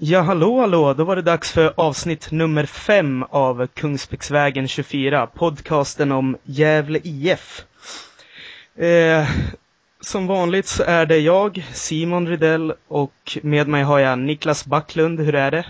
Ja, 0.00 0.20
hallå, 0.20 0.60
hallå! 0.60 0.94
Då 0.94 1.04
var 1.04 1.16
det 1.16 1.22
dags 1.22 1.52
för 1.52 1.72
avsnitt 1.76 2.30
nummer 2.30 2.66
fem 2.66 3.22
av 3.30 3.66
Kungsbäcksvägen 3.66 4.68
24, 4.68 5.26
podcasten 5.26 6.12
om 6.12 6.36
Gävle 6.42 7.00
IF. 7.04 7.64
Eh, 8.76 9.28
som 10.00 10.26
vanligt 10.26 10.66
så 10.66 10.82
är 10.82 11.06
det 11.06 11.18
jag, 11.18 11.66
Simon 11.72 12.28
Rydell, 12.28 12.74
och 12.88 13.38
med 13.42 13.68
mig 13.68 13.82
har 13.82 13.98
jag 13.98 14.18
Niklas 14.18 14.66
Backlund. 14.66 15.20
Hur 15.20 15.34
är 15.34 15.50
det? 15.50 15.66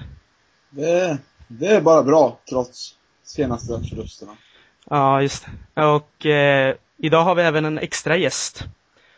Det, 0.71 1.19
det 1.49 1.67
är 1.67 1.81
bara 1.81 2.03
bra, 2.03 2.39
trots 2.49 2.95
senaste 3.25 3.81
förlusterna. 3.89 4.33
Ja, 4.91 5.23
just 5.23 5.47
det. 5.75 5.85
Och 5.85 6.27
eh, 6.27 6.75
idag 6.97 7.23
har 7.23 7.35
vi 7.35 7.43
även 7.43 7.65
en 7.65 7.79
extra 7.79 8.17
gäst. 8.17 8.65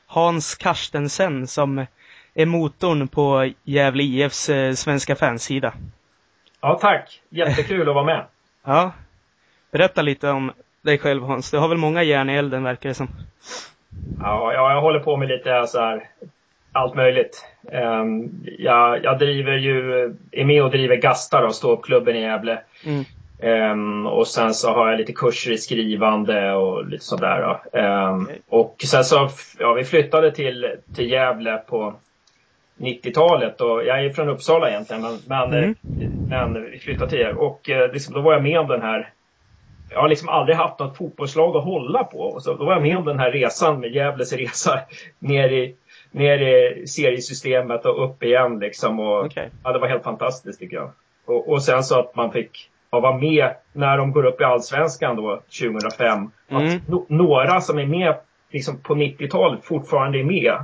Hans 0.06 0.54
Karstensen 0.54 1.46
som 1.46 1.86
är 2.34 2.46
motorn 2.46 3.08
på 3.08 3.50
Gävle 3.64 4.02
IFs 4.02 4.48
eh, 4.48 4.72
svenska 4.72 5.16
fansida. 5.16 5.72
Ja, 6.61 6.79
tack. 6.80 7.21
Jättekul 7.29 7.88
att 7.88 7.94
vara 7.94 8.04
med. 8.04 8.25
Ja. 8.64 8.93
Berätta 9.71 10.02
lite 10.02 10.30
om 10.30 10.52
dig 10.82 10.98
själv 10.98 11.22
Hans. 11.22 11.50
Du 11.50 11.58
har 11.58 11.68
väl 11.68 11.79
många 11.79 12.02
järn 12.02 12.30
i 12.30 12.35
elden 12.35 12.64
verkar 12.64 12.88
det 12.88 12.94
som. 12.94 13.08
Ja, 14.21 14.52
ja 14.52 14.72
jag 14.72 14.80
håller 14.80 15.00
på 15.00 15.16
med 15.16 15.29
lite 15.29 15.66
så 15.66 15.80
här 15.80 16.08
allt 16.72 16.94
möjligt. 16.94 17.44
Um, 17.72 18.44
jag, 18.58 19.04
jag 19.04 19.18
driver 19.18 19.52
ju, 19.52 20.02
är 20.30 20.44
med 20.44 20.62
och 20.62 20.71
driver 20.71 20.96
Gasta 20.96 21.40
då, 21.40 21.50
ståuppklubben 21.50 22.16
i 22.16 22.21
Gävle. 22.21 22.60
Mm. 22.85 23.04
Um, 23.43 24.07
och 24.07 24.26
sen 24.26 24.54
så 24.54 24.72
har 24.72 24.90
jag 24.90 24.99
lite 24.99 25.12
kurser 25.12 25.52
i 25.52 25.58
skrivande 25.58 26.52
och 26.52 26.86
lite 26.86 27.04
sådär. 27.04 27.60
Um, 27.72 28.22
okay. 28.22 28.38
Och 28.49 28.76
sen 28.86 29.04
så, 29.04 29.30
ja 29.58 29.72
vi 29.72 29.85
flyttade 29.85 30.32
till, 30.32 30.76
till 30.94 31.10
Gävle 31.10 31.57
på 31.57 31.94
90-talet 32.80 33.61
och 33.61 33.84
jag 33.84 34.05
är 34.05 34.11
från 34.11 34.28
Uppsala 34.28 34.70
egentligen 34.70 35.02
men, 35.02 35.18
men, 35.27 35.55
mm. 35.55 35.74
men 36.28 36.70
vi 36.70 36.78
flyttade 36.78 37.10
till 37.10 37.18
Gävle 37.18 37.41
och 37.41 37.70
liksom, 37.92 38.14
då 38.14 38.20
var 38.20 38.32
jag 38.32 38.42
med 38.42 38.58
om 38.58 38.68
den 38.68 38.82
här 38.82 39.12
jag 39.91 40.00
har 40.00 40.08
liksom 40.08 40.28
aldrig 40.28 40.56
haft 40.56 40.78
något 40.78 40.96
fotbollslag 40.96 41.56
att 41.56 41.64
hålla 41.64 42.05
på. 42.05 42.18
Och 42.18 42.42
så 42.42 42.55
då 42.55 42.64
var 42.64 42.72
jag 42.72 42.82
med 42.82 42.96
om 42.96 43.05
den 43.05 43.18
här 43.18 43.30
resan 43.30 43.80
med 43.80 43.94
Gävles 43.94 44.32
resa 44.32 44.80
ner 45.18 45.48
i, 45.48 45.74
ner 46.10 46.38
i 46.38 46.86
seriesystemet 46.86 47.86
och 47.86 48.05
upp 48.05 48.22
igen 48.22 48.58
liksom. 48.58 49.00
Och, 49.00 49.24
okay. 49.24 49.48
ja, 49.64 49.72
det 49.72 49.78
var 49.78 49.88
helt 49.88 50.02
fantastiskt 50.02 50.60
tycker 50.60 50.77
jag. 50.77 50.90
Och, 51.24 51.48
och 51.48 51.62
sen 51.62 51.83
så 51.83 51.98
att 51.98 52.16
man 52.16 52.33
fick 52.33 52.70
ja, 52.90 53.00
vara 53.00 53.18
med 53.18 53.50
när 53.72 53.98
de 53.98 54.12
går 54.12 54.24
upp 54.24 54.40
i 54.40 54.44
Allsvenskan 54.44 55.16
då 55.16 55.42
2005. 55.60 56.30
Mm. 56.48 56.66
Att 56.66 56.88
no 56.88 57.06
några 57.08 57.60
som 57.60 57.78
är 57.78 57.86
med 57.86 58.14
liksom 58.50 58.80
på 58.80 58.94
90-talet 58.94 59.64
fortfarande 59.64 60.18
är 60.18 60.24
med 60.24 60.55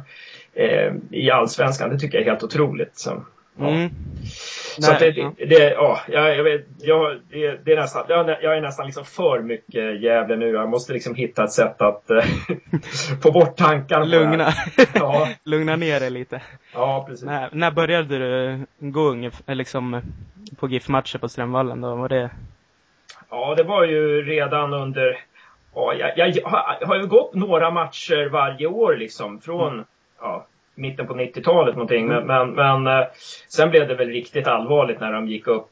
i 1.11 1.31
Allsvenskan. 1.31 1.91
Det 1.91 1.99
tycker 1.99 2.19
jag 2.19 2.27
är 2.27 2.31
helt 2.31 2.43
otroligt. 2.43 2.99
Så, 2.99 3.23
ja. 3.59 3.69
mm. 3.69 3.91
Så 4.79 4.91
Nej, 4.93 5.01
det, 5.01 5.33
det, 5.39 5.45
det, 5.47 5.73
ja, 5.73 6.01
jag, 6.09 6.45
vet, 6.45 6.67
jag, 6.79 7.21
det, 7.31 7.65
det 7.65 7.73
är 7.73 7.77
nästan, 7.77 8.05
jag, 8.09 8.29
jag 8.29 8.57
är 8.57 8.61
nästan 8.61 8.87
liksom 8.87 9.05
för 9.05 9.41
mycket 9.41 10.01
Gävle 10.01 10.37
nu. 10.37 10.49
Jag 10.49 10.69
måste 10.69 10.93
liksom 10.93 11.15
hitta 11.15 11.45
ett 11.45 11.53
sätt 11.53 11.83
att 11.83 12.11
äh, 12.11 12.25
få 13.23 13.33
bort 13.33 13.57
tankarna. 13.57 14.05
Lugna. 14.05 14.53
Ja. 14.95 15.29
Lugna 15.45 15.77
ner 15.77 16.01
dig 16.01 16.11
lite. 16.11 16.41
Ja, 16.75 17.05
precis. 17.09 17.27
När, 17.27 17.49
när 17.53 17.71
började 17.71 18.19
du 18.19 18.67
gå 18.79 19.01
ungefär, 19.01 19.55
liksom, 19.55 20.01
på 20.57 20.69
GIF-matcher 20.69 21.19
på 21.19 21.29
Strömvallen 21.29 21.81
då? 21.81 21.95
Var 21.95 22.09
det... 22.09 22.31
Ja, 23.31 23.55
det 23.55 23.63
var 23.63 23.85
ju 23.85 24.23
redan 24.23 24.75
under 24.75 25.19
Ja, 25.75 25.95
jag, 25.95 26.19
jag, 26.19 26.43
har, 26.45 26.87
har 26.87 26.97
ju 26.97 27.07
gått 27.07 27.35
några 27.35 27.71
matcher 27.71 28.29
varje 28.29 28.67
år 28.67 28.97
liksom 28.97 29.41
från 29.41 29.73
mm. 29.73 29.85
Ja, 30.27 30.47
mitten 30.75 31.07
på 31.07 31.15
90-talet 31.15 31.75
någonting. 31.75 32.05
Mm. 32.05 32.27
Men, 32.27 32.51
men, 32.51 32.83
men, 32.83 33.01
eh, 33.01 33.07
sen 33.49 33.71
blev 33.71 33.89
det 33.89 33.95
väl 33.95 34.09
riktigt 34.09 34.47
allvarligt 34.47 35.01
när 35.01 35.13
de 35.13 35.29
gick 35.29 35.47
upp. 35.47 35.71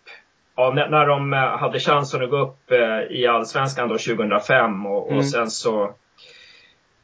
Ja, 0.56 0.72
när, 0.74 0.88
när 0.88 1.06
de 1.06 1.32
eh, 1.32 1.38
hade 1.38 1.80
chansen 1.80 2.22
att 2.22 2.30
gå 2.30 2.38
upp 2.38 2.70
eh, 2.70 3.16
i 3.16 3.26
Allsvenskan 3.26 3.88
då 3.88 3.98
2005 3.98 4.86
och, 4.86 5.06
mm. 5.06 5.18
och 5.18 5.24
sen 5.24 5.50
så 5.50 5.94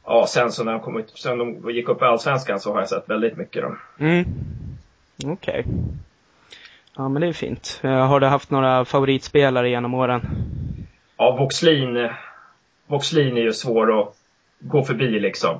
Ja, 0.05 0.25
sen 0.27 0.51
så 0.51 0.63
när 0.63 0.71
de 0.71 0.81
kom 0.81 0.99
ut, 0.99 1.09
sen 1.15 1.37
de 1.37 1.71
gick 1.71 1.89
upp 1.89 2.01
i 2.01 2.05
Allsvenskan 2.05 2.59
så 2.59 2.73
har 2.73 2.79
jag 2.79 2.89
sett 2.89 3.09
väldigt 3.09 3.37
mycket 3.37 3.61
då. 3.61 3.75
Mm. 4.05 4.25
Okej. 5.25 5.59
Okay. 5.59 5.63
Ja, 6.97 7.09
men 7.09 7.21
det 7.21 7.27
är 7.27 7.33
fint. 7.33 7.79
Har 7.83 8.19
du 8.19 8.27
haft 8.27 8.51
några 8.51 8.85
favoritspelare 8.85 9.69
genom 9.69 9.93
åren? 9.93 10.21
Ja, 11.17 11.35
Voxlin. 11.39 12.09
Voxlin 12.87 13.37
är 13.37 13.41
ju 13.41 13.53
svår 13.53 14.01
att 14.01 14.15
gå 14.59 14.83
förbi 14.83 15.19
liksom. 15.19 15.59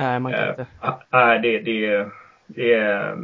Nej, 0.00 0.20
man 0.20 0.32
kan 0.32 0.48
inte. 0.48 0.66
Nej, 1.10 1.38
det, 1.38 1.58
det, 1.58 2.06
det, 2.46 2.74
eh, 2.74 3.16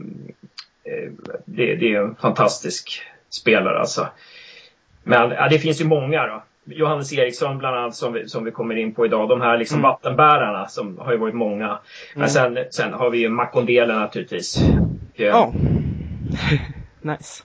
det, 1.44 1.75
det 1.75 1.94
är 1.94 2.00
en 2.00 2.14
fantastisk 2.14 3.03
spelare 3.31 3.78
alltså. 3.78 4.09
Men 5.03 5.31
ja, 5.31 5.48
det 5.48 5.59
finns 5.59 5.81
ju 5.81 5.84
många 5.84 6.26
då. 6.26 6.42
Johannes 6.65 7.12
Eriksson 7.12 7.59
bland 7.59 7.76
annat 7.76 7.94
som 7.94 8.12
vi, 8.12 8.28
som 8.28 8.44
vi 8.44 8.50
kommer 8.50 8.76
in 8.76 8.94
på 8.94 9.06
idag. 9.06 9.28
De 9.28 9.41
här 9.41 9.59
liksom 9.59 9.78
mm. 9.78 9.91
vattenbärarna 9.91 10.66
som 10.66 10.98
har 10.98 11.12
ju 11.12 11.19
varit 11.19 11.34
många. 11.34 11.66
Mm. 11.66 11.81
Men 12.15 12.28
sen, 12.28 12.59
sen 12.70 12.92
har 12.92 13.10
vi 13.10 13.19
ju 13.19 13.28
Makondele 13.28 13.94
naturligtvis. 13.94 14.59
Ja. 15.15 15.53
nice. 17.00 17.44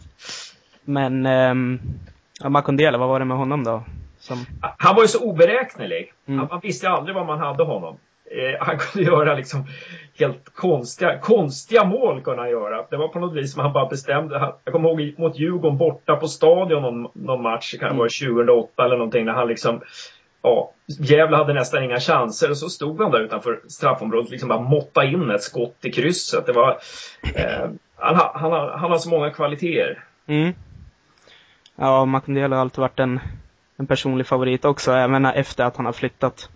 Men 0.83 1.25
um, 1.25 1.79
ja, 2.39 2.49
Makondele, 2.49 2.97
vad 2.97 3.09
var 3.09 3.19
det 3.19 3.25
med 3.25 3.37
honom 3.37 3.63
då? 3.63 3.83
Som... 4.19 4.45
Han 4.77 4.95
var 4.95 5.01
ju 5.01 5.07
så 5.07 5.23
oberäknelig. 5.23 6.13
Mm. 6.27 6.47
Man 6.51 6.59
visste 6.63 6.89
aldrig 6.89 7.15
vad 7.15 7.25
man 7.25 7.39
hade 7.39 7.63
honom 7.63 7.95
eh, 7.95 8.10
Eh, 8.31 8.65
han 8.65 8.77
kunde 8.79 9.09
göra 9.09 9.35
liksom 9.35 9.65
helt 10.19 10.53
konstiga, 10.53 11.19
konstiga 11.19 11.83
mål 11.83 12.21
kunde 12.21 12.41
han 12.41 12.49
göra. 12.49 12.85
Det 12.89 12.97
var 12.97 13.07
på 13.07 13.19
något 13.19 13.35
vis 13.35 13.53
som 13.53 13.61
han 13.61 13.73
bara 13.73 13.89
bestämde. 13.89 14.53
jag 14.63 14.73
kommer 14.73 14.89
ihåg 14.89 15.19
mot 15.19 15.39
Djurgården 15.39 15.77
borta 15.77 16.15
på 16.15 16.27
Stadion 16.27 16.81
någon, 16.81 17.07
någon 17.13 17.41
match, 17.41 17.71
det 17.71 17.77
kan 17.77 17.97
vara 17.97 18.09
2008 18.09 18.85
eller 18.85 18.97
någonting, 18.97 19.25
när 19.25 19.33
han 19.33 19.47
liksom 19.47 19.81
Ja, 20.43 20.71
Gävle 20.99 21.37
hade 21.37 21.53
nästan 21.53 21.83
inga 21.83 21.99
chanser 21.99 22.49
och 22.49 22.57
så 22.57 22.69
stod 22.69 23.01
han 23.01 23.11
där 23.11 23.19
utanför 23.19 23.61
straffområdet 23.67 24.29
liksom 24.31 24.49
bara 24.49 24.59
måtta 24.61 25.05
in 25.05 25.29
ett 25.29 25.43
skott 25.43 25.85
i 25.85 25.91
krysset. 25.91 26.45
Det 26.45 26.51
var, 26.51 26.77
eh, 27.35 27.69
han, 27.95 28.15
han, 28.15 28.51
han, 28.51 28.79
han 28.79 28.91
har 28.91 28.97
så 28.97 29.09
många 29.09 29.29
kvaliteter. 29.29 30.03
Mm. 30.27 30.53
Ja, 31.75 32.05
Makondele 32.05 32.55
har 32.55 32.61
alltid 32.61 32.79
varit 32.79 32.99
en, 32.99 33.19
en 33.77 33.87
personlig 33.87 34.27
favorit 34.27 34.65
också, 34.65 34.91
även 34.91 35.25
efter 35.25 35.63
att 35.63 35.77
han 35.77 35.85
har 35.85 35.93
flyttat. 35.93 36.49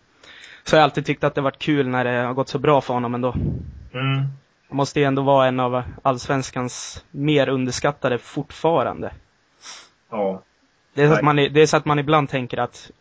Så 0.65 0.75
har 0.75 0.79
jag 0.79 0.83
alltid 0.83 1.05
tyckt 1.05 1.23
att 1.23 1.35
det 1.35 1.41
varit 1.41 1.59
kul 1.59 1.87
när 1.87 2.03
det 2.03 2.11
har 2.11 2.33
gått 2.33 2.49
så 2.49 2.59
bra 2.59 2.81
för 2.81 2.93
honom 2.93 3.15
ändå. 3.15 3.33
Mm. 3.93 4.17
Han 4.67 4.77
måste 4.77 4.99
ju 4.99 5.05
ändå 5.05 5.21
vara 5.21 5.47
en 5.47 5.59
av 5.59 5.83
allsvenskans 6.01 7.05
mer 7.11 7.49
underskattade 7.49 8.17
fortfarande. 8.17 9.11
Ja. 10.09 10.41
Det 10.93 11.03
är, 11.03 11.07
så 11.07 11.13
att 11.13 11.21
man, 11.21 11.35
det 11.35 11.61
är 11.61 11.65
så 11.65 11.77
att 11.77 11.85
man 11.85 11.99
ibland 11.99 12.29
tänker 12.29 12.57
att 12.57 12.91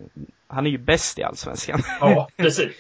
han 0.47 0.67
är 0.67 0.71
ju 0.71 0.79
bäst 0.79 1.19
i 1.19 1.23
allsvenskan. 1.23 1.81
Ja, 2.01 2.29
precis. 2.37 2.73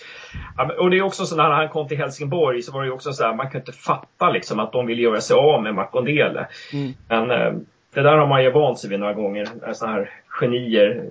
Och 0.78 0.90
det 0.90 0.98
är 0.98 1.02
också 1.02 1.26
så 1.26 1.36
när 1.36 1.50
han 1.50 1.68
kom 1.68 1.88
till 1.88 1.98
Helsingborg 1.98 2.62
så 2.62 2.72
var 2.72 2.80
det 2.80 2.86
ju 2.86 2.92
också 2.92 3.12
så 3.12 3.24
här, 3.24 3.34
man 3.34 3.50
kunde 3.50 3.70
inte 3.70 3.78
fatta 3.78 4.30
liksom 4.30 4.60
att 4.60 4.72
de 4.72 4.86
ville 4.86 5.02
göra 5.02 5.20
sig 5.20 5.36
av 5.36 5.62
med 5.62 5.74
Makondele. 5.74 6.48
Mm. 6.72 6.92
Men 7.08 7.30
eh, 7.30 7.52
det 7.94 8.02
där 8.02 8.16
har 8.16 8.26
man 8.26 8.44
ju 8.44 8.50
vant 8.50 8.78
sig 8.78 8.90
vid 8.90 9.00
några 9.00 9.14
gånger. 9.14 9.48
Sådana 9.72 9.96
här 9.96 10.10
genier 10.26 11.10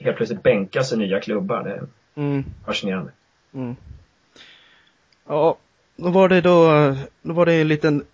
helt 0.00 0.16
plötsligt 0.16 0.42
bänkar 0.42 0.82
sig 0.82 0.98
nya 0.98 1.20
klubbar. 1.20 1.62
Det, 1.62 1.80
Mm. 2.16 2.44
Fascinerande. 2.64 3.12
Mm. 3.54 3.76
Ja, 5.26 5.56
då 5.96 6.10
var 6.10 6.28
det 6.28 6.40
då, 6.40 6.70
då 7.22 7.32
var 7.32 7.46
det 7.46 7.54
en 7.54 7.68
liten 7.68 8.04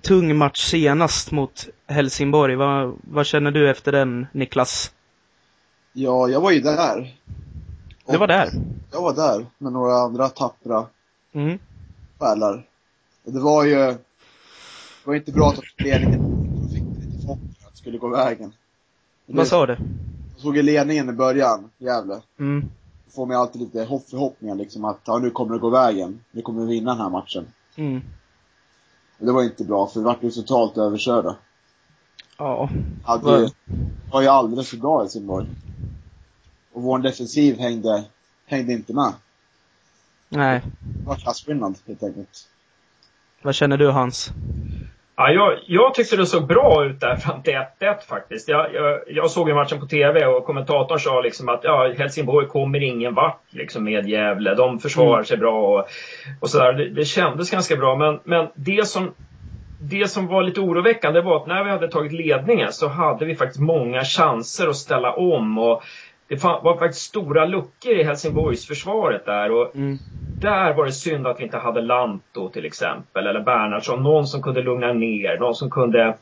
tung 0.00 0.36
match 0.36 0.70
senast 0.70 1.30
mot 1.30 1.68
Helsingborg. 1.86 2.56
Vad, 2.56 2.94
vad 3.00 3.26
känner 3.26 3.50
du 3.50 3.70
efter 3.70 3.92
den, 3.92 4.26
Niklas? 4.32 4.92
Ja, 5.92 6.28
jag 6.28 6.40
var 6.40 6.50
ju 6.50 6.60
där. 6.60 7.14
Du 8.06 8.18
var 8.18 8.26
där? 8.26 8.48
Jag 8.92 9.02
var 9.02 9.14
där 9.14 9.46
med 9.58 9.72
några 9.72 9.94
andra 9.94 10.28
tappra 10.28 10.86
mm. 11.32 11.58
själar. 12.18 12.66
Och 13.24 13.32
det 13.32 13.40
var 13.40 13.64
ju, 13.64 13.74
det 13.74 13.98
var 15.04 15.14
inte 15.14 15.32
bra 15.32 15.48
att 15.48 15.84
ledningen 15.84 16.68
fick 16.72 16.82
lite 16.82 17.26
chock 17.26 17.38
att 17.64 17.72
det 17.72 17.78
skulle 17.78 17.98
gå 17.98 18.08
vägen. 18.08 18.52
Vad 19.26 19.46
sa 19.46 19.66
du? 19.66 19.76
Jag 20.32 20.40
såg 20.40 20.56
ledningen 20.56 21.08
i 21.08 21.12
början, 21.12 21.70
Gävle. 21.78 22.20
Mm 22.38 22.70
får 23.14 23.26
mig 23.26 23.36
alltid 23.36 23.60
lite 23.62 23.84
hopp, 23.84 24.08
förhoppningar 24.10 24.54
liksom 24.54 24.84
att 24.84 25.00
ja, 25.04 25.18
nu 25.18 25.30
kommer 25.30 25.54
det 25.54 25.60
gå 25.60 25.70
vägen. 25.70 26.24
Nu 26.30 26.42
kommer 26.42 26.60
vi 26.60 26.66
vinna 26.66 26.90
den 26.90 27.00
här 27.00 27.10
matchen. 27.10 27.46
Mm. 27.76 28.02
Men 29.18 29.26
det 29.26 29.32
var 29.32 29.42
inte 29.42 29.64
bra 29.64 29.86
för 29.86 30.00
vi 30.00 30.04
vart 30.04 30.22
ju 30.22 30.30
totalt 30.30 30.78
överkörda. 30.78 31.36
Ja. 32.38 32.68
Hade 33.04 33.38
ju, 33.40 33.48
var 34.12 34.22
ju 34.22 34.28
alldeles 34.28 34.70
för 34.70 34.76
bra 34.76 35.00
i 35.00 35.02
Helsingborg. 35.02 35.46
Och 36.72 36.82
vår 36.82 36.98
defensiv 36.98 37.58
hängde, 37.58 38.04
hängde 38.46 38.72
inte 38.72 38.94
med. 38.94 39.12
Nej. 40.28 40.62
Det 40.80 41.06
var 41.06 41.16
klasskillnad 41.16 41.78
helt 41.86 42.02
enkelt. 42.02 42.48
Vad 43.42 43.54
känner 43.54 43.76
du 43.76 43.90
Hans? 43.90 44.32
Ja, 45.16 45.30
jag, 45.30 45.58
jag 45.66 45.94
tyckte 45.94 46.16
det 46.16 46.26
såg 46.26 46.46
bra 46.46 46.84
ut 46.84 47.00
där 47.00 47.16
fram 47.16 47.42
till 47.42 47.54
1-1 47.80 48.06
faktiskt. 48.08 48.48
Jag, 48.48 48.74
jag, 48.74 49.00
jag, 49.06 49.30
såg 49.30 49.48
ju 49.48 49.54
matchen 49.54 49.80
på 49.80 49.86
TV 49.86 50.26
och 50.26 50.44
kommentatorn 50.44 50.98
sa 50.98 51.20
liksom 51.20 51.48
att 51.48 51.60
ja, 51.64 51.92
Helsingborg 51.98 52.46
kommer 52.46 52.82
ingen 52.82 53.14
vart 53.14 53.40
liksom 53.50 53.84
med 53.84 54.08
Gävle. 54.08 54.54
De 54.54 54.78
försvarar 54.78 55.14
mm. 55.14 55.24
sig 55.24 55.36
bra 55.36 55.78
och, 55.78 55.88
och 56.40 56.50
sådär. 56.50 56.72
Det, 56.72 56.88
det 56.88 57.04
kändes 57.04 57.50
ganska 57.50 57.76
bra. 57.76 57.96
Men, 57.96 58.20
men 58.24 58.48
det 58.54 58.88
som 58.88 59.14
det 59.80 60.10
som 60.10 60.26
var 60.26 60.42
lite 60.42 60.60
oroväckande 60.60 61.20
var 61.20 61.36
att 61.36 61.46
när 61.46 61.64
vi 61.64 61.70
hade 61.70 61.88
tagit 61.88 62.12
ledningen 62.12 62.72
så 62.72 62.88
hade 62.88 63.24
vi 63.24 63.36
faktiskt 63.36 63.60
många 63.60 64.04
chanser 64.04 64.68
att 64.68 64.76
ställa 64.76 65.12
om 65.12 65.58
och 65.58 65.82
det 66.28 66.44
var 66.44 66.78
faktiskt 66.78 67.06
stora 67.06 67.44
luckor 67.44 67.92
i 67.92 68.02
Helsingborgs 68.02 68.66
försvaret 68.66 69.24
där 69.24 69.50
och 69.50 69.76
mm. 69.76 69.98
där 70.40 70.74
var 70.74 70.84
det 70.84 70.92
synd 70.92 71.26
att 71.26 71.40
vi 71.40 71.44
inte 71.44 71.58
hade 71.58 71.80
Lanto 71.80 72.48
till 72.48 72.64
exempel 72.64 73.26
eller 73.26 73.40
Bernhardsson, 73.40 74.02
någon 74.02 74.26
som 74.26 74.42
kunde 74.42 74.62
lugna 74.62 74.92
ner, 74.92 75.38
någon 75.38 75.54
som 75.54 75.70
kunde 75.70 76.16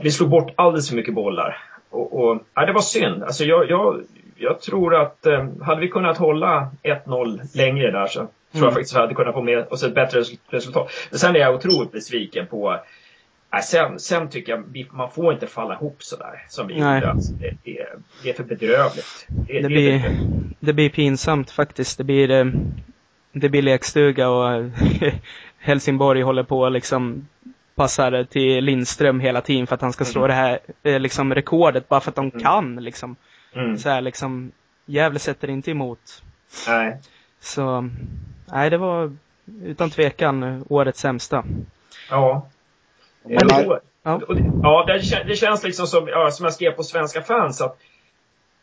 vi 0.00 0.10
slog 0.10 0.30
bort 0.30 0.52
alldeles 0.56 0.88
för 0.88 0.96
mycket 0.96 1.14
bollar. 1.14 1.56
Och, 1.90 2.20
och 2.20 2.42
ja, 2.54 2.66
det 2.66 2.72
var 2.72 2.80
synd. 2.80 3.22
Alltså 3.22 3.44
jag, 3.44 3.70
jag, 3.70 4.00
jag 4.36 4.60
tror 4.60 4.94
att 4.94 5.26
eh, 5.26 5.46
hade 5.62 5.80
vi 5.80 5.88
kunnat 5.88 6.18
hålla 6.18 6.70
1-0 6.82 7.56
längre 7.56 7.90
där 7.90 8.06
så 8.06 8.20
mm. 8.20 8.30
tror 8.52 8.64
jag 8.64 8.72
faktiskt 8.72 8.92
att 8.94 8.98
vi 8.98 9.00
hade 9.00 9.14
kunnat 9.14 9.34
få 9.34 9.42
med 9.42 9.66
oss 9.70 9.82
ett 9.82 9.94
bättre 9.94 10.22
resultat. 10.50 10.90
Men 11.10 11.18
sen 11.18 11.36
är 11.36 11.40
jag 11.40 11.54
otroligt 11.54 11.92
besviken 11.92 12.46
på 12.46 12.76
äh, 13.54 13.60
sen, 13.60 14.00
sen 14.00 14.28
tycker 14.28 14.52
jag 14.52 14.86
man 14.92 15.10
får 15.10 15.32
inte 15.32 15.46
falla 15.46 15.74
ihop 15.74 16.02
sådär 16.02 16.44
som 16.48 16.66
vi 16.66 16.74
gjorde. 16.74 17.10
Alltså, 17.10 17.32
det, 17.32 17.54
det, 17.64 17.86
det, 18.22 18.30
är 18.30 18.34
för 18.34 18.44
bedrövligt. 18.44 19.26
Det, 19.28 19.60
det 19.60 19.68
blir, 19.68 19.92
bedrövligt. 19.92 20.56
det 20.60 20.72
blir 20.72 20.90
pinsamt 20.90 21.50
faktiskt. 21.50 21.98
Det 21.98 22.04
blir, 22.04 22.30
eh, 22.30 22.46
det 23.32 23.48
blir 23.48 23.62
lekstuga 23.62 24.28
och 24.28 24.70
Helsingborg 25.58 26.22
håller 26.22 26.42
på 26.42 26.68
liksom 26.68 27.26
passar 27.74 28.24
till 28.24 28.64
Lindström 28.64 29.20
hela 29.20 29.40
tiden 29.40 29.66
för 29.66 29.74
att 29.74 29.80
han 29.80 29.92
ska 29.92 30.04
slå 30.04 30.20
mm. 30.24 30.28
det 30.28 30.34
här 30.34 30.58
eh, 30.82 31.00
liksom 31.00 31.34
rekordet 31.34 31.88
bara 31.88 32.00
för 32.00 32.10
att 32.10 32.16
de 32.16 32.28
mm. 32.28 32.40
kan 32.40 32.76
liksom. 32.76 33.16
Mm. 33.52 33.78
Så 33.78 33.88
här, 33.88 34.00
liksom, 34.00 34.52
Gävle 34.86 35.18
sätter 35.18 35.50
inte 35.50 35.70
emot. 35.70 36.22
Nej. 36.68 36.98
Så, 37.40 37.90
nej 38.52 38.70
det 38.70 38.78
var 38.78 39.16
utan 39.64 39.90
tvekan 39.90 40.64
årets 40.68 41.00
sämsta. 41.00 41.44
Ja. 42.10 42.48
Men, 43.24 43.48
ja, 43.48 43.80
ja 44.62 44.84
det, 44.86 45.24
det, 45.26 45.36
känns 45.36 45.64
liksom 45.64 45.86
som, 45.86 46.08
ja, 46.08 46.30
som 46.30 46.44
jag 46.44 46.54
skrev 46.54 46.70
på 46.70 46.82
Svenska 46.82 47.22
fans 47.22 47.60
att 47.60 47.78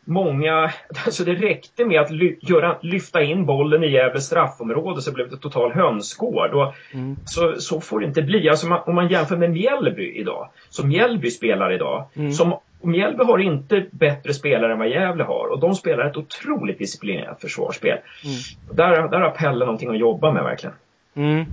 många, 0.08 0.72
alltså 1.06 1.24
det 1.24 1.34
räckte 1.34 1.84
med 1.84 2.00
att 2.00 2.10
ly, 2.10 2.36
göra, 2.40 2.78
lyfta 2.82 3.22
in 3.22 3.46
bollen 3.46 3.84
i 3.84 3.90
Gävles 3.90 4.26
straffområde 4.26 5.02
så 5.02 5.12
blev 5.12 5.30
det 5.30 5.36
total 5.36 5.72
hönsgård. 5.72 6.54
Och 6.54 6.74
mm. 6.94 7.16
så, 7.24 7.54
så 7.58 7.80
får 7.80 8.00
det 8.00 8.06
inte 8.06 8.22
bli. 8.22 8.48
Alltså 8.48 8.66
man, 8.66 8.80
om 8.86 8.94
man 8.94 9.08
jämför 9.08 9.36
med 9.36 9.50
Mjällby 9.50 10.12
idag, 10.14 10.48
som 10.68 10.88
Mjällby 10.88 11.30
spelar 11.30 11.72
idag, 11.72 12.04
mm. 12.14 12.32
som 12.32 12.58
Mjällby 12.82 13.24
har 13.24 13.38
inte 13.38 13.86
bättre 13.90 14.34
spelare 14.34 14.72
än 14.72 14.78
vad 14.78 14.88
Gävle 14.88 15.24
har 15.24 15.48
och 15.52 15.60
de 15.60 15.74
spelar 15.74 16.04
ett 16.04 16.16
otroligt 16.16 16.78
disciplinerat 16.78 17.40
försvarsspel. 17.40 17.98
Mm. 18.24 18.76
Där, 18.76 19.08
där 19.08 19.20
har 19.20 19.30
Pelle 19.30 19.64
någonting 19.64 19.90
att 19.90 19.98
jobba 19.98 20.32
med 20.32 20.44
verkligen. 20.44 20.74
Mm. 21.14 21.44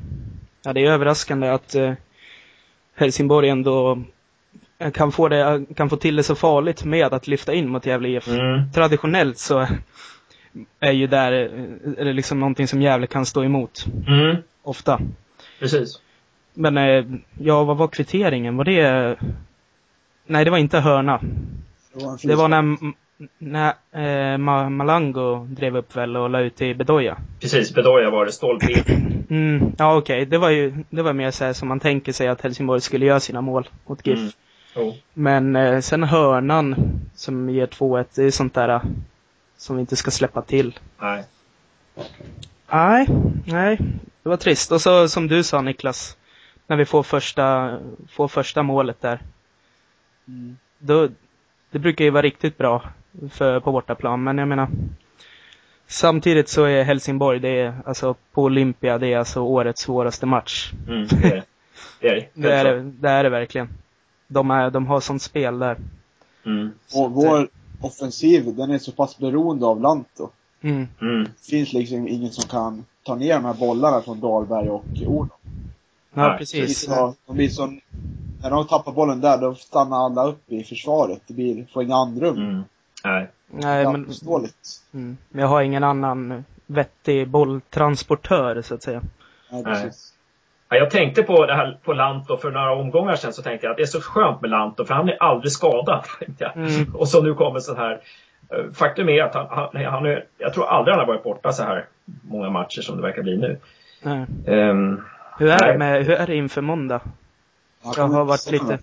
Ja, 0.64 0.74
det 0.74 0.86
är 0.86 0.92
överraskande 0.92 1.48
att 1.48 1.76
eh, 1.76 1.94
Helsingborg 2.96 3.50
ändå 3.50 4.04
kan 4.94 5.12
få, 5.12 5.28
det, 5.28 5.66
kan 5.76 5.90
få 5.90 5.98
till 5.98 6.16
det 6.16 6.24
så 6.24 6.36
farligt 6.36 6.84
med 6.84 7.14
att 7.14 7.28
lyfta 7.28 7.54
in 7.54 7.70
mot 7.70 7.86
Gävle 7.86 8.10
IF. 8.10 8.28
Mm. 8.28 8.72
Traditionellt 8.72 9.38
så 9.38 9.68
är 10.80 10.92
ju 10.92 11.08
där, 11.08 11.32
är 11.98 12.06
det 12.06 12.14
liksom 12.14 12.40
någonting 12.40 12.68
som 12.68 12.82
Gävle 12.82 13.08
kan 13.08 13.26
stå 13.26 13.44
emot. 13.44 13.86
Mm. 14.08 14.36
Ofta. 14.64 15.00
Precis. 15.60 16.02
Men, 16.54 16.78
eh, 16.78 17.06
ja, 17.40 17.64
vad 17.64 17.78
var 17.78 17.88
kvitteringen? 17.88 18.58
Var 18.58 18.64
det... 18.66 19.16
Nej, 20.28 20.46
det 20.46 20.52
var 20.52 20.58
inte 20.58 20.80
hörna. 20.80 21.22
Det 22.24 22.36
var 22.36 22.48
när, 22.48 22.78
när 23.38 23.74
eh, 23.92 24.38
Malango 24.70 25.46
drev 25.50 25.78
upp 25.78 25.96
väl 25.96 26.18
och 26.18 26.30
la 26.30 26.40
ut 26.40 26.56
till 26.56 26.76
Bedoya. 26.76 27.18
Precis, 27.40 27.74
Bedoya 27.74 28.10
var 28.10 28.26
det 28.26 28.32
stolpe 28.32 28.84
mm, 29.30 29.72
Ja, 29.78 29.98
okej. 29.98 30.16
Okay. 30.16 30.26
Det 30.26 30.38
var 30.38 30.50
ju, 30.50 30.74
det 30.90 31.02
var 31.02 31.14
mer 31.14 31.32
så 31.32 31.46
här 31.46 31.54
som 31.54 31.68
man 31.68 31.80
tänker 31.80 32.12
sig 32.12 32.28
att 32.28 32.42
Helsingborg 32.42 32.82
skulle 32.82 33.06
göra 33.06 33.20
sina 33.20 33.42
mål 33.42 33.70
mot 33.86 34.08
GIF. 34.08 34.20
Mm. 34.76 34.94
Men 35.14 35.56
eh, 35.56 35.80
sen 35.80 36.04
hörnan 36.04 36.76
som 37.16 37.50
ger 37.50 37.68
2-1, 37.68 38.06
det 38.16 38.24
är 38.24 38.32
sånt 38.32 38.54
där 38.54 38.70
eh, 38.70 38.82
som 39.58 39.76
vi 39.76 39.80
inte 39.80 39.96
ska 39.96 40.12
släppa 40.12 40.42
till. 40.42 40.80
Nej. 41.00 41.24
Nej, 42.72 43.08
nej. 43.46 43.78
Det 44.24 44.30
var 44.30 44.38
trist. 44.38 44.72
Och 44.72 44.82
så 44.82 45.08
som 45.08 45.28
du 45.28 45.44
sa 45.44 45.62
Niklas, 45.62 46.18
när 46.68 46.78
vi 46.78 46.86
får 46.86 47.04
första, 47.04 47.78
får 48.10 48.28
första 48.28 48.64
målet 48.64 49.02
där. 49.02 49.20
Mm. 50.28 50.58
Då, 50.80 51.10
det 51.72 51.80
brukar 51.80 52.06
ju 52.06 52.12
vara 52.12 52.22
riktigt 52.22 52.58
bra 52.58 52.82
för, 53.32 53.60
på 53.60 53.72
bortaplan, 53.72 54.24
men 54.24 54.38
jag 54.38 54.48
menar 54.48 54.70
Samtidigt 55.88 56.50
så 56.50 56.64
är 56.64 56.84
Helsingborg, 56.84 57.40
det 57.40 57.60
är 57.60 57.74
alltså 57.86 58.16
på 58.34 58.44
Olympia, 58.44 58.98
det 58.98 59.14
är 59.14 59.18
alltså 59.18 59.42
årets 59.42 59.82
svåraste 59.82 60.26
match. 60.26 60.72
Mm, 60.88 61.08
det 61.08 61.16
är 61.16 61.36
det. 61.36 61.44
Det 62.00 62.08
är 62.08 62.16
det. 62.16 62.28
det, 62.34 62.54
är 62.54 62.64
det, 62.64 62.92
det 63.00 63.10
är 63.10 63.24
det 63.24 63.30
verkligen 63.30 63.70
de, 64.28 64.52
är, 64.52 64.70
de 64.70 64.88
har 64.88 65.00
sånt 65.00 65.22
spel 65.22 65.60
där. 65.60 65.78
Mm. 66.46 66.72
Och 66.96 67.12
vår 67.12 67.50
offensiv, 67.82 68.56
den 68.56 68.72
är 68.72 68.78
så 68.78 68.92
pass 68.92 69.18
beroende 69.18 69.66
av 69.66 69.82
Lanto. 69.82 70.30
Mm. 70.62 70.88
Mm. 71.02 71.24
Det 71.24 71.50
finns 71.50 71.74
liksom 71.74 72.08
ingen 72.08 72.32
som 72.32 72.50
kan 72.50 72.86
ta 73.04 73.16
ner 73.16 73.34
de 73.34 73.46
här 73.46 73.54
bollarna 73.54 74.02
från 74.02 74.20
Dahlberg 74.20 74.70
och 74.70 74.86
Olof. 75.06 75.32
Ja, 76.14 76.36
precis. 76.38 76.86
Så, 76.86 77.16
de 77.26 77.36
blir 77.36 77.50
så, 77.50 77.66
när 78.42 78.50
de 78.50 78.68
tappar 78.68 78.92
bollen 78.92 79.22
där, 79.22 79.38
då 79.38 79.56
stannar 79.56 80.06
alla 80.06 80.28
upp 80.28 80.52
i 80.52 80.64
försvaret. 80.64 81.22
Det 81.28 81.34
blir, 81.34 81.66
får 81.74 81.84
inga 81.84 81.96
andrum. 81.96 82.38
Mm. 82.38 82.64
Nej. 83.06 83.28
Nej, 83.48 83.86
men, 83.86 84.10
mm. 84.94 85.18
men 85.30 85.42
jag 85.42 85.48
har 85.48 85.62
ingen 85.62 85.84
annan 85.84 86.44
vettig 86.66 87.28
bolltransportör, 87.28 88.62
så 88.62 88.76
att 88.76 88.84
säga. 88.84 89.02
Nej, 89.50 89.64
precis. 89.64 90.14
Ja, 90.70 90.78
jag 90.78 90.92
tänkte 90.92 91.24
på 91.24 91.46
det 91.46 91.56
här 91.56 91.78
på 91.84 91.94
Lanto 91.94 92.38
för 92.38 92.52
några 92.52 92.76
omgångar 92.76 93.16
sedan 93.16 93.34
så 93.34 93.42
tänkte 93.42 93.66
jag 93.66 93.72
att 93.72 93.78
det 93.78 93.84
är 93.84 93.88
så 93.88 94.02
skönt 94.02 94.42
med 94.42 94.50
Lanto 94.50 94.86
för 94.86 94.94
han 94.94 95.10
är 95.10 95.24
aldrig 95.24 95.52
skadad. 95.52 96.06
Mm. 96.56 96.96
Och 96.96 97.08
så 97.08 97.22
nu 97.22 97.34
kommer 97.34 97.60
så 97.60 97.76
här. 97.76 98.02
Eh, 98.50 98.72
faktum 98.74 99.10
är 99.10 99.24
att 99.24 99.34
han, 99.34 99.48
han, 99.50 99.86
han 99.86 100.06
är, 100.06 100.26
jag 100.38 100.54
tror 100.54 100.68
aldrig 100.68 100.94
han 100.94 101.00
har 101.00 101.08
varit 101.08 101.24
borta 101.24 101.52
så 101.52 101.64
här 101.64 101.86
många 102.22 102.50
matcher 102.50 102.82
som 102.82 102.96
det 102.96 103.02
verkar 103.02 103.24
bli 103.24 103.38
nu. 103.38 103.58
Mm. 104.04 104.26
Um, 104.46 105.06
hur, 105.38 105.50
är 105.50 105.72
det 105.72 105.78
med, 105.78 106.06
hur 106.06 106.14
är 106.16 106.28
det 106.28 106.36
inför 106.36 106.62
måndag? 106.62 107.02
Jag 107.96 108.08
har 108.08 108.26
varit 108.26 108.52
lite... 108.52 108.80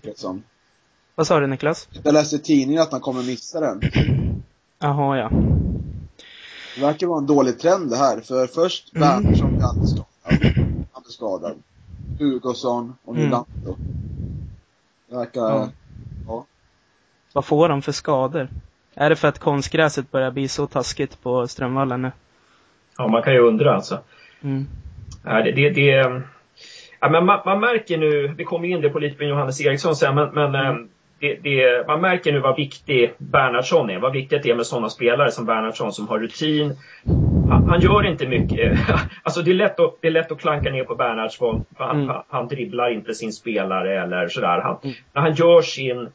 Vad 1.15 1.27
sa 1.27 1.39
du 1.39 1.47
Niklas? 1.47 1.89
Jag 2.03 2.13
läste 2.13 2.35
i 2.35 2.39
tidningen 2.39 2.81
att 2.81 2.91
han 2.91 3.01
kommer 3.01 3.23
missa 3.23 3.59
den. 3.59 3.81
Jaha, 4.79 5.17
ja. 5.17 5.29
Det 6.75 6.81
verkar 6.81 7.07
vara 7.07 7.19
en 7.19 7.25
dålig 7.25 7.59
trend 7.59 7.89
det 7.89 7.97
här. 7.97 8.21
För 8.21 8.47
först 8.47 8.95
mm. 8.95 9.07
Bernhardsson 9.07 9.55
blir 9.55 9.65
alltid 9.65 9.89
skadad. 9.89 10.05
Han 10.91 11.03
blir 11.03 11.11
skadad. 11.11 11.57
Hugosson 12.19 12.95
och 13.05 13.15
Nylander. 13.15 13.45
Mm. 13.65 13.75
Det 15.09 15.15
verkar, 15.15 15.41
ja. 15.41 15.69
ja. 16.27 16.45
Vad 17.33 17.45
får 17.45 17.69
de 17.69 17.81
för 17.81 17.91
skador? 17.91 18.49
Är 18.95 19.09
det 19.09 19.15
för 19.15 19.27
att 19.27 19.39
konstgräset 19.39 20.11
börjar 20.11 20.31
bli 20.31 20.47
så 20.47 20.67
taskigt 20.67 21.23
på 21.23 21.47
Strömvallen 21.47 22.01
nu? 22.01 22.11
Ja, 22.97 23.07
man 23.07 23.23
kan 23.23 23.33
ju 23.33 23.39
undra 23.39 23.75
alltså. 23.75 23.99
Mm. 24.41 24.67
Ja, 25.23 25.43
det, 25.43 25.51
det, 25.51 25.69
det 25.69 26.21
ja, 26.99 27.09
men 27.09 27.25
man, 27.25 27.39
man, 27.45 27.59
märker 27.59 27.97
nu, 27.97 28.27
vi 28.37 28.43
kommer 28.43 28.67
in 28.67 28.81
det 28.81 28.89
på 28.89 28.99
lite 28.99 29.17
med 29.19 29.29
Johannes 29.29 29.61
Eriksson 29.61 29.95
sen, 29.95 30.15
men, 30.15 30.33
men 30.33 30.55
mm. 30.55 30.89
Det, 31.19 31.35
det, 31.35 31.87
man 31.87 32.01
märker 32.01 32.31
nu 32.31 32.39
vad 32.39 32.55
viktig 32.55 33.13
Bernhardsson 33.17 33.89
är. 33.89 33.99
Vad 33.99 34.13
viktigt 34.13 34.43
det 34.43 34.49
är 34.49 34.55
med 34.55 34.65
sådana 34.65 34.89
spelare 34.89 35.31
som 35.31 35.45
Bernhardsson 35.45 35.93
som 35.93 36.07
har 36.07 36.19
rutin. 36.19 36.75
Han, 37.49 37.69
han 37.69 37.81
gör 37.81 38.05
inte 38.05 38.27
mycket. 38.27 38.79
Alltså 39.23 39.41
det 39.41 39.51
är, 39.51 39.55
lätt 39.55 39.79
att, 39.79 39.95
det 40.01 40.07
är 40.07 40.11
lätt 40.11 40.31
att 40.31 40.39
klanka 40.39 40.71
ner 40.71 40.83
på 40.83 40.95
Bernhardsson. 40.95 41.65
Han, 41.77 42.03
mm. 42.03 42.15
han, 42.27 42.47
dribblar 42.47 42.89
inte 42.89 43.13
sin 43.13 43.33
spelare 43.33 44.01
eller 44.01 44.27
sådär. 44.27 44.61
Han, 44.61 44.77
mm. 44.83 44.95
När 45.13 45.21
han 45.21 45.33
gör 45.33 45.61
sin 45.61 46.09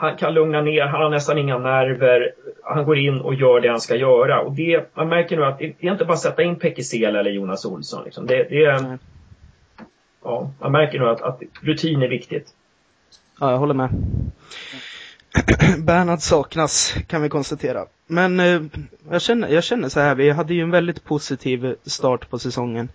han 0.00 0.16
kan 0.16 0.34
lugna 0.34 0.60
ner, 0.60 0.82
han 0.82 1.02
har 1.02 1.10
nästan 1.10 1.38
inga 1.38 1.58
nerver. 1.58 2.32
Han 2.62 2.84
går 2.84 2.98
in 2.98 3.20
och 3.20 3.34
gör 3.34 3.60
det 3.60 3.68
han 3.68 3.80
ska 3.80 3.96
göra. 3.96 4.40
Och 4.40 4.52
det, 4.52 4.96
man 4.96 5.08
märker 5.08 5.36
nu 5.36 5.44
att 5.44 5.58
det 5.58 5.64
är 5.80 5.92
inte 5.92 6.04
bara 6.04 6.12
att 6.12 6.20
sätta 6.20 6.42
in 6.42 6.56
Pekisel 6.56 7.16
eller 7.16 7.30
Jonas 7.30 7.64
Olsson. 7.64 8.04
Liksom. 8.04 8.26
Det, 8.26 8.46
det 8.50 8.64
är, 8.64 8.78
mm. 8.78 8.98
ja, 10.24 10.50
man 10.60 10.72
märker 10.72 10.98
nu 10.98 11.08
att, 11.08 11.22
att 11.22 11.40
rutin 11.62 12.02
är 12.02 12.08
viktigt. 12.08 12.46
Ja, 13.40 13.50
jag 13.50 13.58
håller 13.58 13.74
med. 13.74 13.90
Bernhard 15.78 16.20
saknas, 16.20 16.94
kan 17.06 17.22
vi 17.22 17.28
konstatera. 17.28 17.86
Men 18.06 18.40
eh, 18.40 18.62
jag, 19.10 19.22
känner, 19.22 19.48
jag 19.48 19.64
känner 19.64 19.88
så 19.88 20.00
här, 20.00 20.14
vi 20.14 20.30
hade 20.30 20.54
ju 20.54 20.62
en 20.62 20.70
väldigt 20.70 21.04
positiv 21.04 21.74
start 21.82 22.30
på 22.30 22.38
säsongen. 22.38 22.88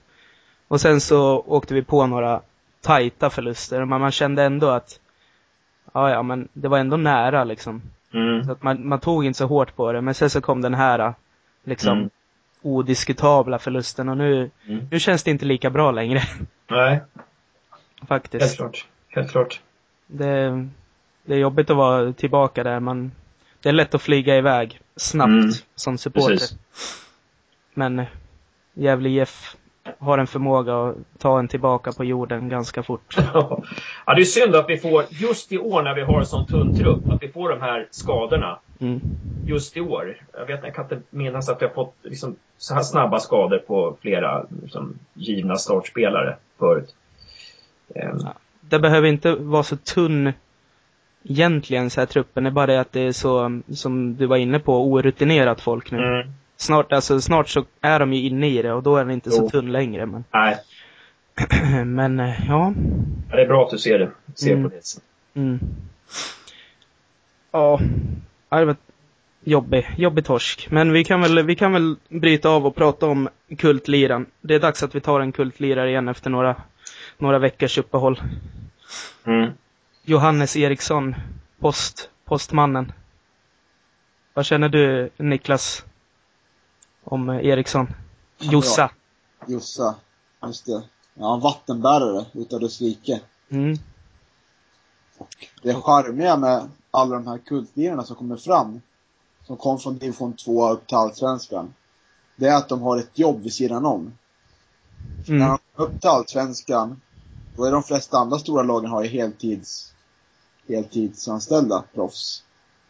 Och 0.67 0.81
sen 0.81 1.01
så 1.01 1.43
åkte 1.47 1.73
vi 1.73 1.83
på 1.83 2.07
några 2.07 2.41
tajta 2.81 3.29
förluster, 3.29 3.85
men 3.85 4.01
man 4.01 4.11
kände 4.11 4.43
ändå 4.43 4.69
att 4.69 4.99
ja, 5.93 6.09
ja, 6.09 6.23
men 6.23 6.47
det 6.53 6.67
var 6.67 6.77
ändå 6.77 6.97
nära 6.97 7.43
liksom. 7.43 7.81
Mm. 8.13 8.43
Så 8.43 8.51
att 8.51 8.63
man, 8.63 8.87
man 8.87 8.99
tog 8.99 9.25
inte 9.25 9.37
så 9.37 9.45
hårt 9.45 9.75
på 9.75 9.91
det, 9.91 10.01
men 10.01 10.13
sen 10.13 10.29
så 10.29 10.41
kom 10.41 10.61
den 10.61 10.73
här 10.73 11.13
liksom 11.63 11.97
mm. 11.97 12.09
odiskutabla 12.61 13.59
förlusten 13.59 14.09
och 14.09 14.17
nu, 14.17 14.51
mm. 14.67 14.87
nu 14.91 14.99
känns 14.99 15.23
det 15.23 15.31
inte 15.31 15.45
lika 15.45 15.69
bra 15.69 15.91
längre. 15.91 16.21
Nej. 16.67 17.01
Faktiskt. 18.07 18.45
Helt 18.45 18.57
klart. 18.57 18.85
Helt 19.09 19.31
klart 19.31 19.61
det, 20.07 20.67
det 21.25 21.33
är 21.33 21.39
jobbigt 21.39 21.69
att 21.69 21.77
vara 21.77 22.13
tillbaka 22.13 22.63
där. 22.63 22.79
Man, 22.79 23.11
det 23.61 23.69
är 23.69 23.73
lätt 23.73 23.95
att 23.95 24.01
flyga 24.01 24.37
iväg 24.37 24.79
snabbt 24.95 25.29
mm. 25.29 25.51
som 25.75 25.97
supporter. 25.97 26.29
Precis. 26.29 26.57
Men 27.73 28.05
Gävle 28.73 29.09
IF 29.09 29.55
har 29.99 30.17
en 30.17 30.27
förmåga 30.27 30.83
att 30.83 30.95
ta 31.17 31.39
en 31.39 31.47
tillbaka 31.47 31.91
på 31.91 32.03
jorden 32.03 32.49
ganska 32.49 32.83
fort. 32.83 33.15
ja, 33.33 33.63
det 34.15 34.21
är 34.21 34.25
synd 34.25 34.55
att 34.55 34.69
vi 34.69 34.77
får, 34.77 35.05
just 35.09 35.51
i 35.51 35.57
år 35.57 35.83
när 35.83 35.95
vi 35.95 36.01
har 36.01 36.19
en 36.19 36.25
sån 36.25 36.45
tunn 36.45 36.75
trupp, 36.77 37.09
att 37.09 37.23
vi 37.23 37.27
får 37.27 37.49
de 37.49 37.61
här 37.61 37.87
skadorna. 37.91 38.59
Mm. 38.79 39.01
Just 39.45 39.77
i 39.77 39.81
år. 39.81 40.17
Jag 40.33 40.45
vet, 40.45 40.63
jag 40.63 40.75
kan 40.75 40.83
inte 40.85 41.01
minnas 41.09 41.49
att 41.49 41.61
vi 41.61 41.65
har 41.65 41.73
fått 41.73 41.95
liksom, 42.01 42.35
så 42.57 42.73
här 42.73 42.81
snabba 42.81 43.19
skador 43.19 43.57
på 43.57 43.97
flera 44.01 44.45
liksom, 44.63 44.99
givna 45.13 45.55
startspelare 45.55 46.37
förut. 46.59 46.95
Um. 47.87 48.19
Ja, 48.23 48.33
det 48.69 48.79
behöver 48.79 49.07
inte 49.07 49.35
vara 49.35 49.63
så 49.63 49.75
tunn 49.75 50.33
egentligen 51.23 51.89
så 51.89 52.01
här 52.01 52.05
truppen, 52.05 52.43
det 52.43 52.49
är 52.49 52.51
bara 52.51 52.65
det 52.65 52.79
att 52.79 52.91
det 52.91 53.01
är 53.01 53.11
så, 53.11 53.61
som 53.73 54.15
du 54.15 54.25
var 54.25 54.37
inne 54.37 54.59
på, 54.59 54.91
orutinerat 54.91 55.61
folk 55.61 55.91
nu. 55.91 55.97
Mm. 55.97 56.27
Snart, 56.57 56.91
alltså, 56.91 57.21
snart 57.21 57.49
så 57.49 57.65
är 57.81 57.99
de 57.99 58.13
ju 58.13 58.21
inne 58.21 58.47
i 58.47 58.61
det 58.61 58.73
och 58.73 58.83
då 58.83 58.97
är 58.97 59.05
den 59.05 59.13
inte 59.13 59.29
jo. 59.29 59.35
så 59.35 59.49
tunn 59.49 59.71
längre. 59.71 60.05
Men... 60.05 60.23
Nej. 60.31 60.57
men, 61.85 62.19
eh, 62.19 62.47
ja. 62.47 62.73
ja. 63.29 63.35
Det 63.35 63.41
är 63.41 63.47
bra 63.47 63.65
att 63.65 63.71
du 63.71 63.77
ser 63.77 63.99
det. 63.99 64.11
Ser 64.35 64.51
mm. 64.51 64.63
på 64.63 64.75
det. 64.75 64.81
Mm. 65.39 65.59
Ja. 67.51 67.79
Det 68.49 68.65
var 68.65 68.75
jobbig, 69.43 69.89
jobbig 69.97 70.25
torsk. 70.25 70.67
Men 70.71 70.91
vi 70.91 71.03
kan 71.03 71.21
väl, 71.21 71.43
vi 71.43 71.55
kan 71.55 71.73
väl 71.73 71.95
bryta 72.09 72.49
av 72.49 72.65
och 72.65 72.75
prata 72.75 73.05
om 73.05 73.29
kultliran. 73.57 74.25
Det 74.41 74.55
är 74.55 74.59
dags 74.59 74.83
att 74.83 74.95
vi 74.95 74.99
tar 74.99 75.19
en 75.19 75.31
kultlirare 75.31 75.89
igen 75.89 76.07
efter 76.07 76.29
några, 76.29 76.55
några 77.17 77.39
veckors 77.39 77.77
uppehåll. 77.77 78.21
Mm. 79.25 79.51
Johannes 80.03 80.55
Eriksson, 80.55 81.15
post, 81.59 82.09
postmannen. 82.25 82.91
Vad 84.33 84.45
känner 84.45 84.69
du 84.69 85.09
Niklas? 85.17 85.85
om 87.05 87.29
eh, 87.29 87.45
Eriksson. 87.45 87.87
Jossa. 88.37 88.91
Ja, 89.39 89.45
Jossa, 89.47 89.95
just 90.45 90.65
det. 90.65 90.83
Ja, 91.13 91.33
en 91.33 91.39
vattenbärare 91.39 92.25
utav 92.33 92.59
dess 92.59 92.81
rike. 92.81 93.21
Mm. 93.49 93.77
Och 95.17 95.47
det 95.61 95.73
charmiga 95.73 96.37
med 96.37 96.69
alla 96.91 97.15
de 97.15 97.27
här 97.27 97.37
kultlirarna 97.37 98.03
som 98.03 98.15
kommer 98.15 98.37
fram, 98.37 98.81
som 99.43 99.57
kom 99.57 99.79
från 99.79 99.97
division 99.97 100.33
2 100.33 100.69
upp 100.71 100.87
till 100.87 100.97
allsvenskan, 100.97 101.73
det 102.35 102.47
är 102.47 102.55
att 102.55 102.69
de 102.69 102.81
har 102.81 102.97
ett 102.97 103.19
jobb 103.19 103.43
vid 103.43 103.53
sidan 103.53 103.85
om. 103.85 104.13
Mm. 105.27 105.39
När 105.39 105.47
de 105.47 105.57
kommer 105.75 105.89
upp 105.89 106.01
till 106.01 106.09
allsvenskan, 106.09 107.01
då 107.55 107.63
är 107.63 107.71
de 107.71 107.83
flesta 107.83 108.17
andra 108.17 108.39
stora 108.39 108.63
lagen 108.63 108.91
har 108.91 109.03
ju 109.03 109.09
heltids, 109.09 109.93
heltidsanställda 110.67 111.83
proffs. 111.93 112.43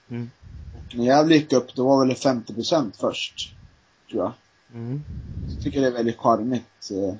Mm. 0.09 0.29
Och 0.77 0.95
när 0.95 1.05
jag 1.05 1.31
gick 1.31 1.53
upp, 1.53 1.75
då 1.75 1.87
var 1.87 2.05
väl 2.05 2.15
50% 2.15 2.91
först 2.99 3.55
tror 4.09 4.23
jag. 4.23 4.33
Mm. 4.73 5.03
Jag 5.47 5.63
tycker 5.63 5.81
det 5.81 5.87
är 5.87 5.91
väldigt 5.91 6.17
charmigt. 6.17 6.91
Eh, 6.91 7.15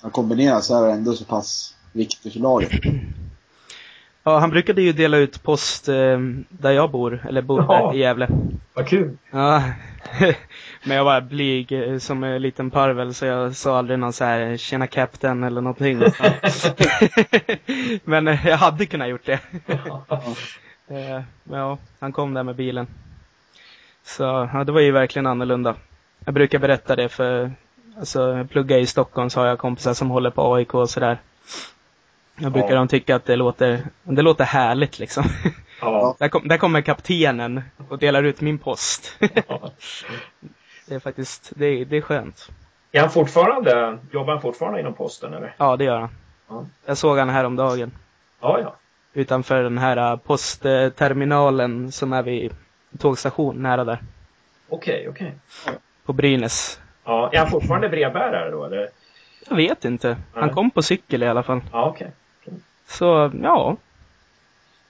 att 0.00 0.12
kombinera 0.12 0.60
så 0.60 0.84
är 0.84 0.92
ändå 0.92 1.12
så 1.12 1.24
pass 1.24 1.74
viktigt 1.92 2.32
för 2.32 2.40
laget. 2.40 2.70
Ja, 4.22 4.38
han 4.38 4.50
brukade 4.50 4.82
ju 4.82 4.92
dela 4.92 5.16
ut 5.16 5.42
post 5.42 5.88
eh, 5.88 6.18
där 6.48 6.70
jag 6.70 6.90
bor, 6.90 7.26
eller 7.28 7.42
bodde 7.42 7.62
Jaha. 7.62 7.94
i 7.94 7.98
Gävle. 7.98 8.28
Vad 8.74 8.88
kul! 8.88 9.18
Ja. 9.30 9.62
Men 10.86 10.96
jag 10.96 11.04
var 11.04 11.20
blyg 11.20 11.72
eh, 11.72 11.98
som 11.98 12.24
en 12.24 12.42
liten 12.42 12.70
parvel 12.70 13.14
så 13.14 13.26
jag 13.26 13.56
sa 13.56 13.78
aldrig 13.78 13.98
någon 13.98 14.12
så 14.12 14.24
här 14.24 14.56
”tjena 14.56 14.86
captain” 14.86 15.44
eller 15.44 15.60
någonting. 15.60 15.98
Men 18.04 18.28
eh, 18.28 18.46
jag 18.46 18.56
hade 18.56 18.86
kunnat 18.86 19.08
gjort 19.08 19.26
det. 19.26 19.32
eh, 20.88 21.22
men 21.44 21.60
ja, 21.60 21.78
han 21.98 22.12
kom 22.12 22.34
där 22.34 22.42
med 22.42 22.56
bilen. 22.56 22.86
Så 24.04 24.22
ja, 24.52 24.64
det 24.64 24.72
var 24.72 24.80
ju 24.80 24.90
verkligen 24.90 25.26
annorlunda. 25.26 25.74
Jag 26.24 26.34
brukar 26.34 26.58
berätta 26.58 26.96
det 26.96 27.08
för, 27.08 27.52
alltså 27.98 28.36
jag 28.36 28.50
pluggar 28.50 28.78
i 28.78 28.86
Stockholm 28.86 29.30
så 29.30 29.40
har 29.40 29.46
jag 29.46 29.58
kompisar 29.58 29.94
som 29.94 30.10
håller 30.10 30.30
på 30.30 30.54
AIK 30.54 30.74
och 30.74 30.90
sådär. 30.90 31.18
Jag 32.38 32.52
brukar 32.52 32.70
ja. 32.70 32.76
de 32.76 32.88
tycka 32.88 33.16
att 33.16 33.24
det 33.24 33.36
låter, 33.36 33.82
det 34.02 34.22
låter 34.22 34.44
härligt 34.44 34.98
liksom. 34.98 35.24
Ja. 35.80 36.16
där, 36.18 36.28
kom, 36.28 36.48
där 36.48 36.58
kommer 36.58 36.80
kaptenen 36.80 37.62
och 37.88 37.98
delar 37.98 38.22
ut 38.22 38.40
min 38.40 38.58
post. 38.58 39.18
Ja. 39.48 39.72
Det 40.88 40.94
är 40.94 40.98
faktiskt, 40.98 41.52
det 41.56 41.66
är, 41.66 41.84
det 41.84 41.96
är 41.96 42.00
skönt. 42.00 42.50
Är 42.92 43.00
han 43.00 43.10
fortfarande, 43.10 43.98
jobbar 44.12 44.32
han 44.32 44.42
fortfarande 44.42 44.80
inom 44.80 44.94
posten 44.94 45.34
eller? 45.34 45.54
Ja, 45.58 45.76
det 45.76 45.84
gör 45.84 46.00
han. 46.00 46.10
Ja. 46.48 46.66
Jag 46.86 46.98
såg 46.98 47.18
han 47.18 47.28
häromdagen. 47.28 47.92
Ja, 48.40 48.60
ja. 48.60 48.76
Utanför 49.12 49.62
den 49.62 49.78
här 49.78 50.16
postterminalen 50.16 51.92
som 51.92 52.12
är 52.12 52.22
vid 52.22 52.54
tågstation 52.98 53.62
nära 53.62 53.84
där. 53.84 53.98
Okej, 54.68 55.08
okay, 55.08 55.08
okej. 55.08 55.34
Okay. 55.64 55.80
På 56.04 56.12
Brynäs. 56.12 56.80
Ja, 57.04 57.30
är 57.32 57.38
han 57.38 57.50
fortfarande 57.50 57.88
brevbärare 57.88 58.50
då 58.50 58.64
eller? 58.64 58.88
Jag 59.48 59.56
vet 59.56 59.84
inte. 59.84 60.08
Nej. 60.08 60.16
Han 60.34 60.50
kom 60.50 60.70
på 60.70 60.82
cykel 60.82 61.22
i 61.22 61.26
alla 61.26 61.42
fall. 61.42 61.60
Ja, 61.72 61.86
okej. 61.86 62.10
Okay. 62.42 62.58
Så, 62.86 63.30
ja. 63.42 63.76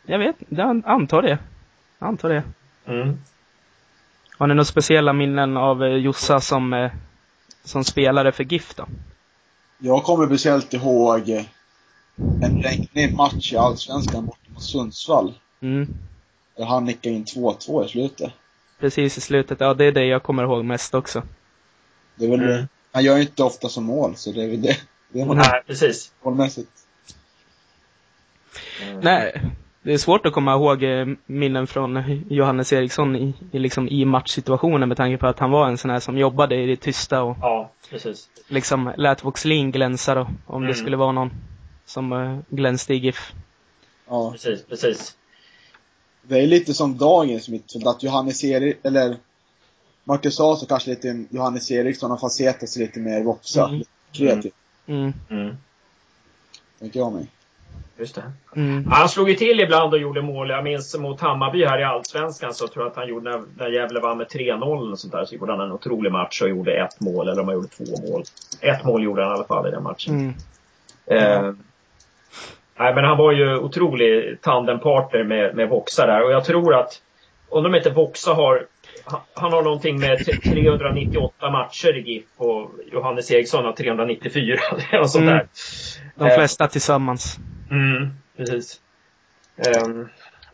Jag 0.07 0.19
vet, 0.19 0.37
jag 0.49 0.83
antar 0.87 1.23
det. 1.23 1.39
Jag 1.99 2.09
antar 2.09 2.29
det. 2.29 2.43
Mm. 2.87 3.19
Har 4.39 4.47
ni 4.47 4.55
några 4.55 4.65
speciella 4.65 5.13
minnen 5.13 5.57
av 5.57 5.85
eh, 5.85 5.97
Jossa 5.97 6.41
som, 6.41 6.73
eh, 6.73 6.91
som 7.65 7.85
spelare 7.85 8.33
för 8.33 8.45
GIF 8.45 8.75
då? 8.75 8.87
Jag 9.79 10.03
kommer 10.05 10.27
speciellt 10.27 10.75
ihåg 10.75 11.29
en 12.43 12.63
regnig 12.63 13.15
match 13.17 13.53
i 13.53 13.57
Allsvenskan 13.57 14.27
borta 14.27 14.41
mot 14.49 14.63
Sundsvall. 14.63 15.35
Mm. 15.61 15.89
Han 16.59 16.85
nickade 16.85 17.15
in 17.15 17.25
2-2 17.25 17.85
i 17.85 17.89
slutet. 17.89 18.33
Precis 18.79 19.19
i 19.19 19.21
slutet, 19.21 19.61
ja 19.61 19.75
det 19.75 19.85
är 19.85 19.93
det 19.93 20.05
jag 20.05 20.23
kommer 20.23 20.43
ihåg 20.43 20.65
mest 20.65 20.95
också. 20.95 21.23
Det 22.15 22.25
är 22.25 22.31
väl 22.31 22.43
mm. 22.43 22.69
Han 22.93 23.05
gör 23.05 23.17
ju 23.17 23.23
inte 23.23 23.43
ofta 23.43 23.69
som 23.69 23.85
mål, 23.85 24.17
så 24.17 24.33
det 24.33 24.43
är 24.43 24.49
väl 24.49 24.63
det. 24.63 24.77
det 25.09 25.21
är 25.21 25.27
Nej, 25.27 25.63
precis. 25.67 26.13
Målmässigt. 26.23 26.71
Mm. 28.83 29.01
Nej, 29.01 29.43
det 29.87 29.95
är 29.95 29.99
svårt 29.99 30.27
att 30.27 30.33
komma 30.33 30.53
ihåg 30.55 30.83
eh, 30.83 31.07
minnen 31.27 31.67
från 31.67 32.25
Johannes 32.31 32.73
Eriksson 32.73 33.17
i, 33.17 33.35
i, 33.53 33.59
liksom, 33.59 33.89
i 33.89 34.05
matchsituationen 34.05 34.89
med 34.89 34.97
tanke 34.97 35.19
på 35.19 35.27
att 35.27 35.39
han 35.39 35.51
var 35.51 35.69
en 35.69 35.79
sån 35.79 35.91
här 35.91 36.01
som 36.01 36.19
jobbade 36.19 36.57
i 36.57 36.67
det 36.67 36.77
tysta 36.77 37.23
och 37.23 37.37
ja, 37.41 37.71
precis. 37.91 38.29
liksom 38.49 38.93
lät 38.97 39.25
Voxlin 39.25 39.71
glänsa 39.71 40.15
då, 40.15 40.29
om 40.47 40.57
mm. 40.57 40.69
det 40.69 40.75
skulle 40.75 40.97
vara 40.97 41.13
någon 41.13 41.31
som 41.85 42.13
uh, 42.13 42.39
glänste 42.49 42.95
i 42.95 42.97
GIF. 42.97 43.33
Ja, 44.09 44.33
precis, 44.33 44.65
precis. 44.65 45.17
Det 46.23 46.39
är 46.39 46.47
lite 46.47 46.75
som 46.75 46.99
dagens 46.99 47.49
mittfält, 47.49 47.87
att 47.87 48.03
Johannes 48.03 48.45
Erik, 48.45 48.77
eller 48.83 49.17
Marcus 50.05 50.41
Asa 50.41 50.67
kanske 50.67 50.91
lite 50.91 51.25
Johannes 51.31 51.71
Eriksson 51.71 52.13
och 52.13 52.21
Facetas 52.21 52.77
lite 52.77 53.01
mer 53.01 53.23
Voxa. 53.23 53.69
Mm. 53.69 53.83
Kreativt. 54.13 54.55
Mm. 54.87 55.13
Mm. 55.31 55.57
Tänker 56.79 57.01
jag 57.01 57.13
mig. 57.13 57.27
Just 57.99 58.15
det. 58.15 58.33
Mm. 58.57 58.87
Han 58.91 59.09
slog 59.09 59.29
ju 59.29 59.35
till 59.35 59.61
ibland 59.61 59.95
och 59.95 60.01
gjorde 60.01 60.23
mål. 60.23 60.51
Jag 60.51 60.65
minns 60.65 60.99
mot 60.99 61.21
Hammarby 61.21 61.65
här 61.65 61.79
i 61.81 61.85
Allsvenskan 61.85 62.55
så 62.55 62.69
tror 62.69 62.85
jag 62.85 62.91
att 62.91 62.97
han 62.97 63.09
gjorde, 63.09 63.31
när, 63.31 63.43
när 63.57 63.69
Gävle 63.69 64.01
vann 64.01 64.19
med 64.19 64.27
3-0 64.27 64.93
och 64.93 64.99
sånt 64.99 65.13
där, 65.13 65.25
så 65.25 65.35
gjorde 65.35 65.53
han 65.53 65.61
en 65.61 65.73
otrolig 65.73 66.13
match 66.13 66.43
och 66.43 66.49
gjorde 66.49 66.73
ett 66.73 67.01
mål, 67.01 67.29
eller 67.29 67.43
om 67.43 67.49
han 67.49 67.57
gjorde 67.57 67.69
två 67.69 68.11
mål. 68.11 68.23
Ett 68.61 68.85
mål 68.85 69.03
gjorde 69.03 69.23
han 69.23 69.31
i 69.31 69.35
alla 69.35 69.45
fall 69.45 69.69
i 69.69 69.71
den 69.71 69.83
matchen. 69.83 70.35
Mm. 71.09 71.45
Eh, 71.45 71.53
Nej, 72.79 72.95
men 72.95 73.05
han 73.05 73.19
var 73.19 73.33
ju 73.33 73.59
otrolig 73.59 74.39
tandempartner 74.41 75.25
med, 75.25 75.55
med 75.55 75.69
Voxa 75.69 76.07
där 76.07 76.23
och 76.25 76.33
jag 76.33 76.45
tror 76.45 76.75
att, 76.75 77.03
undrar 77.51 77.71
om 77.71 77.75
inte 77.75 77.91
Voxa 77.91 78.35
har, 78.35 78.67
han 79.35 79.53
har 79.53 79.63
någonting 79.63 80.01
med 80.01 80.19
398 80.25 81.51
matcher 81.51 81.97
i 81.97 82.01
GIF 82.01 82.25
och 82.37 82.71
Johannes 82.93 83.31
Eriksson 83.31 83.65
har 83.65 83.73
394 83.73 84.59
eller 84.91 85.01
något 85.01 85.11
sånt 85.11 85.23
mm. 85.23 85.35
där. 85.35 85.47
De 86.15 86.31
flesta 86.31 86.65
eh. 86.65 86.71
tillsammans. 86.71 87.39
Mm, 87.71 88.11
precis. 88.37 88.81
Um, 89.85 90.09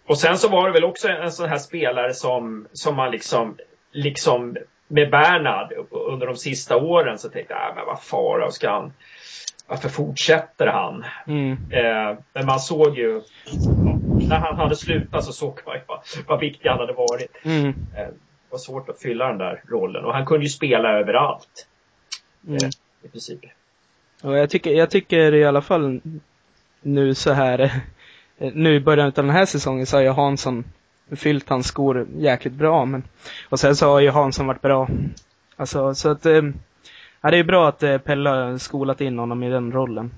och 0.07 0.19
sen 0.19 0.39
så 0.39 0.49
var 0.49 0.67
det 0.67 0.73
väl 0.73 0.85
också 0.85 1.09
en 1.09 1.33
sån 1.33 1.49
här 1.49 1.59
spelare 1.59 2.15
som, 2.15 2.67
som 2.73 2.97
man 2.97 3.11
liksom, 3.11 3.57
liksom 3.93 4.57
med 4.89 5.11
Bernhard 5.11 5.73
under 5.91 6.27
de 6.27 6.37
sista 6.37 6.77
åren 6.77 7.19
så 7.19 7.29
tänkte 7.29 7.55
jag, 7.55 7.69
äh, 7.69 7.75
men 7.77 7.87
vad 7.87 8.03
fara 8.03 8.51
ska 8.51 8.71
han 8.71 8.93
varför 9.67 9.89
fortsätter 9.89 10.67
han? 10.67 11.05
Mm. 11.27 11.53
Eh, 11.71 12.19
men 12.33 12.47
man 12.47 12.61
såg 12.61 12.99
ju, 12.99 13.23
ja, 13.45 13.99
när 14.29 14.39
han 14.39 14.57
hade 14.57 14.77
slutat 14.77 15.25
så 15.25 15.33
såg 15.33 15.61
man 15.67 15.75
ju 15.75 15.81
vad, 15.87 16.01
vad 16.27 16.41
viktig 16.41 16.69
han 16.69 16.79
hade 16.79 16.93
varit. 16.93 17.37
Mm. 17.43 17.69
Eh, 17.69 18.07
det 18.07 18.51
var 18.51 18.59
svårt 18.59 18.89
att 18.89 19.01
fylla 19.01 19.29
den 19.29 19.39
där 19.39 19.63
rollen 19.69 20.05
och 20.05 20.15
han 20.15 20.27
kunde 20.27 20.45
ju 20.45 20.51
spela 20.51 20.99
överallt. 20.99 21.69
Mm. 22.47 22.57
Eh, 22.57 22.71
I 23.03 23.09
princip. 23.09 23.41
Och 24.23 24.39
jag 24.39 24.51
tycker, 24.51 24.71
jag 24.71 24.91
tycker 24.91 25.35
i 25.35 25.45
alla 25.45 25.63
fall 25.63 26.01
nu 26.83 27.15
så 27.15 27.33
här, 27.33 27.61
eh, 28.39 28.53
nu 28.55 28.75
i 28.75 28.81
början 28.81 29.07
av 29.07 29.13
den 29.13 29.31
här 29.31 29.47
säsongen 29.47 29.87
så 29.87 29.97
har 29.97 30.03
ju 30.03 30.11
Hansson 30.11 30.65
fyllt 31.11 31.49
hans 31.49 31.67
skor 31.67 32.07
jäkligt 32.17 32.55
bra 32.55 32.85
men, 32.85 33.03
och 33.49 33.61
sen 33.61 33.77
så 33.77 33.87
har 33.87 34.01
ju 34.01 34.11
Hansson 34.11 34.47
varit 34.47 34.63
bra. 34.63 34.89
Alltså 35.57 35.95
så 35.95 36.11
att 36.11 36.27
eh, 36.27 36.43
Ja, 37.25 37.31
det 37.31 37.39
är 37.39 37.45
bra 37.45 37.69
att 37.69 37.83
eh, 37.83 37.99
Pelle 37.99 38.31
har 38.31 38.59
skolat 38.59 39.01
in 39.01 39.19
honom 39.19 39.43
i 39.43 39.51
den 39.51 39.73
rollen. 39.73 40.11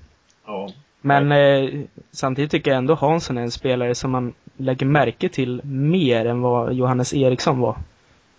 Ja. 0.45 0.69
Men 1.01 1.31
eh, 1.31 1.69
samtidigt 2.11 2.51
tycker 2.51 2.71
jag 2.71 2.77
ändå 2.77 2.95
Hansson 2.95 3.37
är 3.37 3.41
en 3.41 3.51
spelare 3.51 3.95
som 3.95 4.11
man 4.11 4.33
lägger 4.57 4.85
märke 4.85 5.29
till 5.29 5.61
mer 5.63 6.25
än 6.25 6.41
vad 6.41 6.73
Johannes 6.73 7.13
Eriksson 7.13 7.59
var. 7.59 7.77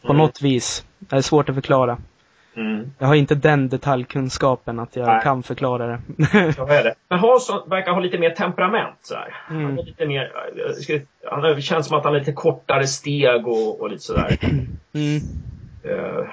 På 0.03 0.13
mm. 0.13 0.17
något 0.17 0.43
vis. 0.43 0.85
Det 0.99 1.17
är 1.17 1.21
svårt 1.21 1.49
att 1.49 1.55
förklara. 1.55 1.99
Mm. 2.57 2.91
Jag 2.99 3.07
har 3.07 3.15
inte 3.15 3.35
den 3.35 3.69
detaljkunskapen 3.69 4.79
att 4.79 4.97
jag 4.97 5.07
Nej. 5.07 5.23
kan 5.23 5.43
förklara 5.43 5.87
det. 5.87 6.01
är 6.33 6.85
det. 6.85 6.95
Men 7.09 7.19
Hansson 7.19 7.69
verkar 7.69 7.93
ha 7.93 8.01
lite 8.01 8.19
mer 8.19 8.31
temperament. 8.31 8.99
Så 9.03 9.15
mm. 9.51 9.65
Han, 9.65 9.79
är 9.79 9.83
lite 9.83 10.07
mer, 10.07 10.33
han 11.31 11.63
känns 11.63 11.87
som 11.87 11.99
att 11.99 12.05
han 12.05 12.13
har 12.13 12.21
lite 12.21 12.33
kortare 12.33 12.87
steg 12.87 13.47
och, 13.47 13.81
och 13.81 13.91
lite 13.91 14.03
sådär. 14.03 14.39
Mm. 14.95 15.21
Uh, 15.85 16.27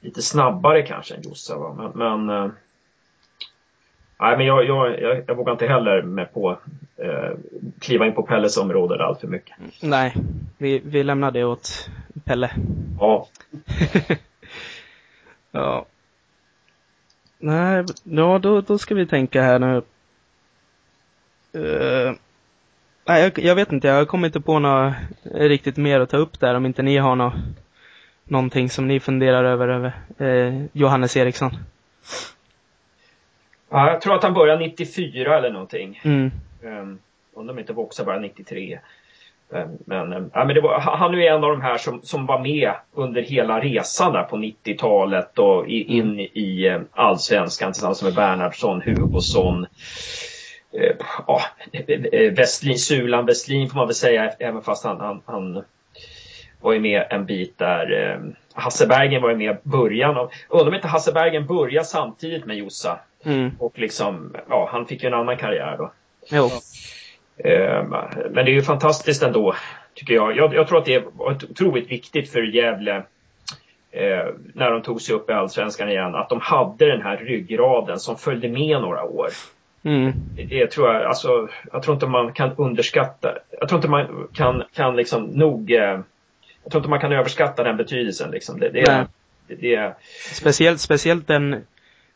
lite 0.00 0.22
snabbare 0.22 0.82
kanske 0.82 1.14
än 1.14 1.22
Jossa. 1.22 1.58
Va? 1.58 1.92
Men, 1.94 2.26
men 2.26 2.36
uh, 2.44 2.52
Nej, 4.22 4.36
men 4.36 4.46
jag, 4.46 4.66
jag, 4.66 5.00
jag, 5.00 5.24
jag, 5.26 5.34
vågar 5.34 5.52
inte 5.52 5.66
heller 5.66 6.02
med 6.02 6.34
på 6.34 6.58
eh, 6.96 7.30
kliva 7.80 8.06
in 8.06 8.14
på 8.14 8.22
Pelles 8.22 8.56
område 8.56 9.04
allt 9.04 9.20
för 9.20 9.28
mycket. 9.28 9.56
Nej, 9.82 10.14
vi, 10.58 10.82
vi 10.84 11.02
lämnar 11.02 11.30
det 11.30 11.44
åt 11.44 11.90
Pelle. 12.24 12.50
Ja. 13.00 13.28
ja. 15.52 15.86
Nej, 17.38 17.84
ja 18.04 18.38
då, 18.38 18.60
då 18.60 18.78
ska 18.78 18.94
vi 18.94 19.06
tänka 19.06 19.42
här 19.42 19.58
nu. 19.58 19.82
Uh, 21.56 22.12
nej, 23.04 23.22
jag, 23.22 23.38
jag, 23.38 23.54
vet 23.54 23.72
inte, 23.72 23.88
jag 23.88 24.08
kommer 24.08 24.28
inte 24.28 24.40
på 24.40 24.58
något 24.58 24.94
riktigt 25.22 25.76
mer 25.76 26.00
att 26.00 26.10
ta 26.10 26.16
upp 26.16 26.40
där 26.40 26.54
om 26.54 26.66
inte 26.66 26.82
ni 26.82 26.96
har 26.96 27.16
något, 27.16 27.34
någonting 28.24 28.70
som 28.70 28.88
ni 28.88 29.00
funderar 29.00 29.44
över, 29.44 29.68
över 29.68 29.92
eh, 30.18 30.64
Johannes 30.72 31.16
Eriksson. 31.16 31.50
Ja, 33.70 33.90
jag 33.90 34.00
tror 34.00 34.14
att 34.14 34.22
han 34.22 34.34
började 34.34 34.66
94 34.66 35.38
eller 35.38 35.50
någonting. 35.50 36.00
Mm. 36.04 36.30
Um, 36.62 36.98
om 37.34 37.46
de 37.46 37.58
inte 37.58 37.72
också 37.72 38.04
bara 38.04 38.18
93. 38.18 38.80
Um, 39.52 39.78
men, 39.86 40.12
um, 40.12 40.30
ja, 40.34 40.44
men 40.44 40.54
det 40.54 40.60
var, 40.60 40.80
han 40.80 41.14
är 41.14 41.18
en 41.18 41.44
av 41.44 41.50
de 41.50 41.60
här 41.60 41.78
som, 41.78 42.02
som 42.02 42.26
var 42.26 42.38
med 42.38 42.72
under 42.94 43.22
hela 43.22 43.60
resan 43.60 44.12
där 44.12 44.22
på 44.22 44.36
90-talet 44.36 45.38
och 45.38 45.58
mm. 45.58 45.68
in 45.88 46.20
i 46.20 46.68
um, 46.68 46.88
allsvenskan 46.92 47.72
tillsammans 47.72 48.02
med 48.02 48.14
Bernhardsson, 48.14 48.82
Hugosson. 48.82 49.66
Ja, 51.26 51.40
Westlin, 52.36 52.78
Sulan 52.78 53.26
Westlin 53.26 53.68
får 53.68 53.76
man 53.76 53.86
väl 53.86 53.94
säga 53.94 54.30
även 54.38 54.62
fast 54.62 54.84
han, 54.84 55.00
han, 55.00 55.20
han 55.26 55.64
var 56.60 56.72
ju 56.72 56.80
med 56.80 57.06
en 57.10 57.26
bit 57.26 57.58
där. 57.58 58.20
Hasse 58.54 58.86
Bergen 58.86 59.22
var 59.22 59.30
ju 59.30 59.36
med 59.36 59.54
i 59.54 59.58
början. 59.62 60.28
undrar 60.48 60.68
om 60.68 60.74
inte 60.74 60.88
Hasse 60.88 61.12
Bergen 61.12 61.46
började 61.46 61.86
samtidigt 61.86 62.46
med 62.46 62.56
Jossa. 62.56 62.98
Mm. 63.24 63.50
Och 63.58 63.78
liksom, 63.78 64.36
ja, 64.48 64.68
han 64.72 64.86
fick 64.86 65.02
ju 65.02 65.06
en 65.06 65.14
annan 65.14 65.36
karriär 65.36 65.76
då. 65.78 65.92
Jo. 66.30 66.50
Eh, 67.44 67.84
men 68.30 68.44
det 68.44 68.50
är 68.50 68.54
ju 68.54 68.62
fantastiskt 68.62 69.22
ändå, 69.22 69.54
tycker 69.94 70.14
jag. 70.14 70.36
jag. 70.36 70.54
Jag, 70.54 70.68
tror 70.68 70.78
att 70.78 70.84
det 70.84 70.94
är 70.94 71.04
otroligt 71.50 71.90
viktigt 71.90 72.32
för 72.32 72.42
Gävle 72.42 72.96
eh, 73.90 74.26
när 74.54 74.70
de 74.70 74.82
tog 74.82 75.02
sig 75.02 75.14
upp 75.14 75.30
i 75.30 75.32
Allsvenskan 75.32 75.88
igen, 75.88 76.14
att 76.14 76.28
de 76.28 76.40
hade 76.40 76.86
den 76.86 77.02
här 77.02 77.16
ryggraden 77.16 77.98
som 77.98 78.16
följde 78.16 78.48
med 78.48 78.80
några 78.80 79.04
år. 79.04 79.28
Mm. 79.84 80.12
Det 80.48 80.66
tror 80.66 80.94
jag, 80.94 81.04
alltså, 81.04 81.48
jag 81.72 81.82
tror 81.82 81.94
inte 81.94 82.06
man 82.06 82.32
kan 82.32 82.50
underskatta, 82.56 83.38
jag 83.60 83.68
tror 83.68 83.78
inte 83.78 83.88
man 83.88 84.28
kan, 84.32 84.62
kan 84.72 84.96
liksom 84.96 85.24
nog, 85.24 85.70
eh, 85.70 86.00
jag 86.62 86.70
tror 86.70 86.80
inte 86.80 86.90
man 86.90 87.00
kan 87.00 87.12
överskatta 87.12 87.62
den 87.62 87.76
betydelsen 87.76 88.30
liksom. 88.30 88.60
Det, 88.60 88.68
det, 88.68 89.06
det, 89.46 89.54
det, 89.54 89.94
speciellt, 90.32 90.80
speciellt 90.80 91.26
den 91.26 91.64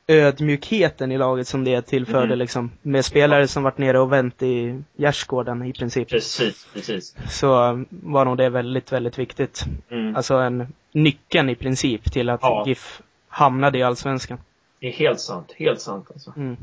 ödmjukheten 0.08 1.12
i 1.12 1.18
laget 1.18 1.48
som 1.48 1.64
det 1.64 1.82
tillförde 1.82 2.24
mm. 2.24 2.38
liksom. 2.38 2.70
Med 2.82 3.04
spelare 3.04 3.48
som 3.48 3.62
varit 3.62 3.78
nere 3.78 3.98
och 4.00 4.12
vänt 4.12 4.42
i 4.42 4.82
gärdsgården 4.96 5.62
i 5.62 5.72
princip. 5.72 6.08
Precis, 6.08 6.66
precis. 6.74 7.16
Så 7.28 7.48
var 7.88 8.24
nog 8.24 8.36
det 8.36 8.48
väldigt, 8.48 8.92
väldigt 8.92 9.18
viktigt. 9.18 9.64
Mm. 9.90 10.16
Alltså 10.16 10.34
en 10.34 10.72
nyckeln 10.92 11.50
i 11.50 11.54
princip 11.54 12.12
till 12.12 12.28
att 12.28 12.40
ja. 12.42 12.64
GIF 12.66 13.02
hamnade 13.28 13.78
i 13.78 13.82
Allsvenskan. 13.82 14.38
Det 14.80 14.86
är 14.86 14.92
helt 14.92 15.20
sant, 15.20 15.52
helt 15.56 15.80
sant 15.80 16.10
alltså. 16.10 16.32
Mm. 16.36 16.56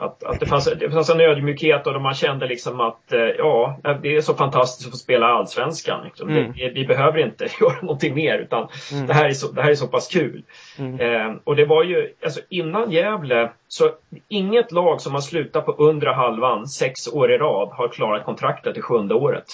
Att, 0.00 0.24
att 0.24 0.40
det, 0.40 0.46
fanns, 0.46 0.64
det 0.64 0.90
fanns 0.90 1.10
en 1.10 1.20
ödmjukhet 1.20 1.86
och 1.86 2.02
man 2.02 2.14
kände 2.14 2.46
liksom 2.46 2.80
att 2.80 3.12
eh, 3.12 3.20
ja, 3.20 3.78
det 4.02 4.16
är 4.16 4.20
så 4.20 4.34
fantastiskt 4.34 4.88
att 4.88 4.92
få 4.92 4.98
spela 4.98 5.26
Allsvenskan. 5.26 6.04
Liksom. 6.04 6.28
Mm. 6.28 6.52
Det, 6.56 6.70
vi 6.70 6.86
behöver 6.86 7.18
inte 7.18 7.48
göra 7.60 7.80
någonting 7.82 8.14
mer 8.14 8.38
utan 8.38 8.68
mm. 8.92 9.06
det, 9.06 9.14
här 9.14 9.28
är 9.28 9.32
så, 9.32 9.52
det 9.52 9.62
här 9.62 9.70
är 9.70 9.74
så 9.74 9.88
pass 9.88 10.08
kul. 10.08 10.42
Mm. 10.78 11.00
Eh, 11.00 11.36
och 11.44 11.56
det 11.56 11.64
var 11.64 11.84
ju, 11.84 12.14
alltså 12.24 12.40
innan 12.48 12.90
Gävle, 12.90 13.50
så 13.68 13.90
inget 14.28 14.72
lag 14.72 15.00
som 15.00 15.14
har 15.14 15.20
slutat 15.20 15.66
på 15.66 15.72
undre 15.72 16.10
halvan 16.10 16.66
sex 16.66 17.08
år 17.08 17.32
i 17.32 17.38
rad 17.38 17.68
har 17.72 17.88
klarat 17.88 18.24
kontraktet 18.24 18.76
i 18.76 18.80
sjunde 18.80 19.14
året. 19.14 19.46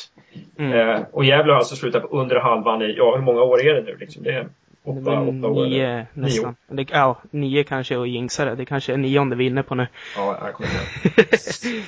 Mm. 0.59 0.73
Eh, 0.73 1.01
och 1.13 1.25
Gävle 1.25 1.53
har 1.53 1.59
alltså 1.59 1.77
slutat 1.77 2.03
på 2.03 2.09
undre 2.21 2.39
halvan 2.39 2.83
i, 2.83 2.95
ja 2.97 3.17
hur 3.17 3.23
många 3.23 3.43
år 3.43 3.63
är 3.63 3.75
det 3.75 3.83
nu 3.83 3.97
liksom? 3.97 4.23
Det 4.23 4.47
Åtta, 4.87 5.20
åtta 5.20 5.49
år? 5.49 5.66
Nio 5.66 6.07
nästan. 6.12 6.57
Nio. 6.68 6.85
Det, 6.85 6.92
ja, 6.92 7.18
nio 7.31 7.64
kanske 7.64 7.96
och 7.96 8.07
jinxa 8.07 8.55
det. 8.55 8.64
Kanske 8.64 8.92
är 8.92 8.96
nionde 8.96 9.37
vi 9.37 9.44
är 9.44 9.51
inne 9.51 9.62
på 9.62 9.75
nu. 9.75 9.87
Ja, 10.16 10.38
jag 10.42 10.55
kommer 10.55 10.70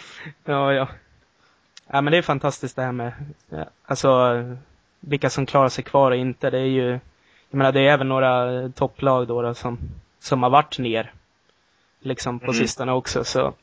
Ja, 0.44 0.72
ja. 0.72 0.88
Ja, 1.87 2.00
men 2.00 2.11
det 2.11 2.18
är 2.18 2.22
fantastiskt 2.22 2.76
det 2.76 2.82
här 2.82 2.92
med, 2.92 3.12
alltså, 3.84 4.34
vilka 5.00 5.30
som 5.30 5.46
klarar 5.46 5.68
sig 5.68 5.84
kvar 5.84 6.11
och 6.11 6.16
inte. 6.16 6.50
Det 6.50 6.58
är 6.58 6.64
ju, 6.64 6.90
jag 7.50 7.58
menar 7.58 7.72
det 7.72 7.80
är 7.80 7.92
även 7.92 8.08
några 8.08 8.68
topplag 8.68 9.28
då, 9.28 9.42
då 9.42 9.54
som, 9.54 9.78
som 10.20 10.42
har 10.42 10.50
varit 10.50 10.78
ner. 10.78 11.12
Liksom 12.00 12.38
på 12.38 12.44
mm. 12.44 12.54
sistone 12.54 12.92
också, 12.92 13.24
så. 13.24 13.54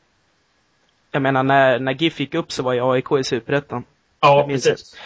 Jag 1.10 1.22
menar 1.22 1.42
när, 1.42 1.78
när 1.78 1.92
GIF 1.92 2.20
gick 2.20 2.34
upp 2.34 2.52
så 2.52 2.62
var 2.62 2.72
ju 2.72 2.92
AIK 2.92 3.12
i 3.20 3.24
Superettan. 3.24 3.84
Ja, 4.20 4.46
precis. 4.48 4.96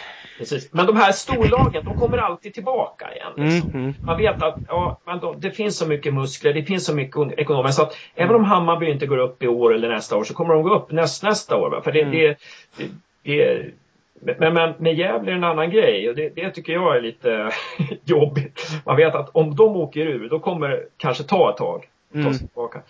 Precis. 0.41 0.73
Men 0.73 0.85
de 0.85 0.95
här 0.95 1.11
storlagen, 1.11 1.85
de 1.85 1.99
kommer 1.99 2.17
alltid 2.17 2.53
tillbaka 2.53 3.15
igen. 3.15 3.31
Liksom. 3.35 3.69
Mm, 3.69 3.83
mm. 3.83 3.95
Man 4.05 4.17
vet 4.17 4.43
att 4.43 4.57
ja, 4.67 5.01
men 5.05 5.19
då, 5.19 5.33
det 5.33 5.51
finns 5.51 5.77
så 5.77 5.87
mycket 5.87 6.13
muskler, 6.13 6.53
det 6.53 6.63
finns 6.63 6.85
så 6.85 6.95
mycket 6.95 7.39
ekonomiskt. 7.39 7.75
Så 7.75 7.83
att 7.83 7.97
även 8.15 8.35
om 8.35 8.43
Hammarby 8.43 8.91
inte 8.91 9.05
går 9.05 9.17
upp 9.17 9.43
i 9.43 9.47
år 9.47 9.73
eller 9.73 9.89
nästa 9.89 10.17
år 10.17 10.23
så 10.23 10.33
kommer 10.33 10.53
de 10.53 10.63
gå 10.63 10.75
upp 10.75 10.91
näst, 10.91 11.23
nästa 11.23 11.57
år. 11.57 11.81
För 11.83 11.91
det, 11.91 12.01
mm. 12.01 12.11
det, 12.11 12.37
det, 12.77 12.91
det 13.23 14.39
men, 14.39 14.53
men 14.53 14.73
med 14.77 14.95
Gävle 14.95 15.31
är 15.31 15.35
en 15.35 15.43
annan 15.43 15.71
grej 15.71 16.09
och 16.09 16.15
det, 16.15 16.29
det 16.35 16.49
tycker 16.49 16.73
jag 16.73 16.97
är 16.97 17.01
lite 17.01 17.51
jobbigt. 18.03 18.81
Man 18.85 18.95
vet 18.97 19.15
att 19.15 19.29
om 19.29 19.55
de 19.55 19.75
åker 19.75 20.01
ur, 20.01 20.29
då 20.29 20.39
kommer 20.39 20.69
det 20.69 20.83
kanske 20.97 21.23
ta 21.23 21.49
ett 21.49 21.57
tag 21.57 21.89
att 22.13 22.13
ta 22.13 22.19
sig 22.21 22.21
mm. 22.21 22.37
tillbaka. 22.37 22.81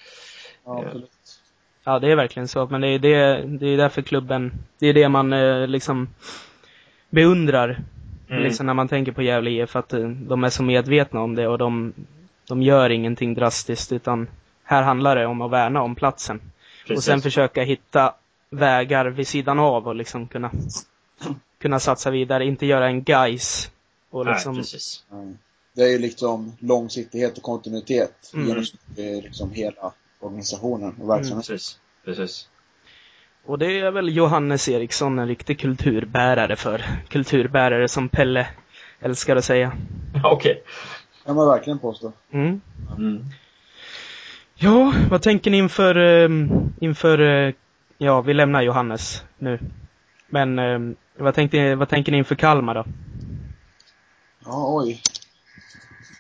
Ja, 0.66 0.84
ja, 1.84 2.00
det 2.00 2.12
är 2.12 2.16
verkligen 2.16 2.48
så. 2.48 2.68
Men 2.68 2.82
det 2.82 2.88
är, 2.88 3.00
det, 3.00 3.44
det 3.48 3.68
är 3.68 3.78
därför 3.78 4.02
klubben, 4.02 4.52
det 4.80 4.88
är 4.88 4.94
det 4.94 5.10
man 5.10 5.34
eh, 5.34 5.68
liksom 5.68 6.08
beundrar. 7.12 7.84
Mm. 8.30 8.44
Liksom 8.44 8.66
när 8.66 8.74
man 8.74 8.88
tänker 8.88 9.12
på 9.12 9.22
Gävle 9.22 9.50
IF 9.50 9.76
att 9.76 9.94
eh, 9.94 10.10
de 10.10 10.44
är 10.44 10.50
så 10.50 10.64
medvetna 10.64 11.22
om 11.22 11.36
det 11.36 11.48
och 11.48 11.58
de, 11.58 11.94
de 12.48 12.62
gör 12.62 12.90
ingenting 12.90 13.34
drastiskt 13.34 13.92
utan 13.92 14.28
här 14.64 14.84
handlar 14.84 15.16
det 15.16 15.26
om 15.26 15.42
att 15.42 15.52
värna 15.52 15.82
om 15.82 15.96
platsen. 15.96 16.42
Precis. 16.82 16.98
Och 16.98 17.04
sen 17.04 17.22
försöka 17.22 17.64
hitta 17.64 18.14
vägar 18.50 19.06
vid 19.06 19.28
sidan 19.28 19.60
av 19.60 19.88
och 19.88 19.96
liksom 19.96 20.28
kunna, 20.28 20.52
kunna 21.62 21.80
satsa 21.80 22.12
vidare, 22.12 22.46
inte 22.46 22.66
göra 22.66 22.88
en 22.88 23.04
guys. 23.04 23.72
Och 24.10 24.26
liksom... 24.26 24.54
Nej, 24.54 24.62
precis. 24.62 25.04
Det 25.74 25.82
är 25.82 25.88
ju 25.88 26.00
liksom 26.00 26.54
långsiktighet 26.60 27.38
och 27.38 27.44
kontinuitet 27.44 28.32
mm. 28.34 28.48
genom 28.48 28.66
liksom 29.24 29.52
hela 29.52 29.94
organisationen 30.20 30.96
och 31.02 31.10
verksamheten. 31.10 31.34
Mm, 31.34 31.42
precis. 31.42 31.80
precis. 32.06 32.48
Och 33.46 33.60
det 33.60 33.80
är 33.80 33.92
väl 33.92 34.16
Johannes 34.16 34.70
Eriksson 34.70 35.20
en 35.20 35.28
riktig 35.28 35.60
kulturbärare 35.60 36.56
för. 36.56 36.84
Kulturbärare 37.08 37.88
som 37.88 38.10
Pelle 38.10 38.48
älskar 39.00 39.36
att 39.36 39.46
säga. 39.46 39.72
Okej. 40.24 40.52
Okay. 40.52 40.64
kan 41.26 41.36
man 41.36 41.48
verkligen 41.48 41.80
påstå. 41.80 42.12
Mm. 42.32 42.62
Mm. 42.98 43.26
Ja, 44.56 44.94
vad 45.10 45.22
tänker 45.22 45.52
ni 45.52 45.58
inför, 45.58 45.98
um, 45.98 46.74
inför, 46.80 47.22
uh, 47.22 47.54
ja 47.98 48.22
vi 48.22 48.34
lämnar 48.34 48.62
Johannes 48.62 49.24
nu. 49.38 49.60
Men 50.28 50.60
um, 50.60 50.96
vad, 51.18 51.36
tänkte, 51.36 51.76
vad 51.76 51.90
tänker 51.90 52.12
ni 52.12 52.18
inför 52.18 52.36
Kalmar 52.36 52.76
då? 52.76 52.86
Ja, 54.46 54.76
oj. 54.76 55.02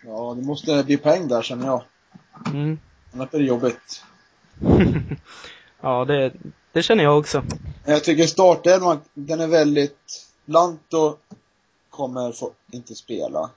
Ja, 0.05 0.33
det 0.37 0.45
måste 0.45 0.83
bli 0.83 0.97
poäng 0.97 1.27
där 1.27 1.41
känner 1.41 1.65
jag. 1.65 1.83
Mm. 2.53 2.79
Annars 3.13 3.29
blir 3.29 3.39
det 3.39 3.45
jobbigt. 3.45 4.05
ja, 5.81 6.05
det, 6.05 6.33
det 6.73 6.83
känner 6.83 7.03
jag 7.03 7.19
också. 7.19 7.43
Jag 7.85 8.03
tycker 8.03 8.27
startelvan, 8.27 8.99
den 9.13 9.39
är 9.39 9.47
väldigt... 9.47 10.27
Lanto 10.45 11.15
kommer 11.89 12.31
få, 12.31 12.51
inte 12.71 12.95
spela. 12.95 13.49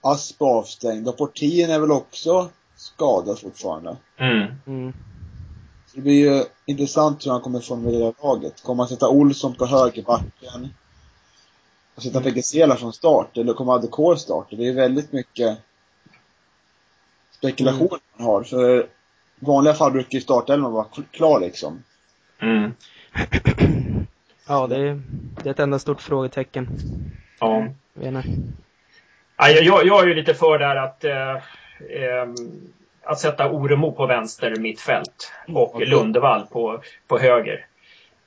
Asp 0.00 0.42
avstängd 0.42 1.08
och 1.08 1.16
Portin 1.16 1.70
är 1.70 1.80
väl 1.80 1.90
också 1.90 2.50
skadad 2.76 3.40
fortfarande. 3.40 3.96
Mm. 4.16 4.46
Mm. 4.66 4.92
Så 5.86 5.96
det 5.96 6.02
blir 6.02 6.14
ju 6.14 6.44
intressant 6.66 7.26
hur 7.26 7.30
han 7.30 7.40
kommer 7.40 7.60
formulera 7.60 8.12
laget. 8.22 8.62
Kommer 8.62 8.82
han 8.82 8.88
sätta 8.88 9.08
Olsson 9.08 9.54
på 9.54 9.66
högerbacken? 9.66 10.74
Och 11.94 12.02
sätta 12.02 12.20
Pegesela 12.20 12.76
från 12.76 12.92
start? 12.92 13.36
Eller 13.36 13.54
kommer 13.54 13.72
Adekor 13.72 14.16
starta? 14.16 14.56
Det 14.56 14.68
är 14.68 14.72
väldigt 14.72 15.12
mycket 15.12 15.58
spekulation 17.30 17.88
mm. 17.88 18.00
man 18.16 18.26
har. 18.26 18.42
För 18.42 18.80
i 18.80 18.86
vanliga 19.38 19.74
fall 19.74 19.92
brukar 19.92 20.18
ju 20.18 20.20
startelvan 20.20 20.72
vara 20.72 20.86
klar 21.10 21.40
liksom. 21.40 21.82
Mm. 22.40 22.72
ja, 24.48 24.66
det 24.66 24.76
är, 24.76 25.00
det 25.42 25.48
är 25.48 25.50
ett 25.50 25.60
enda 25.60 25.78
stort 25.78 26.00
frågetecken. 26.00 26.68
Ja. 27.40 27.66
Ja, 29.36 29.48
jag, 29.48 29.86
jag 29.86 30.02
är 30.02 30.06
ju 30.06 30.14
lite 30.14 30.34
för 30.34 30.58
där 30.58 30.76
att 30.76 31.04
eh, 31.04 31.30
eh, 31.32 32.26
att 33.04 33.18
sätta 33.18 33.50
Oremo 33.50 33.92
på 33.92 34.06
vänster 34.06 34.56
mittfält 34.56 35.32
och 35.48 35.76
mm. 35.76 35.88
Lundevall 35.88 36.46
på, 36.46 36.82
på 37.08 37.18
höger. 37.18 37.66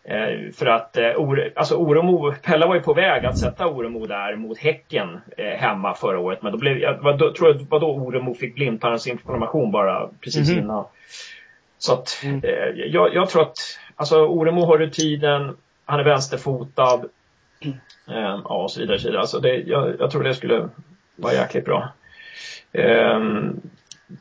Eh, 0.03 0.51
för 0.53 0.65
att 0.65 0.97
eh, 0.97 1.11
alltså 1.55 1.75
Oremo, 1.75 2.33
Pella 2.43 2.67
var 2.67 2.75
ju 2.75 2.81
på 2.81 2.93
väg 2.93 3.25
att 3.25 3.37
sätta 3.37 3.67
Oremo 3.67 4.05
där 4.05 4.35
mot 4.35 4.57
Häcken 4.57 5.21
eh, 5.37 5.45
hemma 5.45 5.93
förra 5.93 6.19
året. 6.19 6.41
Men 6.41 6.51
då 6.51 6.57
blev, 6.57 6.77
jag 6.77 6.97
var 6.97 7.17
då, 7.17 7.33
tror 7.33 7.49
jag 7.49 7.65
var 7.69 7.79
då 7.79 7.95
Oremo 7.95 8.33
fick 8.33 8.55
blindtarmsinflammation 8.55 9.71
bara 9.71 10.09
precis 10.21 10.49
mm 10.49 10.59
-hmm. 10.59 10.63
innan. 10.63 10.85
Så 11.77 11.93
att 11.93 12.21
mm. 12.23 12.43
eh, 12.43 12.85
jag, 12.85 13.13
jag, 13.13 13.29
tror 13.29 13.41
att 13.41 13.57
alltså 13.95 14.25
Oremo 14.25 14.65
har 14.65 14.77
rutinen, 14.77 15.55
han 15.85 15.99
är 15.99 16.03
vänsterfotad. 16.03 17.05
Eh, 18.07 18.41
ja, 18.43 18.63
och 18.63 18.71
så 18.71 18.79
vidare. 18.79 18.99
Så 18.99 19.07
vidare. 19.07 19.21
Alltså 19.21 19.39
det, 19.39 19.55
jag, 19.55 19.95
jag, 19.99 20.11
tror 20.11 20.23
det 20.23 20.35
skulle 20.35 20.69
vara 21.15 21.33
jäkligt 21.33 21.65
bra. 21.65 21.93
Eh, 22.71 23.19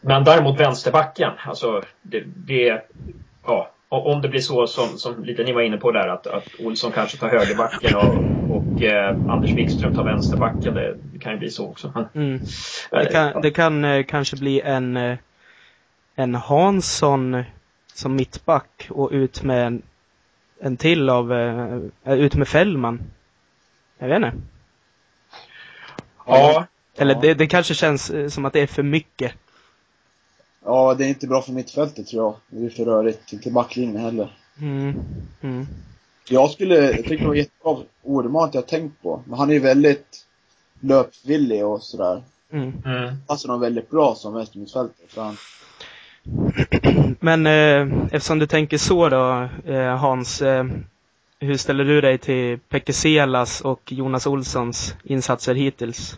men 0.00 0.24
däremot 0.24 0.60
vänsterbacken, 0.60 1.30
alltså 1.46 1.82
det, 2.02 2.22
det 2.26 2.82
ja, 3.46 3.70
om 3.88 4.22
det 4.22 4.28
blir 4.28 4.40
så 4.40 4.66
som, 4.66 4.88
som 4.98 5.24
lite 5.24 5.44
ni 5.44 5.52
var 5.52 5.62
inne 5.62 5.76
på 5.76 5.92
där 5.92 6.08
att, 6.08 6.26
att 6.26 6.48
Olsson 6.58 6.92
kanske 6.92 7.18
tar 7.18 7.28
högerbacken 7.28 7.94
och, 7.94 8.56
och 8.56 8.82
eh, 8.82 9.16
Anders 9.28 9.50
Wikström 9.50 9.94
tar 9.94 10.04
vänsterbacken. 10.04 10.74
Det, 10.74 10.96
det, 11.12 11.18
kan 11.18 11.32
ju 11.32 11.38
bli 11.38 11.50
så 11.50 11.68
också. 11.68 12.08
Mm. 12.14 12.40
Det 12.90 13.12
kan, 13.12 13.42
det 13.42 13.50
kan 13.50 13.84
eh, 13.84 14.04
kanske 14.04 14.36
bli 14.36 14.60
en, 14.60 14.96
eh, 14.96 15.18
en 16.14 16.34
Hansson 16.34 17.44
som 17.94 18.16
mittback 18.16 18.88
och 18.90 19.10
ut 19.12 19.42
med 19.42 19.66
en, 19.66 19.82
en 20.60 20.76
till 20.76 21.08
av, 21.08 21.32
eh, 21.32 22.14
ut 22.14 22.34
med 22.34 22.48
Fällman. 22.48 23.02
Jag 23.98 24.08
vet 24.08 24.16
inte. 24.16 24.32
Ja. 26.26 26.66
Eller 26.96 27.20
det, 27.20 27.34
det 27.34 27.46
kanske 27.46 27.74
känns 27.74 28.10
eh, 28.10 28.28
som 28.28 28.44
att 28.44 28.52
det 28.52 28.60
är 28.60 28.66
för 28.66 28.82
mycket. 28.82 29.32
Ja, 30.64 30.94
det 30.94 31.04
är 31.04 31.08
inte 31.08 31.26
bra 31.26 31.42
för 31.42 31.52
mittfältet 31.52 32.06
tror 32.06 32.22
jag. 32.22 32.60
Det 32.60 32.66
är 32.66 32.70
för 32.70 32.84
rörigt. 32.84 33.32
Inte 33.32 33.50
backlinjen 33.50 34.02
heller. 34.02 34.36
Mm. 34.60 34.94
Mm. 35.40 35.66
Jag 36.28 36.50
skulle, 36.50 36.74
jag 36.74 36.96
tycker 36.96 37.18
det 37.18 37.26
var 37.26 37.34
jättebra 37.34 37.76
Orman 38.02 38.50
jag 38.52 38.66
tänkt 38.66 39.02
på. 39.02 39.22
Men 39.26 39.38
han 39.38 39.50
är 39.50 39.54
ju 39.54 39.60
väldigt 39.60 40.26
löpvillig 40.80 41.66
och 41.66 41.82
sådär. 41.82 42.22
Mm. 42.52 42.72
Mm. 42.84 43.14
Passar 43.26 43.48
nog 43.48 43.60
väldigt 43.60 43.90
bra 43.90 44.14
som 44.14 44.34
vänstermittfältare. 44.34 45.06
Han... 45.16 45.36
Men 47.24 47.46
eh, 47.46 48.04
eftersom 48.12 48.38
du 48.38 48.46
tänker 48.46 48.78
så 48.78 49.08
då, 49.08 49.48
eh, 49.66 49.96
Hans. 49.96 50.42
Eh, 50.42 50.64
hur 51.40 51.56
ställer 51.56 51.84
du 51.84 52.00
dig 52.00 52.18
till 52.18 52.58
Pekka 52.68 52.92
Selas 52.92 53.60
och 53.60 53.92
Jonas 53.92 54.26
Olssons 54.26 54.96
insatser 55.04 55.54
hittills? 55.54 56.16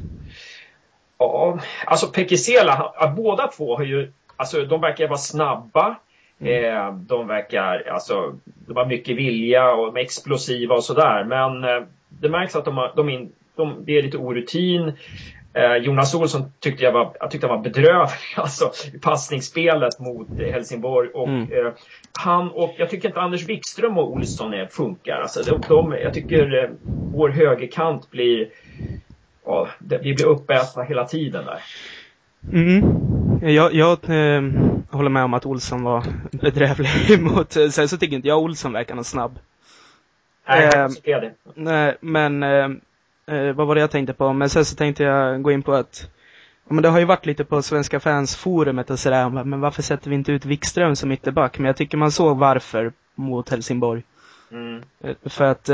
Ja, 1.19 1.59
alltså 1.87 2.07
Pekisela, 2.07 2.93
båda 3.17 3.47
två 3.47 3.77
har 3.77 3.85
ju 3.85 4.13
alltså 4.37 4.65
de 4.65 4.81
verkar 4.81 5.09
vara 5.09 5.19
snabba. 5.19 5.97
Mm. 6.41 6.65
Eh, 6.65 6.95
de 6.95 7.27
verkar, 7.27 7.89
alltså, 7.89 8.35
de 8.45 8.77
har 8.77 8.87
mycket 8.87 9.17
vilja 9.17 9.73
och 9.73 9.87
de 9.87 10.01
är 10.01 10.05
explosiva 10.05 10.75
och 10.75 10.85
sådär. 10.85 11.25
Men 11.25 11.65
eh, 11.65 11.87
det 12.09 12.29
märks 12.29 12.57
att 12.57 12.65
de, 12.65 12.77
har, 12.77 12.93
de, 12.97 13.09
in, 13.09 13.33
de, 13.57 13.85
det 13.85 13.99
är 13.99 14.03
lite 14.03 14.19
orutin. 14.19 14.93
Eh, 15.55 15.77
Jonas 15.77 16.15
Olsson 16.15 16.53
tyckte 16.61 16.85
jag 16.85 16.93
var, 16.93 17.17
jag 17.21 17.31
tyckte 17.31 17.47
han 17.47 17.57
var 17.57 17.65
bedrövlig 17.65 18.19
alltså, 18.37 18.73
i 18.95 18.99
passningsspelet 18.99 19.99
mot 19.99 20.29
Helsingborg. 20.39 21.09
Och, 21.09 21.29
mm. 21.29 21.43
eh, 21.43 21.73
han 22.13 22.51
och, 22.51 22.75
jag 22.79 22.91
tycker 22.91 23.09
inte 23.09 23.21
Anders 23.21 23.49
Wikström 23.49 23.99
och 23.99 24.13
Olsson 24.13 24.55
är, 24.55 24.67
funkar. 24.67 25.21
Alltså, 25.21 25.43
de, 25.43 25.61
de, 25.69 25.93
jag 25.93 26.15
tycker 26.15 26.65
eh, 26.65 26.71
vår 27.13 27.29
högerkant 27.29 28.11
blir, 28.11 28.49
ja, 29.45 29.69
vi 29.79 30.15
blir 30.15 30.27
uppätna 30.27 30.83
hela 30.83 31.05
tiden 31.05 31.45
där. 31.45 31.63
Mm. 32.53 32.85
Jag, 33.43 33.75
jag 33.75 34.11
äh, 34.11 34.43
håller 34.91 35.11
med 35.11 35.25
om 35.25 35.35
att 35.35 35.47
Olsson 35.47 35.83
var 35.83 36.05
bedrövlig 36.31 37.21
mot, 37.21 37.53
sen 37.53 37.89
så 37.89 37.97
tycker 37.97 38.17
inte 38.17 38.29
jag 38.29 38.39
Olsson 38.39 38.73
verkar 38.73 38.95
någon 38.95 39.05
snabb. 39.05 39.39
Nej, 40.49 40.67
äh, 40.67 41.21
det. 41.21 41.35
Nej, 41.55 41.97
men 42.01 42.43
äh, 43.27 43.53
vad 43.53 43.67
var 43.67 43.75
det 43.75 43.81
jag 43.81 43.91
tänkte 43.91 44.13
på? 44.13 44.33
Men 44.33 44.51
sen 44.51 44.65
så 44.65 44.77
tänkte 44.77 45.03
jag 45.03 45.43
gå 45.43 45.53
in 45.53 45.63
på 45.63 45.73
att 45.73 46.11
men 46.69 46.83
det 46.83 46.89
har 46.89 46.99
ju 46.99 47.05
varit 47.05 47.27
lite 47.27 47.45
på 47.45 47.63
Svenska 47.63 48.01
fansforumet 48.01 48.91
och 48.91 48.99
sådär, 48.99 49.29
men 49.29 49.61
varför 49.61 49.83
sätter 49.83 50.11
vi 50.11 50.17
inte 50.17 50.33
ut 50.33 50.45
Wikström 50.45 50.97
som 50.97 51.13
ytterback? 51.13 51.59
Men 51.59 51.67
jag 51.67 51.77
tycker 51.77 51.97
man 51.97 52.13
såg 52.13 52.39
varför 52.39 52.93
mot 53.15 53.49
Helsingborg. 53.49 54.03
Mm. 54.51 54.83
För 55.25 55.45
att, 55.45 55.69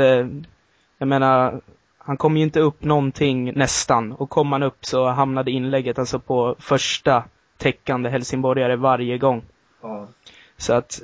jag 0.97 1.07
menar, 1.07 1.61
han 1.97 2.17
kom 2.17 2.37
ju 2.37 2.43
inte 2.43 2.59
upp 2.59 2.83
någonting 2.83 3.53
nästan. 3.53 4.11
Och 4.11 4.29
kom 4.29 4.51
han 4.51 4.63
upp 4.63 4.85
så 4.85 5.07
hamnade 5.07 5.51
inlägget 5.51 5.99
alltså 5.99 6.19
på 6.19 6.55
första 6.59 7.23
täckande 7.57 8.09
helsingborgare 8.09 8.75
varje 8.75 9.17
gång. 9.17 9.41
Ja. 9.81 10.07
Så 10.57 10.73
att, 10.73 11.01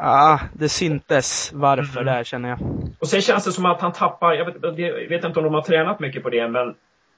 ah, 0.00 0.38
det 0.52 0.68
syntes 0.68 1.50
varför 1.54 2.00
mm. 2.00 2.14
där 2.14 2.24
känner 2.24 2.48
jag. 2.48 2.58
Och 2.98 3.08
sen 3.08 3.20
känns 3.20 3.44
det 3.44 3.52
som 3.52 3.66
att 3.66 3.80
han 3.80 3.92
tappar, 3.92 4.32
jag 4.32 4.44
vet, 4.44 4.78
jag 4.78 5.08
vet 5.08 5.24
inte 5.24 5.38
om 5.38 5.44
de 5.44 5.54
har 5.54 5.62
tränat 5.62 6.00
mycket 6.00 6.22
på 6.22 6.30
det, 6.30 6.48
men 6.48 6.74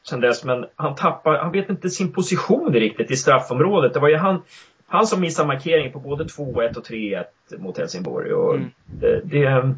sen 0.09 0.21
dess, 0.21 0.45
men 0.45 0.65
han 0.77 0.95
tappar, 0.95 1.39
han 1.39 1.53
vet 1.53 1.71
inte 1.71 1.91
sin 1.91 2.13
position 2.13 2.73
riktigt 2.73 3.11
i 3.11 3.17
straffområdet. 3.17 3.95
Det 3.95 4.01
var 4.01 4.09
ju 4.09 4.17
han, 4.17 4.43
han 4.87 5.07
som 5.07 5.21
missade 5.21 5.49
markering 5.49 5.93
på 5.93 5.99
både 5.99 6.25
2-1 6.25 6.77
och 6.77 6.87
3-1 6.87 7.25
mot 7.59 7.79
Helsingborg. 7.79 8.33
Och 8.33 8.55
mm. 8.55 8.71
det, 9.01 9.21
det, 9.25 9.75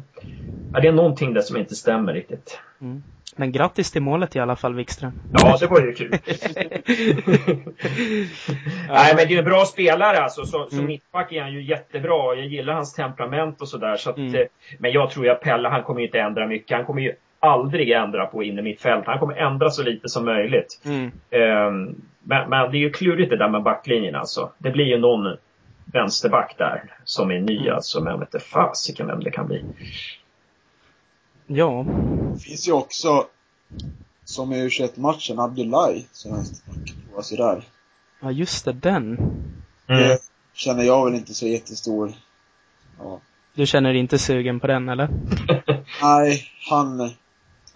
ja, 0.75 0.81
det 0.81 0.87
är 0.87 0.91
någonting 0.91 1.33
där 1.33 1.41
som 1.41 1.57
inte 1.57 1.75
stämmer 1.75 2.13
riktigt. 2.13 2.59
Mm. 2.81 3.03
Men 3.35 3.51
grattis 3.51 3.91
till 3.91 4.01
målet 4.01 4.35
i 4.35 4.39
alla 4.39 4.55
fall, 4.55 4.75
Wikström. 4.75 5.11
Ja, 5.33 5.57
det 5.59 5.67
var 5.67 5.81
ju 5.81 5.93
kul. 5.93 6.09
Nej, 8.89 9.13
men 9.15 9.27
det 9.27 9.33
är 9.33 9.37
en 9.37 9.45
bra 9.45 9.65
spelare 9.65 10.17
alltså. 10.17 10.45
Som, 10.45 10.67
mm. 10.71 10.85
mittback 10.85 11.31
är 11.31 11.41
han 11.41 11.53
ju 11.53 11.63
jättebra. 11.63 12.35
Jag 12.35 12.45
gillar 12.45 12.73
hans 12.73 12.93
temperament 12.93 13.61
och 13.61 13.67
sådär. 13.67 13.95
Så 13.95 14.13
mm. 14.13 14.35
Eh, 14.35 14.41
men 14.79 14.91
jag 14.91 15.11
tror 15.11 15.29
att 15.29 15.41
Pelle, 15.41 15.69
han 15.69 15.83
kommer 15.83 15.99
ju 15.99 16.05
inte 16.05 16.19
ändra 16.19 16.47
mycket. 16.47 16.77
Han 16.77 16.85
kommer 16.85 17.01
ju 17.01 17.13
aldrig 17.39 17.91
ändra 17.91 18.25
på 18.25 18.43
inne 18.43 18.61
mittfält. 18.61 19.05
Han 19.05 19.19
kommer 19.19 19.35
ändra 19.35 19.69
så 19.69 19.83
lite 19.83 20.09
som 20.09 20.25
möjligt. 20.25 20.81
Mm. 20.85 21.03
Um, 21.05 22.01
men, 22.23 22.49
men, 22.49 22.71
det 22.71 22.77
är 22.77 22.79
ju 22.79 22.89
klurigt 22.89 23.29
det 23.29 23.37
där 23.37 23.49
med 23.49 23.63
backlinjen 23.63 24.15
alltså. 24.15 24.51
Det 24.57 24.71
blir 24.71 24.85
ju 24.85 24.97
någon 24.97 25.37
vänsterback 25.85 26.55
där 26.57 26.83
som 27.03 27.31
är 27.31 27.39
ny 27.39 27.59
mm. 27.59 27.75
alltså. 27.75 28.01
Men 28.01 28.11
jag 28.11 28.19
vet 28.19 28.33
inte 28.33 28.45
fasiken 28.45 29.07
vem 29.07 29.23
det 29.23 29.31
kan 29.31 29.47
bli. 29.47 29.63
Ja. 31.47 31.85
Det 32.33 32.39
finns 32.39 32.67
ju 32.67 32.71
också, 32.71 33.25
som 34.23 34.53
i 34.53 34.59
u 34.59 34.69
matchen 34.95 35.39
Abdullahi 35.39 36.05
som 36.11 36.31
vänsterback. 36.31 36.93
Prova 37.09 37.23
sig 37.23 37.37
där. 37.37 37.63
Ja, 38.19 38.31
just 38.31 38.65
det, 38.65 38.73
den. 38.73 39.17
Mm. 39.87 40.01
Det 40.01 40.19
känner 40.53 40.83
jag 40.83 41.05
väl 41.05 41.15
inte 41.15 41.33
så 41.33 41.47
jättestor. 41.47 42.13
Ja. 42.99 43.19
Du 43.53 43.65
känner 43.65 43.89
dig 43.89 43.99
inte 43.99 44.17
sugen 44.17 44.59
på 44.59 44.67
den, 44.67 44.89
eller? 44.89 45.09
nej, 46.01 46.43
han... 46.69 46.97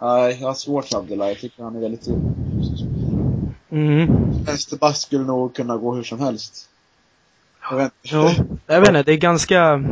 Nej, 0.02 0.38
jag 0.42 0.48
har 0.48 0.54
svårt 0.54 0.86
för 0.86 0.98
Abdullahi. 0.98 1.30
Jag 1.30 1.40
tycker 1.40 1.64
han 1.64 1.76
är 1.76 1.80
väldigt 1.80 2.08
Mm. 3.72 4.08
Vänsterback 4.46 4.96
skulle 4.96 5.24
nog 5.24 5.56
kunna 5.56 5.78
gå 5.78 5.96
hur 5.96 6.04
som 6.04 6.20
helst. 6.20 6.70
Jag 7.70 7.78
vet 7.78 7.94
inte. 8.02 8.16
Jo, 8.16 8.30
jag 8.68 8.80
vet 8.80 8.90
inte, 8.90 9.04
det 9.04 9.12
är 9.12 9.18
ganska... 9.18 9.84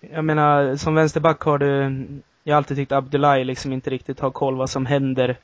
Jag 0.00 0.24
menar, 0.24 0.76
som 0.76 0.94
vänsterback 0.94 1.40
har 1.40 1.58
du 1.58 2.06
jag 2.46 2.54
har 2.54 2.56
alltid 2.56 2.76
tyckt 2.76 2.92
Abdullahi 2.92 3.44
liksom 3.44 3.72
inte 3.72 3.90
riktigt 3.90 4.20
har 4.20 4.30
koll 4.30 4.56
vad 4.56 4.70
som 4.70 4.86
händer 4.86 5.36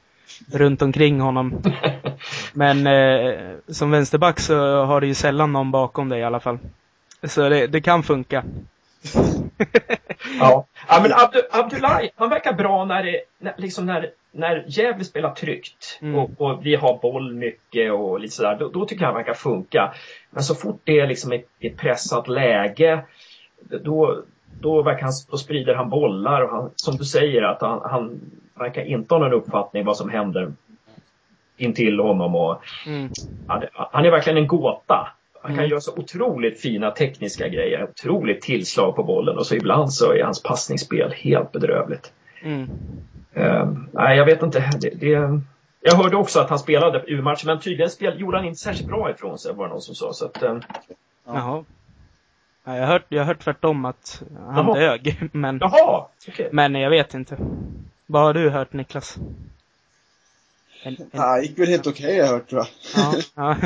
runt 0.53 0.83
omkring 0.83 1.21
honom. 1.21 1.63
Men 2.53 2.87
eh, 2.87 3.55
som 3.69 3.91
vänsterback 3.91 4.41
så 4.41 4.85
har 4.85 5.01
du 5.01 5.07
ju 5.07 5.15
sällan 5.15 5.53
någon 5.53 5.71
bakom 5.71 6.09
dig 6.09 6.21
i 6.21 6.25
alla 6.25 6.41
fall. 6.41 6.59
Så 7.23 7.49
det, 7.49 7.67
det 7.67 7.81
kan 7.81 8.03
funka. 8.03 8.45
ja. 10.41 10.67
ja, 10.89 11.01
men 11.03 11.13
Abdu, 11.13 11.41
Abdullahi, 11.51 12.11
han 12.17 12.31
verkar 12.31 12.53
bra 12.53 12.85
när 12.85 13.05
det, 13.05 13.21
när, 13.39 13.55
liksom 13.57 13.87
när, 13.87 14.11
när 14.33 14.65
Gävle 14.67 15.05
spelar 15.05 15.35
tryggt 15.35 15.99
mm. 16.03 16.15
och, 16.15 16.31
och, 16.37 16.67
vi 16.67 16.75
har 16.75 16.99
boll 17.03 17.35
mycket 17.35 17.93
och 17.93 18.21
lite 18.21 18.35
sådär. 18.35 18.57
Då, 18.59 18.69
då, 18.69 18.87
tycker 18.87 19.03
jag 19.03 19.09
han 19.09 19.17
verkar 19.17 19.35
funka. 19.35 19.95
Men 20.31 20.43
så 20.43 20.55
fort 20.55 20.81
det 20.85 21.01
är 21.01 21.07
liksom 21.07 21.33
ett, 21.33 21.47
ett 21.61 21.77
pressat 21.77 22.29
läge, 22.29 23.05
då, 23.85 24.23
då, 24.61 24.83
verkar 24.83 25.03
han, 25.03 25.13
då 25.31 25.37
sprider 25.37 25.75
han 25.75 25.91
bollar 25.91 26.43
och 26.43 26.51
han, 26.51 26.71
som 26.75 26.97
du 26.97 27.05
säger 27.05 27.43
att 27.43 27.61
han, 27.61 27.81
han 27.85 28.21
verkar 28.55 28.83
inte 28.83 29.15
ha 29.15 29.19
någon 29.19 29.33
uppfattning 29.33 29.85
vad 29.85 29.97
som 29.97 30.11
händer 30.11 30.53
intill 31.57 32.01
honom 32.01 32.37
och 32.37 32.63
mm. 32.87 33.11
han, 33.47 33.63
han, 33.73 34.05
är 34.05 34.11
verkligen 34.11 34.37
en 34.37 34.47
gåta. 34.47 35.09
Han 35.43 35.51
kan 35.51 35.59
mm. 35.59 35.71
göra 35.71 35.81
så 35.81 35.93
otroligt 35.97 36.61
fina 36.61 36.91
tekniska 36.91 37.49
grejer, 37.49 37.89
otroligt 37.91 38.43
tillslag 38.43 38.97
på 38.97 39.03
bollen 39.03 39.39
och 39.39 39.47
så 39.47 39.55
ibland 39.55 39.93
så 39.93 40.13
är 40.13 40.25
hans 40.25 40.43
passningsspel 40.43 41.13
helt 41.13 41.53
bedrövligt. 41.53 42.13
Mm. 42.43 42.71
Uh, 43.37 43.77
nej, 43.93 44.19
jag 44.19 44.25
vet 44.25 44.43
inte. 44.43 44.71
Det, 44.81 44.91
det, 44.91 45.41
jag 45.81 45.97
hörde 45.97 46.17
också 46.17 46.41
att 46.41 46.51
han 46.51 46.59
spelade 46.59 47.05
U-match, 47.07 47.45
men 47.45 47.61
tydligen 47.61 47.91
spel, 47.91 48.21
gjorde 48.21 48.37
han 48.37 48.47
inte 48.47 48.61
särskilt 48.61 48.89
bra 48.89 49.11
ifrån 49.11 49.39
sig, 49.39 49.55
var 49.55 49.65
det 49.65 49.71
någon 49.71 49.83
som 49.83 49.95
sa. 49.95 50.13
Så 50.13 50.27
att, 50.27 50.43
uh, 50.43 51.61
Jag 52.65 52.73
har 52.73 52.87
hört, 52.87 53.07
jag 53.09 53.21
har 53.21 53.27
hört 53.27 53.45
tvärtom 53.45 53.85
att 53.85 54.23
han 54.39 54.67
Jaha. 54.67 54.75
dög, 54.75 55.29
men... 55.33 55.59
Jaha! 55.61 56.07
Okay. 56.29 56.49
Men 56.53 56.75
jag 56.75 56.91
vet 56.91 57.15
inte. 57.15 57.37
Vad 58.07 58.23
har 58.23 58.35
du 58.35 58.51
hört 58.51 58.73
Niklas? 58.73 59.17
En, 60.83 60.97
en... 60.97 61.11
Ja, 61.11 61.41
gick 61.41 61.59
väl 61.59 61.69
helt 61.69 61.87
okej 61.87 62.07
okay, 62.07 62.17
jag 62.17 62.27
hört 62.27 62.49
tror 62.49 62.61
jag. 62.61 62.69
Ja, 62.97 63.15
ja. 63.35 63.57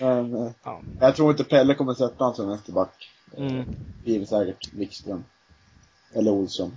Men, 0.00 0.34
eh, 0.34 0.52
ja. 0.64 0.80
jag 1.00 1.16
tror 1.16 1.30
inte 1.30 1.44
Pelle 1.44 1.74
kommer 1.74 1.94
sätta 1.94 2.24
honom 2.24 2.34
som 2.34 2.48
vänsterback. 2.48 3.10
Mm. 3.36 3.58
Eh, 3.58 3.64
blir 4.04 4.20
det 4.20 4.26
säkert 4.26 4.72
Wikström. 4.72 5.24
Eller 6.14 6.30
Olsson. 6.30 6.76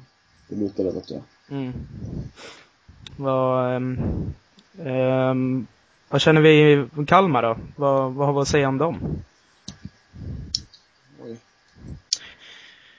Det 0.50 0.56
lutar 0.56 0.84
det 0.84 0.90
åt 0.90 1.08
det. 1.08 1.22
Mm. 1.50 1.74
Vad, 3.16 3.76
um, 3.76 4.34
um, 4.78 5.68
vad 6.10 6.22
känner 6.22 6.42
vi 6.42 6.50
i 6.50 7.06
Kalmar 7.08 7.42
då? 7.42 7.58
Vad, 7.76 8.14
vad 8.14 8.28
har 8.28 8.34
vi 8.34 8.40
att 8.40 8.48
säga 8.48 8.68
om 8.68 8.78
dem? 8.78 9.24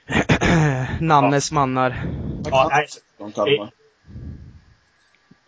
Nannes 1.01 1.53
mannar. 1.53 1.95
Ja, 2.51 2.71
nej. 2.71 2.87
Kalmar. 3.35 3.71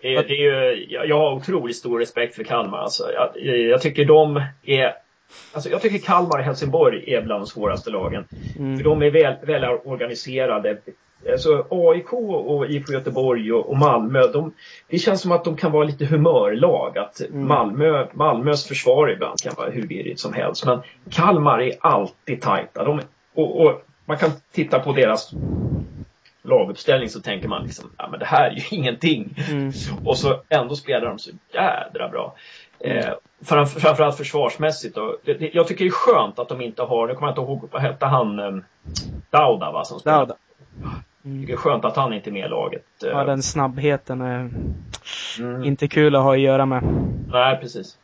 Det, 0.03 0.23
det 0.23 0.35
är 0.35 0.73
ju, 0.75 0.87
jag 0.89 1.19
har 1.19 1.33
otroligt 1.33 1.77
stor 1.77 1.99
respekt 1.99 2.35
för 2.35 2.45
Kalmar. 2.45 2.79
Alltså, 2.79 3.13
jag, 3.13 3.47
jag 3.47 3.83
tycker 3.83 4.05
de 4.05 4.43
är 4.63 4.95
Alltså 5.53 5.71
jag 5.71 5.83
tycker 5.83 5.99
Kalmar 5.99 6.39
och 6.39 6.45
Helsingborg 6.45 7.15
är 7.15 7.23
bland 7.23 7.41
de 7.41 7.47
svåraste 7.47 7.91
lagen. 7.91 8.25
Mm. 8.59 8.77
För 8.77 8.85
de 8.85 9.03
är 9.03 9.11
väl, 9.11 9.35
väl 9.43 9.65
organiserade. 9.65 10.79
Alltså 11.33 11.67
AIK 11.71 12.13
och 12.13 12.67
IFK 12.71 12.93
Göteborg 12.93 13.53
och, 13.53 13.69
och 13.69 13.77
Malmö, 13.77 14.27
de, 14.33 14.55
det 14.89 14.99
känns 14.99 15.21
som 15.21 15.33
att 15.33 15.45
de 15.45 15.57
kan 15.57 15.73
vara 15.73 15.85
lite 15.85 16.07
humörlag. 16.07 16.99
Att 16.99 17.21
mm. 17.21 17.49
Malmö, 17.49 18.07
Malmös 18.13 18.67
försvar 18.67 19.09
ibland 19.09 19.39
kan 19.39 19.55
vara 19.57 19.71
hur 19.71 19.87
virrigt 19.87 20.21
som 20.21 20.33
helst. 20.33 20.67
Men 20.67 20.81
Kalmar 21.11 21.61
är 21.61 21.73
alltid 21.81 22.41
tajta. 22.41 22.85
De, 22.85 23.01
och, 23.35 23.61
och 23.61 23.83
man 24.05 24.17
kan 24.19 24.31
titta 24.53 24.81
på 24.81 24.93
deras 24.93 25.33
laguppställning 26.43 27.09
så 27.09 27.21
tänker 27.21 27.49
man 27.49 27.65
liksom, 27.65 27.91
ja 27.99 28.09
men 28.11 28.21
det 28.21 28.27
här 28.27 28.51
är 28.51 28.55
ju 28.55 28.63
ingenting. 28.77 29.35
Mm. 29.51 29.73
Och 30.05 30.19
så 30.19 30.43
ändå 30.49 30.77
spelar 30.77 31.07
de 31.07 31.19
så 31.19 31.31
jädra 31.53 32.09
bra. 32.09 32.35
Mm. 32.81 32.99
Eh, 32.99 33.15
framför, 33.45 33.81
framförallt 33.81 34.17
försvarsmässigt 34.17 34.95
då. 34.95 35.17
Det, 35.25 35.55
jag 35.55 35.67
tycker 35.67 35.85
det 35.85 35.89
är 35.89 35.93
skönt 35.93 36.39
att 36.39 36.49
de 36.49 36.61
inte 36.61 36.83
har, 36.83 37.07
nu 37.07 37.15
kommer 37.15 37.29
jag 37.29 37.33
inte 37.33 37.41
ihåg, 37.41 37.69
vad 37.73 37.83
hette 37.83 38.07
han, 38.07 38.39
eh, 38.39 38.57
Dauda 39.31 39.73
va? 39.73 39.85
Som 39.85 40.01
Dauda. 40.05 40.35
Mm. 41.25 41.47
Det 41.47 41.53
är 41.53 41.57
skönt 41.57 41.85
att 41.85 41.97
han 41.97 42.13
inte 42.13 42.31
är 42.31 42.33
med 42.33 42.47
i 42.47 42.49
laget. 42.49 42.85
Ja, 43.03 43.25
den 43.25 43.43
snabbheten 43.43 44.21
är 44.21 44.51
mm. 45.39 45.65
inte 45.65 45.89
kul 45.89 46.17
att 46.17 46.23
ha 46.23 46.35
att 46.35 46.41
göra 46.41 46.67
med. 46.67 46.83
Nej, 47.33 47.59
precis. 47.61 47.99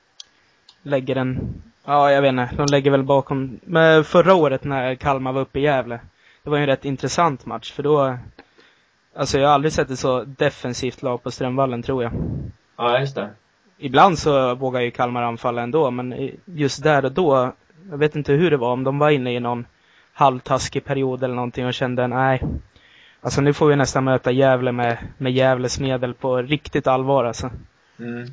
Lägger 0.82 1.14
den, 1.14 1.62
ja 1.86 2.12
jag 2.12 2.22
vet 2.22 2.28
inte, 2.28 2.50
de 2.56 2.66
lägger 2.70 2.90
väl 2.90 3.02
bakom, 3.02 3.60
men 3.62 4.04
förra 4.04 4.34
året 4.34 4.64
när 4.64 4.94
Kalmar 4.94 5.32
var 5.32 5.40
uppe 5.40 5.58
i 5.58 5.62
Gävle 5.62 6.00
det 6.46 6.50
var 6.50 6.56
ju 6.56 6.62
en 6.62 6.66
rätt 6.66 6.84
intressant 6.84 7.46
match 7.46 7.72
för 7.72 7.82
då, 7.82 8.18
alltså 9.16 9.38
jag 9.38 9.48
har 9.48 9.54
aldrig 9.54 9.72
sett 9.72 9.90
ett 9.90 9.98
så 9.98 10.24
defensivt 10.24 11.02
lag 11.02 11.22
på 11.22 11.30
Strömvallen 11.30 11.82
tror 11.82 12.02
jag. 12.02 12.12
Ja, 12.76 13.00
just 13.00 13.14
det. 13.14 13.30
Ibland 13.78 14.18
så 14.18 14.54
vågar 14.54 14.80
ju 14.80 14.90
Kalmar 14.90 15.22
anfalla 15.22 15.62
ändå, 15.62 15.90
men 15.90 16.30
just 16.44 16.82
där 16.82 17.04
och 17.04 17.12
då, 17.12 17.52
jag 17.90 17.98
vet 17.98 18.16
inte 18.16 18.32
hur 18.32 18.50
det 18.50 18.56
var, 18.56 18.72
om 18.72 18.84
de 18.84 18.98
var 18.98 19.10
inne 19.10 19.34
i 19.34 19.40
någon 19.40 19.66
halvtaskig 20.12 20.84
period 20.84 21.24
eller 21.24 21.34
någonting 21.34 21.66
och 21.66 21.74
kände 21.74 22.06
nej, 22.06 22.42
alltså 23.20 23.40
nu 23.40 23.52
får 23.52 23.66
vi 23.66 23.76
nästan 23.76 24.04
möta 24.04 24.30
Gävle 24.30 24.72
med, 24.72 24.98
med 25.18 25.32
Gävles 25.32 25.80
medel 25.80 26.14
på 26.14 26.36
riktigt 26.36 26.86
allvar 26.86 27.24
alltså. 27.24 27.50
Mm. 27.98 28.26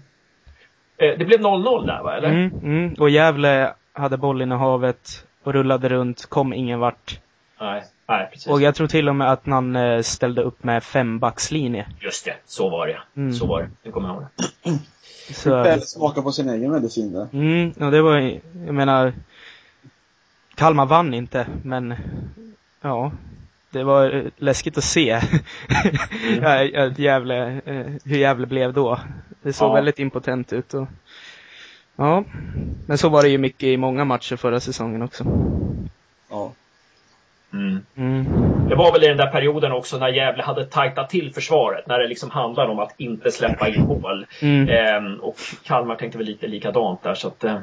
Eh, 1.03 1.17
det 1.17 1.25
blev 1.25 1.39
0-0 1.39 1.85
där 1.85 2.03
va, 2.03 2.17
eller? 2.17 2.29
Mm, 2.29 2.51
mm. 2.63 2.93
Och 2.99 3.09
Gävle 3.09 3.73
hade 3.93 4.17
bollinnehavet 4.17 5.25
och 5.43 5.53
rullade 5.53 5.89
runt, 5.89 6.25
kom 6.25 6.53
ingen 6.53 6.79
vart. 6.79 7.19
Nej. 7.59 7.83
Nej, 8.07 8.29
precis. 8.31 8.47
Och 8.47 8.61
jag 8.61 8.75
tror 8.75 8.87
till 8.87 9.09
och 9.09 9.15
med 9.15 9.31
att 9.31 9.45
man 9.45 9.75
eh, 9.75 10.01
ställde 10.01 10.41
upp 10.41 10.63
med 10.63 10.83
fembackslinje. 10.83 11.87
Just 11.99 12.25
det, 12.25 12.35
så 12.45 12.69
var 12.69 12.87
det 12.87 12.99
mm. 13.15 13.33
Så 13.33 13.45
var 13.45 13.61
det. 13.61 13.69
Nu 13.83 13.91
kommer 13.91 14.07
jag 14.07 14.15
ihåg 14.15 14.25
det. 14.35 14.79
Så... 15.33 15.79
smaka 15.81 16.21
på 16.21 16.31
sin 16.31 16.49
egen 16.49 16.71
medicin 16.71 17.13
där. 17.13 17.27
Mm, 17.33 17.71
och 17.71 17.91
det 17.91 18.01
var, 18.01 18.17
jag 18.65 18.75
menar, 18.75 19.13
Kalmar 20.55 20.85
vann 20.85 21.13
inte, 21.13 21.47
men 21.63 21.95
ja, 22.81 23.11
det 23.73 23.83
var 23.83 24.23
läskigt 24.37 24.77
att 24.77 24.83
se 24.83 25.09
mm. 25.09 26.93
jävla, 26.97 27.35
eh, 27.47 27.85
hur 28.05 28.17
Gävle 28.17 28.47
blev 28.47 28.73
då. 28.73 28.99
Det 29.41 29.53
såg 29.53 29.69
ja. 29.69 29.73
väldigt 29.73 29.99
impotent 29.99 30.53
ut. 30.53 30.73
Och, 30.73 30.87
ja, 31.95 32.23
men 32.87 32.97
så 32.97 33.09
var 33.09 33.23
det 33.23 33.29
ju 33.29 33.37
mycket 33.37 33.63
i 33.63 33.77
många 33.77 34.05
matcher 34.05 34.35
förra 34.35 34.59
säsongen 34.59 35.01
också. 35.01 35.25
Ja. 36.29 36.51
Mm. 37.53 37.79
Mm. 37.95 38.25
Det 38.69 38.75
var 38.75 38.91
väl 38.91 39.03
i 39.03 39.07
den 39.07 39.17
där 39.17 39.31
perioden 39.31 39.71
också 39.71 39.97
när 39.97 40.09
Gävle 40.09 40.43
hade 40.43 40.65
tajtat 40.65 41.09
till 41.09 41.33
försvaret. 41.33 41.87
När 41.87 41.99
det 41.99 42.07
liksom 42.07 42.29
handlade 42.31 42.71
om 42.71 42.79
att 42.79 42.93
inte 42.97 43.31
släppa 43.31 43.67
in 43.67 43.81
mål. 43.81 44.25
Mm. 44.41 44.69
Ehm, 44.69 45.19
och 45.19 45.35
Kalmar 45.63 45.95
tänkte 45.95 46.17
väl 46.17 46.27
lite 46.27 46.47
likadant 46.47 47.03
där. 47.03 47.15
Så 47.15 47.27
att, 47.27 47.43
eh, 47.43 47.57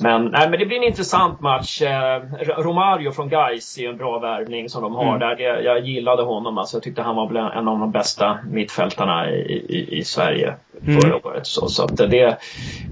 men, 0.00 0.24
nej, 0.24 0.50
men 0.50 0.58
det 0.58 0.66
blir 0.66 0.76
en 0.76 0.84
intressant 0.84 1.40
match. 1.40 1.82
Eh, 1.82 2.22
Romario 2.58 3.12
från 3.12 3.28
Gais 3.28 3.78
är 3.78 3.88
en 3.88 3.96
bra 3.96 4.18
värvning 4.18 4.68
som 4.68 4.82
de 4.82 4.94
har 4.94 5.16
mm. 5.16 5.18
där. 5.18 5.62
Jag 5.62 5.80
gillade 5.80 6.22
honom. 6.22 6.58
Alltså, 6.58 6.76
jag 6.76 6.82
tyckte 6.82 7.02
han 7.02 7.16
var 7.16 7.52
en 7.52 7.68
av 7.68 7.78
de 7.78 7.90
bästa 7.90 8.38
mittfältarna 8.50 9.30
i, 9.30 9.52
i, 9.68 9.98
i 9.98 10.04
Sverige 10.04 10.54
förra 10.84 11.08
mm. 11.08 11.20
året. 11.24 11.46
Så, 11.46 11.68
så 11.68 11.84
att 11.84 11.96
det, 11.96 12.38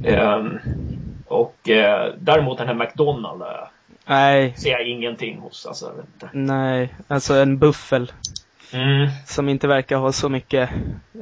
eh, 0.05 0.45
och 1.27 1.69
eh, 1.69 2.13
däremot 2.19 2.59
den 2.59 2.67
här 2.67 2.75
McDonald 2.75 3.43
Nej. 4.07 4.55
Ser 4.57 4.71
jag 4.71 4.89
ingenting 4.89 5.39
hos. 5.39 5.67
Alltså, 5.67 5.87
jag 5.87 5.95
vet 5.95 6.07
inte. 6.15 6.29
Nej, 6.33 6.95
alltså 7.09 7.35
en 7.35 7.59
buffel. 7.59 8.13
Mm. 8.73 9.09
Som 9.27 9.49
inte 9.49 9.69
verkar 9.69 9.97
ha 9.97 10.13
så 10.13 10.29
mycket 10.29 10.71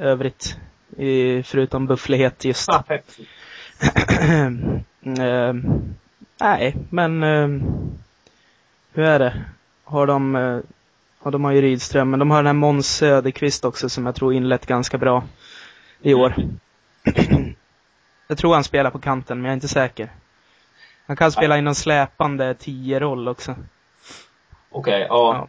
övrigt. 0.01 0.57
I, 0.97 1.43
förutom 1.43 1.87
bufflighet 1.87 2.45
just. 2.45 2.69
Ah, 2.69 2.83
uh, 5.21 5.55
nej, 6.41 6.77
men 6.91 7.23
uh, 7.23 7.63
hur 8.93 9.05
är 9.05 9.19
det? 9.19 9.45
Har 9.85 10.07
de, 10.07 10.37
uh, 10.37 10.61
ja, 11.25 11.31
de 11.31 11.45
har 11.45 11.53
ju 11.53 11.61
Rydström, 11.61 12.11
men 12.11 12.19
de 12.19 12.31
har 12.31 12.39
den 12.39 12.47
här 12.47 12.53
Måns 12.53 12.97
Söderqvist 12.97 13.65
också 13.65 13.89
som 13.89 14.07
jag 14.07 14.15
tror 14.15 14.35
inlett 14.35 14.67
ganska 14.67 14.99
bra 14.99 15.23
i 16.03 16.15
år. 16.15 16.35
Mm. 17.05 17.55
jag 18.29 18.39
tror 18.39 18.55
han 18.55 18.65
spelar 18.65 18.91
på 18.91 18.99
kanten, 18.99 19.39
men 19.39 19.45
jag 19.45 19.53
är 19.53 19.55
inte 19.55 19.69
säker. 19.69 20.09
Han 21.07 21.17
kan 21.17 21.33
spela 21.33 21.55
ja. 21.55 21.59
i 21.59 21.63
någon 21.63 21.75
släpande 21.75 22.55
tio-roll 22.55 23.29
också. 23.29 23.57
Okej, 24.71 24.95
okay, 24.95 25.01
ja. 25.01 25.49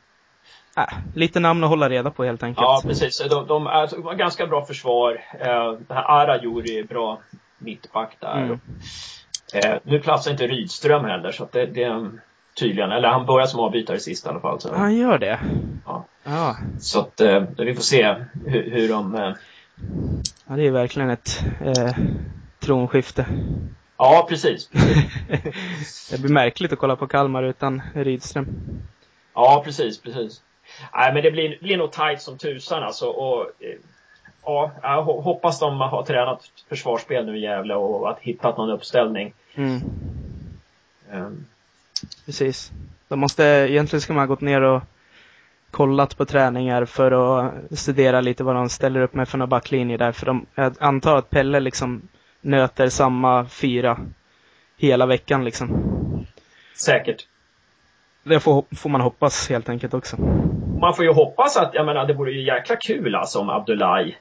ja. 0.76 0.82
Äh, 0.84 0.98
lite 1.14 1.40
namn 1.40 1.64
att 1.64 1.70
hålla 1.70 1.90
reda 1.90 2.12
på 2.12 2.24
helt 2.24 2.44
enkelt. 2.44 2.66
Ja, 2.66 2.82
precis. 2.84 3.22
De, 3.30 3.48
de 3.48 3.68
är 3.68 3.88
de 3.88 4.04
har 4.04 4.14
ganska 4.14 4.48
bra 4.48 4.66
försvar. 4.66 5.22
Eh, 5.40 5.74
Arajuri 5.88 6.80
är 6.80 6.84
bra 6.84 7.20
mittback 7.58 8.18
där. 8.20 8.38
Mm. 8.38 8.60
Eh, 9.54 9.78
nu 9.84 10.00
platsar 10.00 10.32
inte 10.32 10.48
Rydström 10.48 11.06
heller, 11.06 11.32
så 11.32 11.44
att 11.44 11.52
det, 11.52 11.66
det 11.66 12.12
tydligen, 12.60 12.92
eller 12.92 13.08
han 13.08 13.26
börjar 13.26 13.48
som 13.48 13.60
avbytare 13.60 14.00
sist 14.00 14.26
i 14.26 14.30
alla 14.30 14.40
fall. 14.40 14.62
Så. 14.62 14.76
Han 14.76 14.96
gör 14.96 15.18
det? 15.18 15.40
Ja. 15.86 16.06
ja. 16.24 16.58
Så 16.80 17.00
att 17.00 17.22
eh, 17.22 17.44
vi 17.58 17.76
får 17.76 17.82
se 17.82 18.16
hur, 18.46 18.72
hur 18.72 18.90
de... 18.90 19.16
Eh... 19.16 19.34
Ja, 20.48 20.56
det 20.56 20.68
är 20.68 20.72
verkligen 20.72 21.10
ett 21.10 21.44
eh, 21.66 21.96
tronskifte. 22.60 23.26
Ja, 23.98 24.26
precis. 24.30 24.70
det 26.12 26.22
blir 26.22 26.34
märkligt 26.34 26.74
att 26.74 26.80
kolla 26.80 26.96
på 26.96 27.08
Kalmar 27.08 27.44
utan 27.44 27.82
Rydström. 27.96 28.48
Ja, 29.34 29.62
precis, 29.66 30.02
precis. 30.02 30.42
Nej, 30.94 31.14
men 31.14 31.24
det 31.24 31.32
blir, 31.32 31.60
blir 31.62 31.78
nog 31.78 31.92
tight 31.92 32.22
som 32.22 32.38
tusan 32.38 32.84
alltså. 32.84 33.06
Och, 33.08 33.42
eh, 33.42 33.78
ja, 34.46 34.72
jag 34.82 35.04
hoppas 35.04 35.60
de 35.60 35.82
har 35.82 36.04
tränat 36.04 36.52
försvarsspel 36.70 37.26
nu 37.26 37.38
i 37.38 37.42
Gävle 37.42 37.76
och 37.76 38.10
att 38.10 38.20
hittat 38.20 38.58
någon 38.58 38.70
uppställning. 38.70 39.34
Mm. 39.56 39.82
Um. 41.12 41.46
Precis. 42.26 42.72
De 43.08 43.20
måste, 43.20 43.44
egentligen 43.44 44.02
ska 44.02 44.14
man 44.14 44.22
ha 44.22 44.28
gått 44.28 44.42
ner 44.42 44.62
och 44.62 44.82
kollat 45.72 46.18
på 46.18 46.26
träningar 46.26 46.86
för 46.86 47.12
att 47.12 47.80
studera 47.80 48.22
lite 48.22 48.44
vad 48.44 48.56
de 48.56 48.70
ställer 48.70 49.02
upp 49.02 49.14
med 49.14 49.30
för 49.30 49.38
några 49.38 49.48
backlinjer 49.48 49.98
där. 49.98 50.12
För 50.12 50.26
de, 50.26 50.46
jag 50.56 50.76
antar 50.80 51.18
att 51.18 51.30
Pelle 51.30 51.60
liksom 51.60 52.02
nöter 52.42 52.90
samma 52.90 53.46
fyra 53.46 54.00
hela 54.78 55.06
veckan 55.06 55.46
liksom. 55.46 55.70
Säkert. 56.76 57.28
Det 58.24 58.40
får, 58.40 58.66
får 58.76 58.90
man 58.90 59.02
hoppas 59.02 59.50
helt 59.50 59.70
enkelt 59.70 59.94
också. 59.94 60.18
Man 60.82 60.96
får 60.96 61.06
ju 61.06 61.12
hoppas 61.12 61.58
att, 61.58 61.74
jag 61.74 61.86
menar 61.86 62.06
det 62.06 62.14
vore 62.14 62.32
ju 62.32 62.46
jäkla 62.46 62.76
kul 62.76 63.16
alltså 63.16 63.40
om 63.40 63.50
Abdullahi 63.50 64.16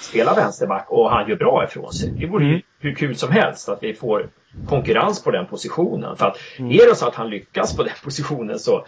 spelar 0.00 0.34
vänsterback 0.34 0.86
och 0.88 1.10
han 1.10 1.28
gör 1.28 1.36
bra 1.36 1.64
ifrån 1.64 1.92
sig. 1.92 2.10
Det 2.10 2.26
vore 2.26 2.44
mm. 2.44 2.56
ju 2.56 2.62
hur 2.78 2.94
kul 2.94 3.16
som 3.16 3.30
helst 3.30 3.68
att 3.68 3.82
vi 3.82 3.94
får 3.94 4.28
konkurrens 4.68 5.24
på 5.24 5.30
den 5.30 5.46
positionen. 5.46 6.16
För 6.16 6.26
att 6.26 6.36
mm. 6.58 6.70
är 6.70 6.90
det 6.90 6.96
så 6.96 7.06
att 7.06 7.14
han 7.14 7.30
lyckas 7.30 7.76
på 7.76 7.82
den 7.82 7.92
positionen 8.04 8.58
så, 8.58 8.84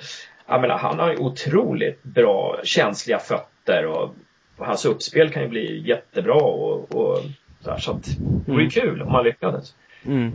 jag 0.47 0.61
menar 0.61 0.79
han 0.79 0.99
har 0.99 1.11
ju 1.11 1.17
otroligt 1.17 2.03
bra 2.03 2.61
känsliga 2.65 3.19
fötter 3.19 3.87
och, 3.87 4.15
och 4.57 4.67
hans 4.67 4.85
uppspel 4.85 5.31
kan 5.31 5.43
ju 5.43 5.49
bli 5.49 5.89
jättebra 5.89 6.35
och, 6.35 6.95
och 6.95 7.19
där, 7.65 7.79
så 7.79 7.93
att 7.93 8.05
det 8.05 8.53
vore 8.53 8.63
mm. 8.63 8.71
kul 8.71 9.03
om 9.03 9.13
man 9.13 9.25
lyckades. 9.25 9.75
Mm. 10.07 10.33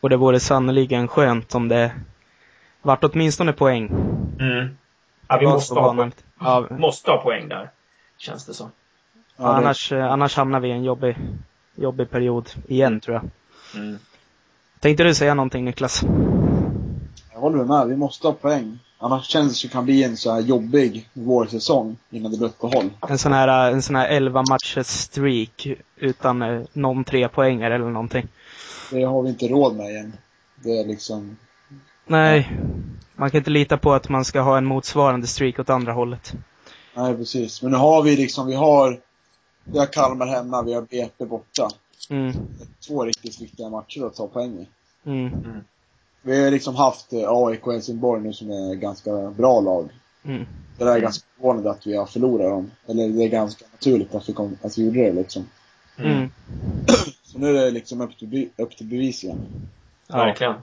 Och 0.00 0.10
det 0.10 0.16
vore 0.16 0.40
sannerligen 0.40 1.08
skönt 1.08 1.54
om 1.54 1.68
det 1.68 1.92
vart 2.82 3.04
åtminstone 3.04 3.52
poäng. 3.52 3.90
Mm. 4.40 4.68
Ja, 5.30 5.38
vi 5.38 5.46
måste 5.46 5.74
ha, 5.74 5.94
poäng. 5.94 6.12
Ja. 6.40 6.66
måste 6.70 7.10
ha 7.10 7.22
poäng 7.22 7.48
där. 7.48 7.70
Känns 8.18 8.46
det 8.46 8.54
så. 8.54 8.70
Ja, 9.36 9.44
annars, 9.44 9.88
det... 9.88 10.10
annars 10.10 10.36
hamnar 10.36 10.60
vi 10.60 10.68
i 10.68 10.72
en 10.72 10.84
jobbig 10.84 11.16
jobbig 11.74 12.10
period 12.10 12.50
igen 12.68 13.00
tror 13.00 13.14
jag. 13.14 13.30
Mm. 13.82 13.98
Tänkte 14.80 15.04
du 15.04 15.14
säga 15.14 15.34
någonting 15.34 15.64
Niklas? 15.64 16.02
Jag 17.32 17.40
håller 17.40 17.64
med. 17.64 17.88
Vi 17.88 17.96
måste 17.96 18.26
ha 18.26 18.32
poäng. 18.32 18.78
Annars 18.98 19.26
känns 19.26 19.52
det 19.52 19.54
som 19.54 19.68
det 19.68 19.72
kan 19.72 19.84
bli 19.84 20.04
en 20.04 20.16
så 20.16 20.32
här 20.32 20.40
jobbig 20.40 21.08
vårsäsong 21.12 21.96
innan 22.10 22.32
det 22.32 22.38
blir 22.38 22.48
uppehåll. 22.48 22.90
En 23.08 23.18
sån 23.18 23.32
här, 23.32 23.72
en 23.72 23.82
sån 23.82 23.96
här 23.96 24.08
11 24.08 24.44
matchers 24.50 24.86
streak 24.86 25.66
utan 25.96 26.42
eh, 26.42 26.62
någon 26.72 27.04
tre 27.04 27.28
poänger 27.28 27.70
eller 27.70 27.90
någonting. 27.90 28.28
Det 28.90 29.02
har 29.02 29.22
vi 29.22 29.28
inte 29.28 29.48
råd 29.48 29.76
med 29.76 29.90
igen. 29.90 30.16
Det 30.54 30.78
är 30.78 30.86
liksom... 30.86 31.36
Nej. 32.06 32.50
Man 33.20 33.30
kan 33.30 33.38
inte 33.38 33.50
lita 33.50 33.78
på 33.78 33.92
att 33.92 34.08
man 34.08 34.24
ska 34.24 34.40
ha 34.40 34.58
en 34.58 34.64
motsvarande 34.64 35.26
streak 35.26 35.58
åt 35.58 35.70
andra 35.70 35.92
hållet. 35.92 36.32
Nej, 36.94 37.16
precis. 37.16 37.62
Men 37.62 37.72
nu 37.72 37.78
har 37.78 38.02
vi 38.02 38.16
liksom, 38.16 38.46
vi 38.46 38.54
har, 38.54 39.00
vi 39.64 39.78
har 39.78 39.86
Kalmar 39.86 40.26
hemma, 40.26 40.62
vi 40.62 40.74
har 40.74 40.82
BP 40.82 41.24
borta. 41.24 41.68
Mm. 42.10 42.32
Två 42.88 43.04
riktigt 43.04 43.40
viktiga 43.40 43.68
matcher 43.68 44.06
att 44.06 44.14
ta 44.14 44.26
poäng 44.26 44.58
i. 44.58 44.68
Mm. 45.08 45.26
Mm. 45.26 45.60
Vi 46.22 46.44
har 46.44 46.50
liksom 46.50 46.76
haft 46.76 47.12
eh, 47.12 47.24
AIK 47.26 47.66
och 47.66 47.72
Helsingborg 47.72 48.22
nu 48.22 48.32
som 48.32 48.50
är 48.50 48.74
ganska 48.74 49.30
bra 49.30 49.60
lag. 49.60 49.88
Mm. 50.24 50.46
Det 50.78 50.84
där 50.84 50.96
är 50.96 51.00
ganska 51.00 51.26
förvånande 51.36 51.70
att 51.70 51.86
vi 51.86 51.96
har 51.96 52.06
förlorat 52.06 52.50
dem. 52.50 52.70
Eller 52.86 53.08
det 53.08 53.24
är 53.24 53.28
ganska 53.28 53.64
naturligt 53.72 54.14
att 54.14 54.28
vi, 54.28 54.32
kom, 54.32 54.58
att 54.62 54.78
vi 54.78 54.84
gjorde 54.84 55.00
det 55.00 55.12
liksom. 55.12 55.48
Mm. 55.98 56.28
Så 57.22 57.38
nu 57.38 57.58
är 57.58 57.64
det 57.64 57.70
liksom 57.70 58.00
upp 58.00 58.18
till, 58.18 58.48
upp 58.56 58.76
till 58.76 58.86
bevis 58.86 59.24
igen. 59.24 59.38
Ja. 60.06 60.16
Verkligen. 60.16 60.54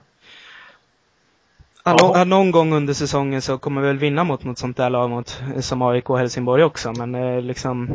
Ja, 1.98 2.24
någon 2.24 2.50
gång 2.50 2.72
under 2.72 2.94
säsongen 2.94 3.42
så 3.42 3.58
kommer 3.58 3.80
vi 3.80 3.86
väl 3.86 3.98
vinna 3.98 4.24
mot 4.24 4.44
något 4.44 4.58
sånt 4.58 4.76
där 4.76 4.90
lag 4.90 5.10
mot, 5.10 5.42
som 5.60 5.82
AIK 5.82 6.10
och 6.10 6.18
Helsingborg 6.18 6.64
också, 6.64 6.92
men 6.92 7.14
eh, 7.14 7.42
liksom, 7.42 7.90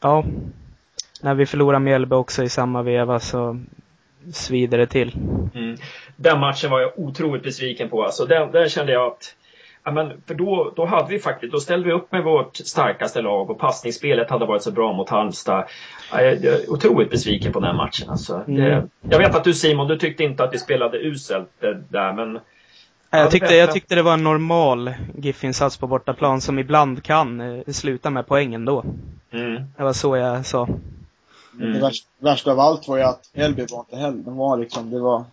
ja. 0.00 0.24
När 1.20 1.34
vi 1.34 1.46
förlorar 1.46 1.78
Mjällby 1.78 2.16
också 2.16 2.42
i 2.42 2.48
samma 2.48 2.82
veva 2.82 3.20
så 3.20 3.60
svider 4.32 4.78
det 4.78 4.86
till. 4.86 5.14
Mm. 5.54 5.76
Den 6.16 6.40
matchen 6.40 6.70
var 6.70 6.80
jag 6.80 6.92
otroligt 6.96 7.42
besviken 7.42 7.88
på. 7.88 8.04
Alltså, 8.04 8.24
den, 8.24 8.50
där 8.50 8.68
kände 8.68 8.92
jag 8.92 9.06
att 9.06 9.34
Ja, 9.84 9.92
men 9.92 10.22
för 10.26 10.34
då, 10.34 10.72
då 10.76 10.84
hade 10.84 11.08
vi 11.08 11.18
faktiskt, 11.18 11.52
då 11.52 11.60
ställde 11.60 11.86
vi 11.86 11.92
upp 11.92 12.12
med 12.12 12.24
vårt 12.24 12.56
starkaste 12.56 13.22
lag 13.22 13.50
och 13.50 13.58
passningsspelet 13.58 14.30
hade 14.30 14.46
varit 14.46 14.62
så 14.62 14.70
bra 14.70 14.92
mot 14.92 15.08
Halmstad. 15.08 15.64
Jag 16.12 16.22
är 16.22 16.70
otroligt 16.70 17.10
besviken 17.10 17.52
på 17.52 17.60
den 17.60 17.76
matchen. 17.76 18.10
Alltså. 18.10 18.42
Mm. 18.48 18.56
Det, 18.56 18.88
jag 19.10 19.18
vet 19.18 19.34
att 19.34 19.44
du 19.44 19.54
Simon, 19.54 19.88
du 19.88 19.98
tyckte 19.98 20.24
inte 20.24 20.44
att 20.44 20.54
vi 20.54 20.58
spelade 20.58 20.98
uselt 20.98 21.48
där, 21.88 22.12
men 22.12 22.40
jag 23.10 23.30
tyckte, 23.30 23.54
jag 23.54 23.72
tyckte 23.72 23.94
det 23.94 24.02
var 24.02 24.14
en 24.14 24.24
normal 24.24 24.94
GIF-insats 25.18 25.76
på 25.76 25.86
bortaplan 25.86 26.40
som 26.40 26.58
ibland 26.58 27.02
kan 27.02 27.40
eh, 27.40 27.64
sluta 27.66 28.10
med 28.10 28.26
poäng 28.26 28.54
ändå. 28.54 28.84
Mm. 29.30 29.62
Det 29.76 29.82
var 29.82 29.92
så 29.92 30.16
jag 30.16 30.46
sa. 30.46 30.68
Mm. 31.60 31.72
Det 31.72 31.80
värsta, 31.80 32.08
värsta 32.18 32.52
av 32.52 32.60
allt 32.60 32.88
var 32.88 32.96
ju 32.96 33.02
att 33.02 33.30
Elby 33.34 33.66
var 33.70 33.78
inte 33.78 33.96
heller, 33.96 34.18
de 34.18 34.36
var 34.36 34.58
liksom, 34.58 34.90
det 34.90 35.00
var 35.00 35.24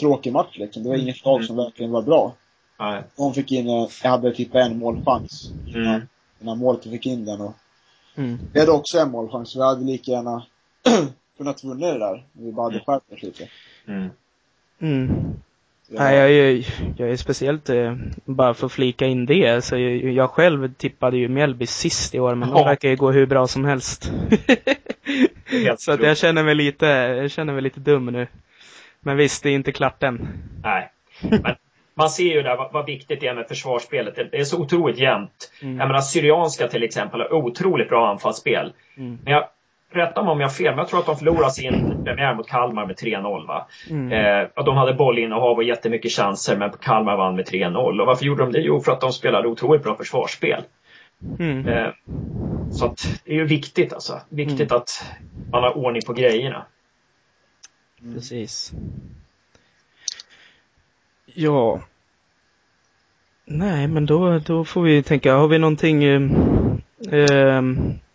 tråkig 0.00 0.32
match 0.32 0.58
liksom. 0.58 0.82
Det 0.82 0.88
var 0.88 0.96
inget 0.96 1.24
lag 1.24 1.44
som 1.44 1.56
verkligen 1.56 1.90
var 1.90 2.02
bra. 2.02 2.34
Nej. 2.78 3.02
De 3.16 3.34
fick 3.34 3.52
in, 3.52 3.68
eh, 3.68 3.88
jag 4.02 4.10
hade 4.10 4.32
typ 4.32 4.54
en 4.54 4.78
målchans 4.78 5.50
innan, 5.66 5.86
mm. 5.86 6.06
innan 6.40 6.58
målet 6.58 6.82
fick 6.82 7.06
in 7.06 7.24
den 7.24 7.40
och 7.40 7.54
mm. 8.14 8.38
Vi 8.52 8.60
hade 8.60 8.72
också 8.72 8.98
en 8.98 9.10
målchans, 9.10 9.56
vi 9.56 9.62
hade 9.62 9.84
lika 9.84 10.10
gärna 10.10 10.42
kunnat 11.36 11.64
vinna 11.64 11.86
det 11.86 11.98
där. 11.98 12.24
Om 12.38 12.44
vi 12.44 12.52
bara 12.52 12.62
hade 12.62 12.74
mm. 12.74 12.84
skärpt 12.84 13.12
oss 13.12 13.22
lite. 13.22 13.48
Mm. 13.86 14.10
Nej, 15.92 16.16
jag, 16.16 16.32
jag, 16.32 16.64
jag 16.96 17.10
är 17.10 17.16
speciellt, 17.16 17.68
eh, 17.68 17.94
bara 18.24 18.54
för 18.54 18.66
att 18.66 18.72
flika 18.72 19.06
in 19.06 19.26
det, 19.26 19.64
så 19.64 19.76
jag, 19.76 20.12
jag 20.12 20.30
själv 20.30 20.74
tippade 20.74 21.16
ju 21.16 21.28
Mjällby 21.28 21.66
sist 21.66 22.14
i 22.14 22.20
år, 22.20 22.34
men 22.34 22.48
ja. 22.48 22.54
de 22.54 22.64
verkar 22.64 22.88
ju 22.88 22.96
gå 22.96 23.10
hur 23.10 23.26
bra 23.26 23.46
som 23.46 23.64
helst. 23.64 24.12
så 25.78 25.92
att 25.92 26.02
jag 26.02 26.16
känner 26.16 26.44
mig 26.44 26.54
lite, 26.54 26.86
jag 26.86 27.30
känner 27.30 27.52
mig 27.52 27.62
lite 27.62 27.80
dum 27.80 28.06
nu. 28.06 28.26
Men 29.00 29.16
visst, 29.16 29.42
det 29.42 29.50
är 29.50 29.54
inte 29.54 29.72
klart 29.72 30.02
än. 30.02 30.28
Nej. 30.62 30.90
Men 31.20 31.54
man 31.94 32.10
ser 32.10 32.34
ju 32.34 32.42
där 32.42 32.56
vad, 32.56 32.72
vad 32.72 32.86
viktigt 32.86 33.20
det 33.20 33.26
är 33.26 33.34
med 33.34 33.48
försvarsspelet. 33.48 34.14
Det 34.14 34.38
är 34.38 34.44
så 34.44 34.60
otroligt 34.60 34.98
jämnt. 34.98 35.52
Mm. 35.62 35.78
Jag 35.78 35.86
menar, 35.86 36.00
Syrianska 36.00 36.68
till 36.68 36.82
exempel 36.82 37.20
har 37.20 37.32
otroligt 37.34 37.88
bra 37.88 38.10
anfallsspel. 38.10 38.72
Mm. 38.96 39.18
Men 39.24 39.32
jag, 39.32 39.44
rätta 39.90 40.22
mig 40.22 40.32
om 40.32 40.40
jag 40.40 40.48
har 40.48 40.54
fel, 40.54 40.70
men 40.70 40.78
jag 40.78 40.88
tror 40.88 41.00
att 41.00 41.06
de 41.06 41.16
förlorade 41.16 41.50
sin 41.50 42.04
premiär 42.04 42.34
mot 42.34 42.48
Kalmar 42.48 42.86
med 42.86 42.96
3-0. 42.96 43.46
Va? 43.46 43.66
Mm. 43.90 44.12
Eh, 44.12 44.64
de 44.64 44.76
hade 44.76 44.94
bollinnehav 44.94 45.56
och 45.56 45.64
jättemycket 45.64 46.12
chanser, 46.12 46.56
men 46.56 46.70
Kalmar 46.70 47.16
vann 47.16 47.36
med 47.36 47.48
3-0. 47.48 48.00
Och 48.00 48.06
varför 48.06 48.24
gjorde 48.24 48.42
de 48.42 48.52
det? 48.52 48.60
Jo, 48.60 48.80
för 48.80 48.92
att 48.92 49.00
de 49.00 49.12
spelade 49.12 49.48
otroligt 49.48 49.82
bra 49.82 49.96
försvarsspel. 49.96 50.62
Mm. 51.38 51.68
Eh, 51.68 51.90
så 52.72 52.86
att 52.86 53.20
det 53.24 53.32
är 53.32 53.36
ju 53.36 53.44
viktigt 53.44 53.92
alltså. 53.92 54.20
Viktigt 54.28 54.70
mm. 54.70 54.76
att 54.76 55.04
man 55.52 55.62
har 55.62 55.76
ordning 55.76 56.02
på 56.06 56.12
grejerna. 56.12 56.66
Precis. 58.14 58.72
Ja. 61.34 61.80
Nej, 63.44 63.88
men 63.88 64.06
då, 64.06 64.38
då 64.38 64.64
får 64.64 64.82
vi 64.82 65.02
tänka, 65.02 65.34
har 65.34 65.48
vi 65.48 65.58
någonting 65.58 66.04
eh, 66.04 66.22
eh, 67.12 67.62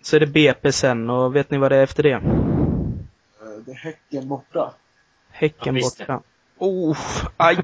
så 0.06 0.16
är 0.16 0.20
det 0.20 0.28
BP 0.28 0.72
sen 0.72 1.10
och 1.10 1.36
vet 1.36 1.52
ni 1.52 1.58
vad 1.58 1.72
det 1.72 1.76
är 1.78 1.84
efter 1.84 2.04
det? 2.04 2.12
Eh, 2.12 2.22
det 3.66 3.72
är 3.72 3.76
Häcken 3.76 4.28
borta. 4.28 4.74
Häcken 5.32 5.76
borta. 5.76 6.22
Oh, 6.58 6.98
aj! 7.38 7.58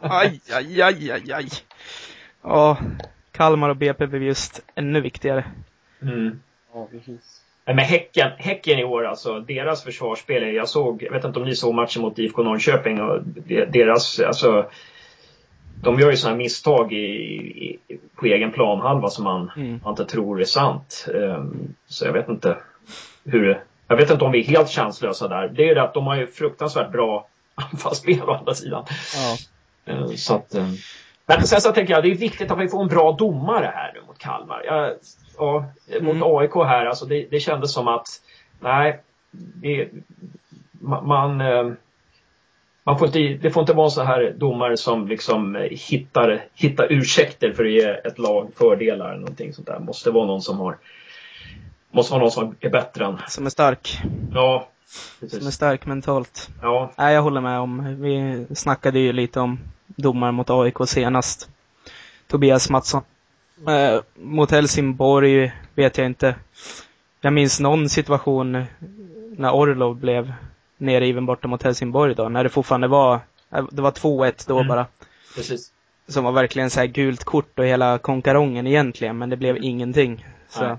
Aj, 0.00 0.40
aj, 0.52 0.82
aj, 0.82 1.10
aj, 1.10 1.32
aj. 1.32 1.48
Ja, 2.42 2.78
Kalmar 3.32 3.68
och 3.68 3.76
BP 3.76 4.06
blev 4.06 4.22
just 4.22 4.62
ännu 4.74 5.00
viktigare. 5.00 5.44
Mm. 6.02 6.42
Ja, 6.74 6.88
precis. 6.90 7.40
Men 7.64 7.78
Häcken, 7.78 8.30
häcken 8.38 8.78
i 8.78 8.84
år 8.84 9.04
alltså, 9.04 9.40
deras 9.40 9.84
försvarsspel, 9.84 10.54
jag 10.54 10.68
såg, 10.68 11.02
jag 11.02 11.12
vet 11.12 11.24
inte 11.24 11.38
om 11.38 11.44
ni 11.44 11.56
såg 11.56 11.74
matchen 11.74 12.02
mot 12.02 12.18
IFK 12.18 12.42
Norrköping 12.42 13.00
och 13.00 13.22
deras, 13.68 14.20
alltså 14.20 14.70
de 15.82 15.98
gör 15.98 16.10
ju 16.10 16.16
sådana 16.16 16.36
misstag 16.36 16.92
i, 16.92 16.96
i, 16.96 17.78
på 18.16 18.26
egen 18.26 18.52
planhalva 18.52 19.10
som 19.10 19.24
man, 19.24 19.50
mm. 19.56 19.80
man 19.84 19.92
inte 19.92 20.04
tror 20.04 20.40
är 20.40 20.44
sant. 20.44 21.08
Um, 21.14 21.74
så 21.86 22.04
jag 22.04 22.12
vet 22.12 22.28
inte 22.28 22.56
hur, 23.24 23.64
jag 23.88 23.96
vet 23.96 24.10
inte 24.10 24.24
om 24.24 24.32
vi 24.32 24.40
är 24.40 24.44
helt 24.44 24.70
chanslösa 24.70 25.28
där. 25.28 25.48
Det 25.48 25.62
är 25.62 25.66
ju 25.66 25.74
det 25.74 25.82
att 25.82 25.94
de 25.94 26.06
har 26.06 26.16
ju 26.16 26.26
fruktansvärt 26.26 26.92
bra 26.92 27.28
anfallsspel 27.54 28.22
å 28.22 28.32
andra 28.32 28.54
sidan. 28.54 28.84
Ja. 29.86 29.94
Uh, 29.94 30.14
så 30.14 30.34
att, 30.34 30.54
um, 30.54 30.76
men 31.26 31.46
sen 31.46 31.60
så 31.60 31.72
tänker 31.72 31.92
jag 31.94 32.02
det 32.02 32.10
är 32.10 32.14
viktigt 32.14 32.50
att 32.50 32.58
vi 32.58 32.68
får 32.68 32.82
en 32.82 32.88
bra 32.88 33.12
domare 33.12 33.72
här 33.74 33.92
nu 33.94 34.00
mot 34.06 34.18
Kalmar. 34.18 34.62
Jag, 34.64 34.94
ja, 35.38 35.64
mot 36.00 36.14
mm. 36.14 36.22
AIK 36.22 36.54
här, 36.54 36.86
alltså 36.86 37.06
det, 37.06 37.26
det 37.30 37.40
kändes 37.40 37.72
som 37.72 37.88
att 37.88 38.06
nej, 38.60 39.00
det, 39.30 39.88
man, 40.80 41.06
man 41.06 41.40
man 42.84 42.98
får 42.98 43.06
inte, 43.06 43.18
det 43.42 43.50
får 43.50 43.60
inte 43.60 43.72
vara 43.72 43.90
så 43.90 44.02
här 44.02 44.34
domare 44.38 44.76
som 44.76 45.08
liksom 45.08 45.68
hittar, 45.70 46.44
hittar 46.54 46.92
ursäkter 46.92 47.52
för 47.52 47.64
att 47.64 47.70
ge 47.72 47.88
ett 47.88 48.18
lag 48.18 48.50
fördelar 48.56 49.08
eller 49.08 49.20
någonting 49.20 49.52
sånt 49.52 49.66
där. 49.66 49.78
Måste 49.78 50.10
vara 50.10 50.26
någon 50.26 50.42
som 50.42 50.58
har 50.58 50.76
Måste 51.94 52.12
vara 52.12 52.22
någon 52.22 52.30
som 52.30 52.56
är 52.60 52.70
bättre 52.70 53.04
än. 53.04 53.18
Som 53.28 53.46
är 53.46 53.50
stark. 53.50 53.98
Ja. 54.34 54.68
Precis. 55.20 55.38
Som 55.38 55.46
är 55.46 55.50
stark 55.50 55.86
mentalt. 55.86 56.50
Ja. 56.62 56.92
Nej, 56.98 57.14
jag 57.14 57.22
håller 57.22 57.40
med 57.40 57.60
om. 57.60 57.96
Vi 58.00 58.46
snackade 58.54 58.98
ju 58.98 59.12
lite 59.12 59.40
om 59.40 59.58
domar 59.86 60.32
mot 60.32 60.50
AIK 60.50 60.76
senast. 60.86 61.48
Tobias 62.26 62.70
Mattsson. 62.70 63.02
Eh, 63.68 64.00
mot 64.14 64.50
Helsingborg 64.50 65.52
vet 65.74 65.98
jag 65.98 66.06
inte. 66.06 66.34
Jag 67.20 67.32
minns 67.32 67.60
någon 67.60 67.88
situation 67.88 68.64
när 69.36 69.54
Orlov 69.54 69.96
blev 69.96 70.32
nerriven 70.82 71.26
borta 71.26 71.48
mot 71.48 71.62
Helsingborg 71.62 72.14
då, 72.14 72.28
när 72.28 72.44
det 72.44 72.50
fortfarande 72.50 72.88
var, 72.88 73.20
det 73.70 73.82
var 73.82 73.90
2-1 73.90 74.44
då 74.48 74.56
mm. 74.56 74.68
bara. 74.68 74.86
Precis. 75.36 75.72
Som 76.08 76.24
var 76.24 76.32
verkligen 76.32 76.70
så 76.70 76.80
här 76.80 76.86
gult 76.86 77.24
kort 77.24 77.58
och 77.58 77.64
hela 77.64 77.98
konkarongen 77.98 78.66
egentligen, 78.66 79.18
men 79.18 79.30
det 79.30 79.36
blev 79.36 79.56
mm. 79.56 79.68
ingenting. 79.68 80.26
Så. 80.48 80.64
Nej. 80.64 80.76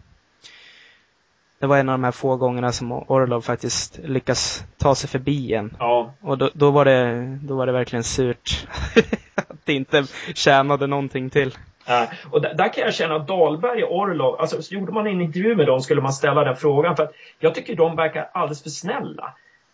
Det 1.59 1.67
var 1.67 1.77
en 1.77 1.89
av 1.89 1.93
de 1.93 2.03
här 2.03 2.11
få 2.11 2.35
gångerna 2.35 2.71
som 2.71 2.91
Orlov 2.91 3.41
faktiskt 3.41 3.99
lyckas 4.03 4.63
ta 4.77 4.95
sig 4.95 5.09
förbi 5.09 5.53
en. 5.53 5.75
Ja. 5.79 6.13
Och 6.21 6.38
då, 6.38 6.49
då, 6.53 6.71
var, 6.71 6.86
det, 6.86 7.25
då 7.41 7.55
var 7.55 7.65
det 7.65 7.71
verkligen 7.71 8.03
surt. 8.03 8.67
att 9.36 9.65
det 9.65 9.73
inte 9.73 10.05
tjänade 10.36 10.88
någonting 10.88 11.30
till. 11.30 11.47
Uh, 11.89 12.32
och 12.32 12.41
där, 12.41 12.53
där, 12.53 12.73
kan 12.73 12.84
jag 12.84 12.93
känna 12.93 13.15
att 13.15 13.28
Dahlberg 13.28 13.84
och 13.84 13.97
Orlov, 13.97 14.41
alltså 14.41 14.61
så 14.61 14.73
gjorde 14.73 14.91
man 14.91 15.07
en 15.07 15.21
intervju 15.21 15.55
med 15.55 15.67
dem 15.67 15.82
skulle 15.82 16.01
man 16.01 16.13
ställa 16.13 16.43
den 16.43 16.55
frågan. 16.55 16.95
För 16.95 17.03
att 17.03 17.13
jag 17.39 17.55
tycker 17.55 17.75
de 17.75 17.95
verkar 17.95 18.30
alldeles 18.34 18.63
för 18.63 18.69
snälla 18.69 19.34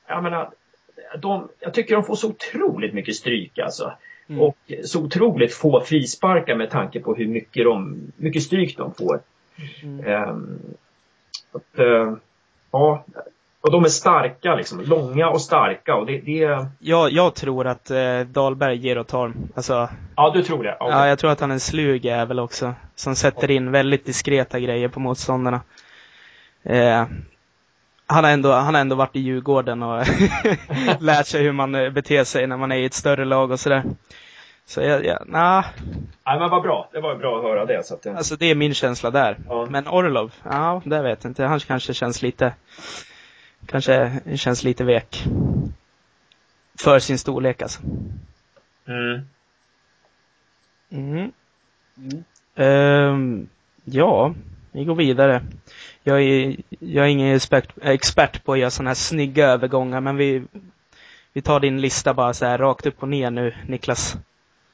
jag 0.09 0.23
menar, 0.23 0.49
de, 1.17 1.49
jag 1.59 1.73
tycker 1.73 1.95
de 1.95 2.03
får 2.03 2.15
så 2.15 2.29
otroligt 2.29 2.93
mycket 2.93 3.15
stryk 3.15 3.59
alltså. 3.59 3.93
Mm. 4.29 4.41
Och 4.41 4.57
så 4.83 5.03
otroligt 5.03 5.53
få 5.53 5.81
frisparkar 5.81 6.55
med 6.55 6.69
tanke 6.69 6.99
på 6.99 7.15
hur 7.15 7.27
mycket, 7.27 7.65
de, 7.65 8.01
mycket 8.15 8.43
stryk 8.43 8.77
de 8.77 8.93
får. 8.93 9.19
Mm. 9.83 10.29
Um, 10.29 10.59
att, 11.51 11.79
uh, 11.79 12.13
ja, 12.71 13.05
och 13.61 13.71
de 13.71 13.85
är 13.85 13.89
starka 13.89 14.55
liksom, 14.55 14.81
långa 14.81 15.29
och 15.29 15.41
starka 15.41 15.95
och 15.95 16.05
det, 16.05 16.17
det... 16.17 16.67
Ja, 16.79 17.09
jag 17.09 17.35
tror 17.35 17.67
att 17.67 17.91
eh, 17.91 18.19
Dahlberg 18.19 18.77
ger 18.77 18.97
och 18.97 19.07
tar. 19.07 19.33
Alltså, 19.55 19.89
ja, 20.15 20.31
du 20.35 20.43
tror 20.43 20.63
det? 20.63 20.75
Okay. 20.75 20.89
Ja, 20.89 21.07
jag 21.07 21.19
tror 21.19 21.31
att 21.31 21.39
han 21.39 21.51
är 21.51 21.53
en 21.53 21.59
slug 21.59 22.05
jävel 22.05 22.39
också. 22.39 22.73
Som 22.95 23.15
sätter 23.15 23.51
in 23.51 23.71
väldigt 23.71 24.05
diskreta 24.05 24.59
grejer 24.59 24.87
på 24.87 24.99
motståndarna. 24.99 25.61
Eh, 26.63 27.05
han 28.09 28.23
har 28.23 28.31
ändå, 28.31 28.51
han 28.51 28.73
har 28.73 28.81
ändå 28.81 28.95
varit 28.95 29.15
i 29.15 29.19
Djurgården 29.19 29.83
och 29.83 30.05
lärt 30.99 31.27
sig 31.27 31.43
hur 31.43 31.51
man 31.51 31.71
beter 31.71 32.23
sig 32.23 32.47
när 32.47 32.57
man 32.57 32.71
är 32.71 32.75
i 32.75 32.85
ett 32.85 32.93
större 32.93 33.25
lag 33.25 33.51
och 33.51 33.59
sådär. 33.59 33.83
Så 34.65 34.81
jag, 34.81 35.05
ja, 35.05 35.23
nah. 35.25 35.65
Nej 36.25 36.39
men 36.39 36.49
vad 36.49 36.61
bra, 36.61 36.89
det 36.93 36.99
var 36.99 37.15
bra 37.15 37.37
att 37.37 37.43
höra 37.43 37.65
det. 37.65 37.85
Så 37.85 37.93
att 37.93 38.01
det... 38.01 38.17
Alltså 38.17 38.35
det 38.35 38.45
är 38.45 38.55
min 38.55 38.73
känsla 38.73 39.11
där. 39.11 39.37
Ja. 39.47 39.67
Men 39.69 39.87
Orlov, 39.87 40.33
ja 40.43 40.81
det 40.85 41.01
vet 41.01 41.23
jag 41.23 41.31
inte. 41.31 41.43
Han 41.43 41.59
kanske 41.59 41.93
känns 41.93 42.21
lite, 42.21 42.53
kanske 43.65 44.21
känns 44.35 44.63
lite 44.63 44.83
vek. 44.83 45.23
För 46.79 46.99
sin 46.99 47.17
storlek 47.17 47.61
alltså. 47.61 47.81
Mm. 48.87 49.27
Mm. 50.91 51.31
mm. 51.97 52.23
Um, 52.55 53.49
ja, 53.83 54.33
vi 54.71 54.85
går 54.85 54.95
vidare. 54.95 55.43
Jag 56.03 56.21
är, 56.21 56.57
jag 56.79 57.05
är 57.05 57.09
ingen 57.09 57.35
expert, 57.35 57.73
expert 57.81 58.43
på 58.43 58.53
att 58.53 58.59
göra 58.59 58.71
sådana 58.71 58.89
här 58.89 58.95
snygga 58.95 59.47
övergångar, 59.47 60.01
men 60.01 60.15
vi, 60.15 60.43
vi 61.33 61.41
tar 61.41 61.59
din 61.59 61.81
lista 61.81 62.13
bara 62.13 62.33
så 62.33 62.45
här 62.45 62.57
rakt 62.57 62.85
upp 62.85 63.03
och 63.03 63.09
ner 63.09 63.31
nu, 63.31 63.55
Niklas. 63.67 64.15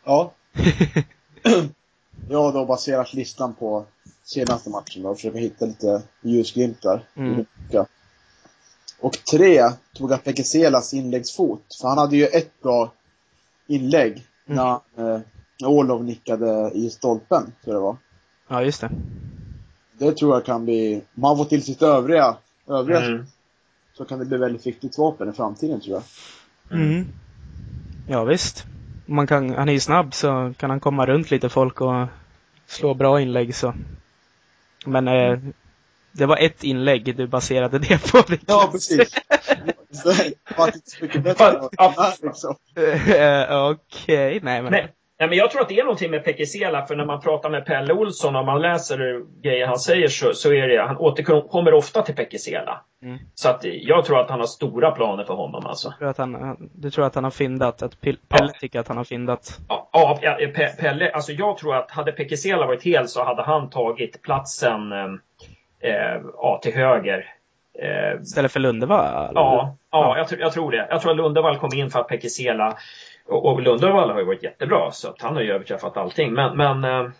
Ja. 0.06 0.32
jag 2.30 2.44
har 2.44 2.54
då 2.54 2.66
baserat 2.66 3.14
listan 3.14 3.54
på 3.54 3.86
senaste 4.24 4.70
matchen 4.70 5.04
då, 5.04 5.10
och 5.10 5.16
försöker 5.16 5.40
hitta 5.40 5.66
lite 5.66 6.02
ljusglimtar. 6.22 7.04
Mm. 7.16 7.46
Och 9.00 9.14
tre 9.32 9.64
tog 9.94 10.12
jag 10.12 10.24
Pekeselas 10.24 10.94
inläggsfot, 10.94 11.78
för 11.82 11.88
han 11.88 11.98
hade 11.98 12.18
ju 12.18 12.26
ett 12.26 12.62
bra 12.62 12.92
inlägg 13.68 14.28
mm. 14.48 14.58
när 14.58 15.16
eh, 15.16 15.22
Orlov 15.64 16.04
nickade 16.04 16.72
i 16.74 16.90
stolpen, 16.90 17.44
tror 17.64 17.76
jag 17.76 17.76
det 17.76 17.80
var. 17.80 17.98
Ja, 18.48 18.64
just 18.64 18.82
det. 18.82 18.92
Det 19.98 20.12
tror 20.12 20.34
jag 20.34 20.46
kan 20.46 20.66
bli, 20.66 21.02
om 21.16 21.24
han 21.24 21.38
får 21.38 21.46
till 21.46 21.64
sitt 21.64 21.82
övriga, 21.82 22.38
övriga 22.68 23.02
mm. 23.02 23.26
så 23.94 24.06
kan 24.06 24.20
det 24.20 24.26
bli 24.26 24.38
väldigt 24.38 24.68
viktigt 24.68 24.98
vapen 24.98 25.30
i 25.30 25.34
framtiden 25.34 25.82
tror 25.82 25.96
jag. 25.96 26.80
Mm. 26.80 27.08
Ja, 28.08 28.24
visst. 28.24 28.66
Man 29.06 29.28
kan, 29.28 29.50
han 29.50 29.70
är 29.70 29.74
ju 29.74 29.80
snabb 29.80 30.14
så 30.14 30.54
kan 30.58 30.70
han 30.70 30.80
komma 30.80 31.06
runt 31.06 31.32
lite 31.32 31.50
folk 31.50 31.82
och 31.82 32.08
slå 32.68 32.94
bra 32.94 33.22
inlägg 33.22 33.56
så. 33.56 33.74
Men 34.86 35.08
eh, 35.08 35.40
det 36.12 36.26
var 36.26 36.38
ett 36.38 36.64
inlägg 36.64 37.16
du 37.18 37.28
baserade 37.28 37.80
det 37.80 38.12
på. 38.12 38.24
Ja, 38.48 38.70
precis. 38.72 39.14
Det 40.04 40.58
var 40.58 40.68
inte 40.68 40.90
så 40.90 41.04
mycket 41.04 41.24
bättre 41.24 41.70
liksom. 42.22 42.56
Eh, 43.16 43.70
okej, 43.70 44.40
nej 44.44 44.62
men. 44.62 44.72
Nej. 44.72 44.94
Nej, 45.20 45.30
men 45.30 45.38
jag 45.38 45.52
tror 45.52 45.62
att 45.62 45.70
det 45.70 45.80
är 45.80 45.84
någonting 45.84 46.12
med 46.12 46.24
Pekesela, 46.24 46.86
för 46.86 46.96
när 46.96 47.06
man 47.06 47.22
pratar 47.22 47.50
med 47.50 47.66
Pelle 47.66 47.94
Olsson 47.94 48.36
och 48.36 48.46
man 48.46 48.62
läser 48.62 49.24
grejer 49.42 49.68
han 49.68 49.80
säger 49.80 50.08
så, 50.08 50.34
så 50.34 50.54
är 50.54 50.68
det, 50.68 50.82
han 50.82 50.98
återkommer 50.98 51.74
ofta 51.74 52.02
till 52.02 52.16
Pekesela. 52.16 52.82
Mm. 53.04 53.18
Så 53.34 53.50
att 53.50 53.60
jag 53.64 54.06
tror 54.06 54.20
att 54.20 54.30
han 54.30 54.40
har 54.40 54.48
stora 54.48 54.92
planer 54.92 55.24
för 55.24 55.34
honom 55.34 55.66
alltså. 55.66 55.90
Du 55.90 55.98
tror 55.98 56.10
att 56.10 56.18
han, 56.18 56.58
du 56.74 56.92
tror 56.92 57.06
att 57.06 57.16
han 57.16 57.24
har 57.24 57.32
fyndat? 57.32 57.82
Att 57.82 58.02
Pelle 58.02 58.18
ja. 58.30 58.50
tycker 58.60 58.80
att 58.80 58.88
han 58.88 58.98
har 58.98 59.04
fyndat? 59.04 59.60
Ja, 59.68 59.90
ja 59.92 60.20
Pelle, 60.80 61.12
alltså 61.12 61.32
jag 61.32 61.58
tror 61.58 61.76
att 61.76 61.92
hade 61.92 62.12
Pekesela 62.12 62.66
varit 62.66 62.84
hel 62.84 63.08
så 63.08 63.24
hade 63.24 63.44
han 63.44 63.70
tagit 63.70 64.22
platsen 64.22 64.92
eh, 65.80 66.22
ja, 66.38 66.60
till 66.64 66.74
höger. 66.74 67.26
Eh, 67.80 68.22
Istället 68.22 68.52
för 68.52 68.60
Lundevall? 68.60 69.32
Ja, 69.36 69.78
ja, 69.92 70.18
Jag, 70.18 70.40
jag, 70.40 70.54
tror 70.54 70.72
det. 70.72 70.88
Jag 70.90 71.02
tror 71.02 71.12
att 71.12 71.18
Lundevall 71.18 71.58
kom 71.58 71.74
in 71.74 71.90
för 71.90 72.00
att 72.00 72.08
Pekesela 72.08 72.78
och, 73.28 73.46
och 73.46 73.62
Lundevall 73.62 74.10
har 74.10 74.20
ju 74.20 74.26
varit 74.26 74.44
jättebra 74.44 74.92
så 74.92 75.10
att 75.10 75.22
han 75.22 75.36
har 75.36 75.42
ju 75.42 75.52
överträffat 75.52 75.98
allting. 75.98 76.34
Men, 76.34 76.58
men 76.58 76.84
äh, 76.84 77.12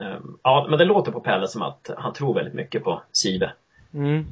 äh, 0.00 0.18
ja, 0.42 0.66
men 0.70 0.78
det 0.78 0.84
låter 0.84 1.12
på 1.12 1.20
Pelle 1.20 1.48
som 1.48 1.62
att 1.62 1.90
han 1.96 2.12
tror 2.12 2.34
väldigt 2.34 2.54
mycket 2.54 2.84
på 2.84 3.02
Sive. 3.12 3.52
Mm. 3.94 4.26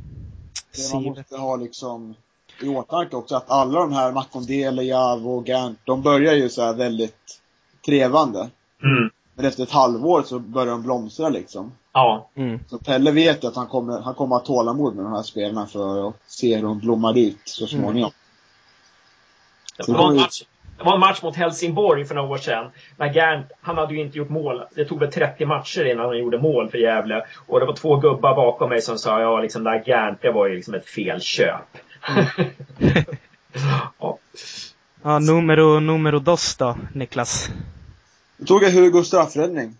Det 0.76 0.94
man 0.94 1.04
måste 1.04 1.36
ha 1.36 1.56
liksom 1.56 2.14
i 2.62 2.68
åtanke 2.68 3.16
också 3.16 3.36
att 3.36 3.50
alla 3.50 3.80
de 3.80 3.92
här 3.92 4.12
Makondele, 4.12 4.82
Jav 4.82 5.28
och 5.28 5.44
Gant, 5.44 5.78
de 5.84 6.02
börjar 6.02 6.34
ju 6.34 6.48
så 6.48 6.62
här 6.62 6.74
väldigt 6.74 7.40
trevande. 7.86 8.50
Mm. 8.82 9.10
Men 9.34 9.44
efter 9.44 9.62
ett 9.62 9.70
halvår 9.70 10.22
så 10.22 10.38
börjar 10.38 10.66
de 10.66 10.82
blomstra 10.82 11.28
liksom. 11.28 11.72
Ja. 11.92 12.28
Mm. 12.34 12.60
Så 12.68 12.78
Pelle 12.78 13.10
vet 13.10 13.44
ju 13.44 13.48
att 13.48 13.56
han 13.56 13.66
kommer, 13.66 14.00
han 14.00 14.14
kommer 14.14 14.36
att 14.36 14.46
ha 14.46 14.56
tålamod 14.56 14.96
med 14.96 15.04
de 15.04 15.12
här 15.12 15.22
spelarna 15.22 15.66
för 15.66 16.08
att 16.08 16.14
se 16.26 16.56
hur 16.56 16.62
de 16.62 16.78
blommar 16.78 17.18
ut 17.18 17.40
så 17.44 17.66
småningom. 17.66 17.96
Mm. 17.96 18.25
Det 19.76 19.92
var, 19.92 20.10
en 20.10 20.16
match, 20.16 20.42
det 20.78 20.84
var 20.84 20.94
en 20.94 21.00
match 21.00 21.22
mot 21.22 21.36
Helsingborg 21.36 22.04
för 22.04 22.14
några 22.14 22.28
år 22.28 22.38
sedan. 22.38 22.70
När 22.96 23.12
Gerndt, 23.12 23.52
han 23.60 23.76
hade 23.76 23.94
ju 23.94 24.00
inte 24.00 24.18
gjort 24.18 24.28
mål. 24.28 24.62
Det 24.74 24.84
tog 24.84 25.00
väl 25.00 25.12
30 25.12 25.46
matcher 25.46 25.84
innan 25.84 26.06
han 26.06 26.18
gjorde 26.18 26.38
mål 26.38 26.70
för 26.70 26.78
Gävle. 26.78 27.26
Och 27.46 27.60
det 27.60 27.66
var 27.66 27.76
två 27.76 27.96
gubbar 27.96 28.34
bakom 28.34 28.68
mig 28.68 28.82
som 28.82 28.98
sa, 28.98 29.20
ja 29.20 29.40
liksom 29.40 29.64
där 29.64 29.82
Gerndt, 29.86 30.22
det 30.22 30.30
var 30.30 30.46
ju 30.46 30.54
liksom 30.54 30.74
ett 30.74 30.86
felköp. 30.86 31.78
Mm. 32.08 32.26
ja. 33.98 34.18
ja, 35.02 35.18
numero, 35.18 35.80
numero 35.80 36.18
dos 36.18 36.56
då, 36.56 36.76
Niklas? 36.92 37.50
Då 38.36 38.46
tog 38.46 38.62
jag 38.62 38.70
Hugo 38.70 39.04
straffräddning. 39.04 39.76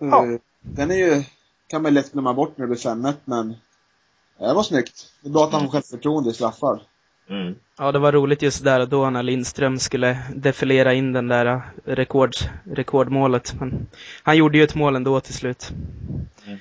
Ja. 0.00 0.26
Eh, 0.26 0.38
den 0.60 0.90
är 0.90 0.96
ju, 0.96 1.22
kan 1.66 1.82
man 1.82 1.94
lätt 1.94 2.12
glömma 2.12 2.34
bort 2.34 2.58
när 2.58 2.66
det 2.66 2.68
blir 2.68 2.78
5 2.78 3.06
men 3.24 3.56
det 4.38 4.54
var 4.54 4.62
snyggt. 4.62 5.12
Det 5.20 5.28
är 5.28 5.32
bra 5.32 5.44
att 5.44 5.52
han 5.52 5.60
har 5.60 5.68
självförtroende 5.68 6.30
i 6.30 6.34
straffar. 6.34 6.80
Mm. 7.30 7.54
Ja, 7.78 7.92
det 7.92 7.98
var 7.98 8.12
roligt 8.12 8.42
just 8.42 8.64
där 8.64 8.80
och 8.80 8.88
då 8.88 9.10
när 9.10 9.22
Lindström 9.22 9.78
skulle 9.78 10.18
defilera 10.34 10.94
in 10.94 11.12
den 11.12 11.28
där 11.28 11.46
äh, 11.46 11.60
rekord, 11.84 12.34
rekordmålet. 12.64 13.54
Men 13.60 13.86
han 14.22 14.36
gjorde 14.36 14.58
ju 14.58 14.64
ett 14.64 14.74
mål 14.74 14.96
ändå 14.96 15.20
till 15.20 15.34
slut. 15.34 15.70
Mm. 16.46 16.58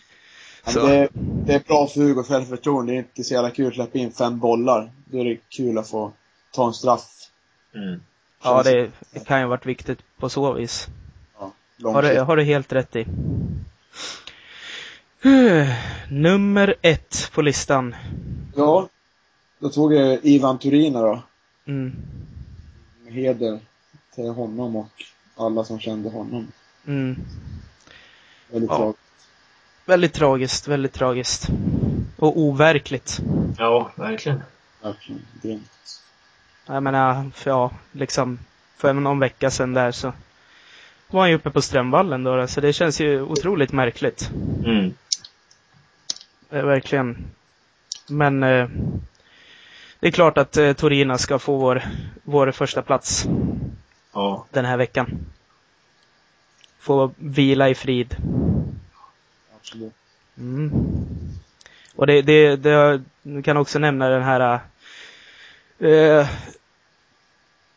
Så. 0.67 0.87
Det, 0.87 1.09
det, 1.13 1.53
är 1.53 1.59
bra 1.67 1.87
för 1.87 1.99
Hugo 1.99 2.23
självförtroende. 2.23 2.91
Det 2.91 2.95
är 2.95 2.99
inte 2.99 3.23
så 3.23 3.33
jävla 3.33 3.51
kul 3.51 3.67
att 3.67 3.73
släppa 3.73 3.97
in 3.97 4.11
fem 4.11 4.39
bollar. 4.39 4.91
Då 5.05 5.19
är 5.19 5.25
det 5.25 5.37
kul 5.49 5.77
att 5.77 5.89
få 5.89 6.11
ta 6.51 6.67
en 6.67 6.73
straff. 6.73 7.07
Mm. 7.75 8.01
Ja, 8.43 8.63
det, 8.63 8.89
det, 9.11 9.25
kan 9.25 9.37
ju 9.37 9.43
ha 9.43 9.49
varit 9.49 9.65
viktigt 9.65 9.99
på 10.17 10.29
så 10.29 10.53
vis. 10.53 10.87
Ja, 11.39 11.51
har, 11.91 12.01
du, 12.01 12.19
har 12.19 12.35
du 12.37 12.43
helt 12.43 12.73
rätt 12.73 12.95
i. 12.95 13.05
Nummer 16.09 16.75
ett 16.81 17.31
på 17.33 17.41
listan. 17.41 17.95
Ja, 18.55 18.89
då 19.59 19.69
tog 19.69 19.93
jag 19.93 20.19
Ivan 20.23 20.59
Turina 20.59 21.01
då. 21.01 21.23
Mm. 21.65 21.95
Heder 23.07 23.59
till 24.15 24.29
honom 24.29 24.75
och 24.75 24.89
alla 25.35 25.63
som 25.63 25.79
kände 25.79 26.09
honom. 26.09 26.47
Mm. 26.87 27.15
Väldigt 28.51 28.69
ja. 28.69 28.77
tragiskt. 28.77 29.01
Väldigt 29.85 30.13
tragiskt, 30.13 30.67
väldigt 30.67 30.93
tragiskt. 30.93 31.47
Och 32.17 32.39
overkligt. 32.39 33.19
Ja, 33.57 33.91
verkligen. 33.95 34.41
Verkligen, 34.81 35.21
grymt. 35.41 36.01
Jag 36.65 36.83
menar, 36.83 37.31
för 37.33 37.49
ja, 37.51 37.71
liksom, 37.91 38.39
för 38.77 38.93
någon 38.93 39.19
vecka 39.19 39.51
sedan 39.51 39.73
där 39.73 39.91
så 39.91 40.13
var 41.07 41.21
han 41.21 41.29
ju 41.29 41.35
uppe 41.35 41.49
på 41.49 41.61
Strömvallen 41.61 42.23
då, 42.23 42.47
så 42.47 42.61
det 42.61 42.73
känns 42.73 43.01
ju 43.01 43.21
otroligt 43.21 43.71
märkligt. 43.71 44.31
Mm. 44.65 44.93
Verkligen. 46.49 47.25
Men 48.07 48.43
eh, 48.43 48.69
det 49.99 50.07
är 50.07 50.11
klart 50.11 50.37
att 50.37 50.57
eh, 50.57 50.73
Torina 50.73 51.17
ska 51.17 51.39
få 51.39 51.57
vår, 51.57 51.81
vår 52.23 52.51
första 52.51 52.81
plats 52.81 53.25
ja. 54.13 54.45
den 54.51 54.65
här 54.65 54.77
veckan. 54.77 55.25
Få 56.79 57.11
vila 57.17 57.69
i 57.69 57.75
frid. 57.75 58.15
Absolut. 59.55 59.93
Mm. 60.37 60.71
Och 61.95 62.07
det, 62.07 62.21
det, 62.21 62.55
det, 62.55 63.01
kan 63.43 63.57
också 63.57 63.79
nämna 63.79 64.09
den 64.09 64.23
här 64.23 64.59
eh, 65.79 66.27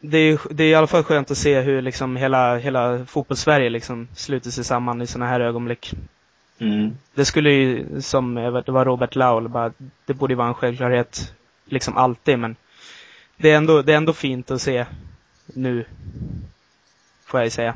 det 0.00 0.18
är, 0.18 0.40
det 0.50 0.64
är 0.64 0.68
i 0.68 0.74
alla 0.74 0.86
fall 0.86 1.02
skönt 1.02 1.30
att 1.30 1.38
se 1.38 1.60
hur 1.60 1.82
liksom 1.82 2.16
hela, 2.16 2.56
hela 2.56 3.06
fotbollssverige 3.06 3.70
liksom 3.70 4.08
sluter 4.14 4.50
sig 4.50 4.64
samman 4.64 5.02
i 5.02 5.06
sådana 5.06 5.30
här 5.30 5.40
ögonblick. 5.40 5.94
Mm. 6.58 6.96
Det 7.14 7.24
skulle 7.24 7.50
ju, 7.50 7.86
som 8.02 8.34
det 8.34 8.72
var 8.72 8.84
Robert 8.84 9.16
Laul, 9.16 9.48
bara, 9.48 9.72
det 10.06 10.14
borde 10.14 10.34
vara 10.34 10.48
en 10.48 10.54
självklarhet 10.54 11.34
liksom 11.70 11.96
alltid, 11.96 12.38
men 12.38 12.56
det 13.36 13.50
är 13.50 13.56
ändå, 13.56 13.82
det 13.82 13.92
är 13.92 13.96
ändå 13.96 14.12
fint 14.12 14.50
att 14.50 14.62
se 14.62 14.86
nu. 15.46 15.84
Får 17.24 17.40
jag 17.40 17.44
ju 17.46 17.50
säga. 17.50 17.74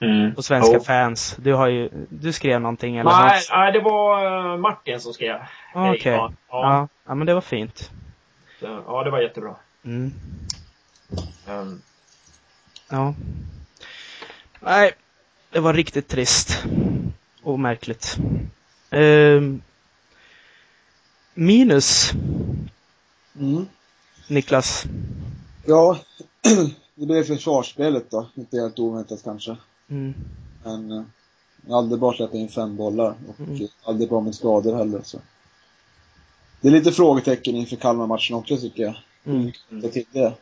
Mm. 0.00 0.34
Och 0.36 0.44
svenska 0.44 0.76
oh. 0.76 0.82
fans. 0.82 1.36
Du 1.38 1.54
har 1.54 1.68
ju, 1.68 1.88
du 2.08 2.32
skrev 2.32 2.60
någonting 2.60 2.96
eller? 2.96 3.10
Nej, 3.10 3.42
nej 3.50 3.72
det 3.72 3.80
var 3.80 4.24
eh, 4.52 4.58
Martin 4.58 5.00
som 5.00 5.12
skrev. 5.12 5.36
Okej. 5.74 5.90
Okay. 5.90 6.12
Ja, 6.12 6.32
ja. 6.50 6.88
ja, 7.06 7.14
men 7.14 7.26
det 7.26 7.34
var 7.34 7.40
fint. 7.40 7.90
Ja, 8.60 9.02
det 9.04 9.10
var 9.10 9.20
jättebra. 9.20 9.54
Mm. 9.84 10.12
Um. 11.48 11.82
Ja. 12.90 13.14
Nej, 14.60 14.92
det 15.50 15.60
var 15.60 15.74
riktigt 15.74 16.08
trist. 16.08 16.64
Och 17.42 17.60
märkligt. 17.60 18.18
Um, 18.90 19.62
minus. 21.38 22.12
Mm. 23.38 23.66
Niklas. 24.28 24.84
Ja, 25.66 25.98
det 26.94 27.06
blev 27.06 27.24
försvarsspelet 27.24 28.10
då. 28.10 28.28
Inte 28.34 28.56
helt 28.60 28.78
oväntat 28.78 29.22
kanske. 29.24 29.56
Mm. 29.90 30.14
Men 30.64 30.92
eh, 30.92 31.04
aldrig 31.70 32.00
bara 32.00 32.16
släppa 32.16 32.36
in 32.36 32.48
fem 32.48 32.76
bollar 32.76 33.14
och 33.28 33.40
mm. 33.40 33.68
aldrig 33.82 34.08
bra 34.08 34.20
med 34.20 34.34
skador 34.34 34.76
heller. 34.76 35.00
Så. 35.04 35.18
det 36.60 36.68
är 36.68 36.72
lite 36.72 36.92
frågetecken 36.92 37.56
inför 37.56 37.76
Kalmar-matchen 37.76 38.36
också 38.36 38.56
tycker 38.56 38.82
jag. 38.82 38.94
Mm. 39.24 39.52
Det 39.68 39.88
till 39.88 40.04
det. 40.12 40.32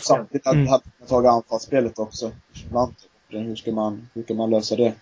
Samtidigt 0.00 0.46
hade 0.46 0.58
man 0.58 0.68
mm. 0.68 0.80
tagit 1.08 1.30
anfallsspelet 1.30 1.98
också. 1.98 2.32
Hur 3.28 3.56
ska 3.56 3.72
man, 3.72 4.08
hur 4.14 4.22
kan 4.22 4.36
man 4.36 4.50
lösa 4.50 4.76
det? 4.76 4.94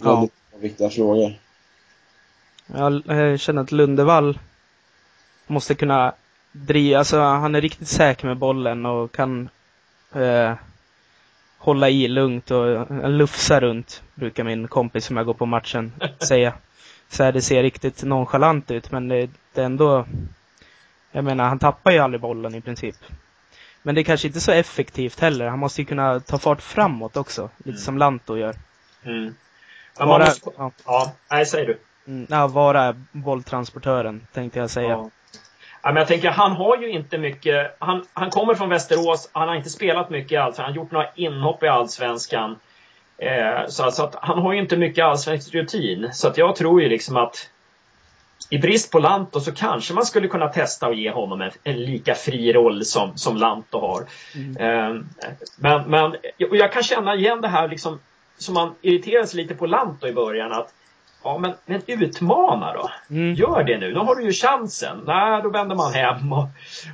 Ja. 0.00 0.14
Väldigt 0.14 0.32
viktiga 0.60 0.90
frågor. 0.90 1.43
Jag 2.66 3.40
känner 3.40 3.62
att 3.62 3.72
Lundevall 3.72 4.38
måste 5.46 5.74
kunna 5.74 6.14
driva, 6.52 6.98
alltså 6.98 7.20
han 7.20 7.54
är 7.54 7.60
riktigt 7.60 7.88
säker 7.88 8.26
med 8.26 8.36
bollen 8.36 8.86
och 8.86 9.12
kan 9.12 9.48
eh, 10.14 10.54
hålla 11.58 11.90
i 11.90 12.08
lugnt 12.08 12.50
och 12.50 12.86
lufsa 13.10 13.60
runt, 13.60 14.02
brukar 14.14 14.44
min 14.44 14.68
kompis 14.68 15.04
som 15.04 15.16
jag 15.16 15.26
går 15.26 15.34
på 15.34 15.46
matchen 15.46 15.92
säga. 16.28 16.54
Så 17.08 17.22
här, 17.22 17.32
det 17.32 17.42
ser 17.42 17.62
riktigt 17.62 18.02
nonchalant 18.02 18.70
ut, 18.70 18.90
men 18.90 19.08
det, 19.08 19.30
det 19.52 19.60
är 19.60 19.64
ändå, 19.64 20.06
jag 21.12 21.24
menar, 21.24 21.44
han 21.44 21.58
tappar 21.58 21.90
ju 21.90 21.98
aldrig 21.98 22.20
bollen 22.20 22.54
i 22.54 22.60
princip. 22.60 22.96
Men 23.82 23.94
det 23.94 24.00
är 24.00 24.02
kanske 24.02 24.26
inte 24.26 24.40
så 24.40 24.52
effektivt 24.52 25.20
heller. 25.20 25.46
Han 25.46 25.58
måste 25.58 25.80
ju 25.80 25.84
kunna 25.84 26.20
ta 26.20 26.38
fart 26.38 26.62
framåt 26.62 27.16
också, 27.16 27.50
lite 27.58 27.70
mm. 27.70 27.80
som 27.80 27.98
Lanto 27.98 28.36
gör. 28.36 28.56
Mm. 29.02 29.34
Vara, 29.98 30.24
måste, 30.24 30.50
ja. 30.56 30.70
ja, 30.84 31.12
nej, 31.30 31.46
säger 31.46 31.66
du. 31.66 31.78
Mm, 32.06 32.26
ja, 32.30 32.46
vara 32.46 32.94
bolltransportören, 33.12 34.26
tänkte 34.32 34.58
jag 34.58 34.70
säga. 34.70 34.88
Ja. 34.88 35.10
Ja, 35.82 35.92
men 35.92 35.96
jag 35.96 36.08
tänker, 36.08 36.30
han 36.30 36.52
har 36.52 36.76
ju 36.76 36.90
inte 36.90 37.18
mycket... 37.18 37.76
Han, 37.78 38.04
han 38.12 38.30
kommer 38.30 38.54
från 38.54 38.68
Västerås, 38.68 39.30
han 39.32 39.48
har 39.48 39.54
inte 39.54 39.70
spelat 39.70 40.10
mycket 40.10 40.32
i 40.32 40.36
Allsvenskan, 40.36 40.64
han 40.64 40.72
har 40.72 40.82
gjort 40.82 40.92
några 40.92 41.08
inhopp 41.14 41.62
i 41.62 41.68
Allsvenskan. 41.68 42.56
Eh, 43.18 43.66
så, 43.68 43.90
så 43.90 44.04
att 44.04 44.14
han 44.14 44.38
har 44.38 44.52
ju 44.52 44.58
inte 44.58 44.76
mycket 44.76 45.04
allsvensk 45.04 45.54
rutin. 45.54 46.10
Så 46.12 46.28
att 46.28 46.38
jag 46.38 46.56
tror 46.56 46.82
ju 46.82 46.88
liksom 46.88 47.16
att 47.16 47.50
i 48.50 48.58
brist 48.58 48.92
på 48.92 48.98
Lanto 48.98 49.40
så 49.40 49.52
kanske 49.52 49.94
man 49.94 50.06
skulle 50.06 50.28
kunna 50.28 50.48
testa 50.48 50.88
och 50.88 50.94
ge 50.94 51.10
honom 51.10 51.40
en, 51.40 51.50
en 51.64 51.84
lika 51.84 52.14
fri 52.14 52.52
roll 52.52 52.84
som, 52.84 53.16
som 53.16 53.36
Lanto 53.36 53.80
har. 53.80 54.06
Mm. 54.34 54.56
Eh, 54.56 55.02
men, 55.56 55.90
men 55.90 56.16
jag 56.38 56.72
kan 56.72 56.82
känna 56.82 57.14
igen 57.14 57.40
det 57.40 57.48
här 57.48 57.68
liksom 57.68 58.00
som 58.38 58.54
man 58.54 58.74
irriterade 58.82 59.26
sig 59.26 59.42
lite 59.42 59.54
på 59.54 59.66
Lanto 59.66 60.06
i 60.06 60.12
början. 60.12 60.52
att 60.52 60.74
Ja, 61.24 61.38
men, 61.38 61.54
men 61.66 61.82
utmana 61.86 62.72
då. 62.72 62.90
Mm. 63.10 63.34
Gör 63.34 63.64
det 63.64 63.78
nu. 63.78 63.92
Nu 63.92 63.98
har 63.98 64.16
du 64.16 64.22
ju 64.22 64.32
chansen. 64.32 65.02
Nej, 65.06 65.42
då 65.42 65.50
vänder 65.50 65.76
man 65.76 65.92
hem 65.92 66.32
och 66.32 66.48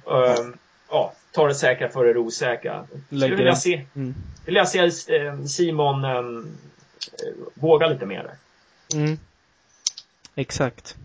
um, 0.04 0.56
ja, 0.90 1.12
tar 1.32 1.48
det 1.48 1.54
säkra 1.54 1.88
för 1.88 2.04
det 2.04 2.20
osäkra. 2.20 2.84
Skulle 3.06 3.36
vilja 3.36 3.56
se, 3.56 3.84
mm. 3.96 4.14
vill 4.46 4.54
jag 4.54 4.68
se 4.68 4.78
eh, 5.16 5.42
Simon 5.44 6.04
um, 6.04 6.58
våga 7.54 7.86
lite 7.86 8.06
mer. 8.06 8.30
Mm. 8.94 9.18
Exakt. 10.34 10.96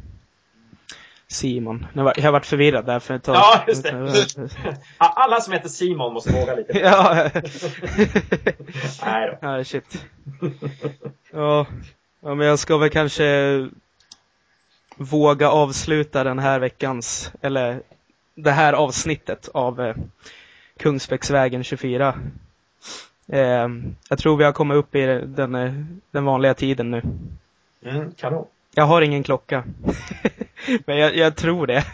Simon. 1.28 1.88
Jag 1.94 2.04
har 2.04 2.32
varit 2.32 2.46
förvirrad 2.46 2.86
där 2.86 3.00
för 3.00 3.14
ett 3.14 3.24
tag. 3.24 3.36
Ja, 3.36 3.64
just 3.68 3.84
det. 3.84 4.50
Alla 4.98 5.42
som 5.42 5.54
heter 5.54 5.70
Simon 5.70 6.14
måste 6.14 6.34
våga 6.34 6.56
lite. 6.56 6.80
ja. 6.80 7.30
Nej 9.06 9.28
då. 9.28 9.38
Ja, 9.42 9.64
shit. 9.64 10.06
Ja. 11.32 11.66
Ja, 12.26 12.36
men 12.36 12.48
jag 12.48 12.60
ska 12.60 12.78
väl 12.78 12.90
kanske 12.90 13.70
våga 14.96 15.50
avsluta 15.50 16.24
den 16.24 16.40
här 16.40 16.60
veckans, 16.60 17.32
eller 17.42 17.82
det 18.36 18.52
här 18.52 18.74
avsnittet 18.74 19.50
av 19.54 19.82
eh, 19.82 19.96
Kungsbäcksvägen 20.78 21.64
24. 21.64 22.20
Eh, 23.28 23.68
jag 24.10 24.20
tror 24.20 24.38
vi 24.38 24.44
har 24.44 24.52
kommit 24.52 24.76
upp 24.76 24.96
i 24.96 25.06
den, 25.26 25.56
eh, 25.56 25.74
den 26.12 26.26
vanliga 26.26 26.54
tiden 26.54 26.92
nu. 26.92 27.02
Mm, 27.84 28.12
kanon. 28.12 28.48
Jag 28.76 28.86
har 28.86 29.02
ingen 29.02 29.24
klocka. 29.24 29.64
men 30.86 30.98
jag, 30.98 31.16
jag, 31.16 31.36
tror 31.36 31.68
det. 31.68 31.86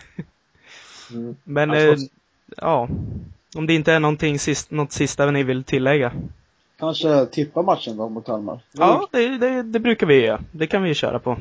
Mm. 1.12 1.36
Men, 1.44 1.72
eh, 1.72 1.96
ja. 2.58 2.90
Om 3.56 3.68
det 3.68 3.74
inte 3.74 3.94
är 3.94 4.00
någonting 4.00 4.40
sist, 4.40 4.72
något 4.72 4.92
sista 4.92 5.32
ni 5.32 5.44
vill 5.44 5.64
tillägga 5.64 6.12
kanske 6.82 7.26
tippa 7.26 7.62
matchen 7.62 7.98
då 7.98 8.10
mot 8.10 8.26
Kalmar? 8.26 8.60
Ja, 8.72 9.08
det, 9.12 9.38
det, 9.38 9.64
det, 9.64 9.80
brukar 9.80 10.08
vi 10.08 10.26
göra. 10.26 10.42
Det 10.52 10.68
kan 10.68 10.84
vi 10.84 10.94
köra 10.94 11.20
på. 11.20 11.38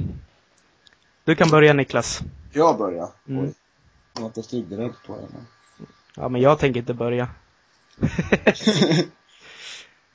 Du 1.24 1.34
kan 1.34 1.50
börja 1.50 1.72
Niklas. 1.72 2.20
Jag 2.52 2.78
börjar? 2.78 3.08
Mm. 3.28 3.44
Oj. 3.44 3.54
Jag 4.14 4.20
har 4.20 4.26
inte 4.26 4.94
på 5.06 5.14
henne. 5.14 5.44
Ja, 6.16 6.28
men 6.28 6.40
jag 6.40 6.58
tänker 6.58 6.80
inte 6.80 6.94
börja. 6.94 7.28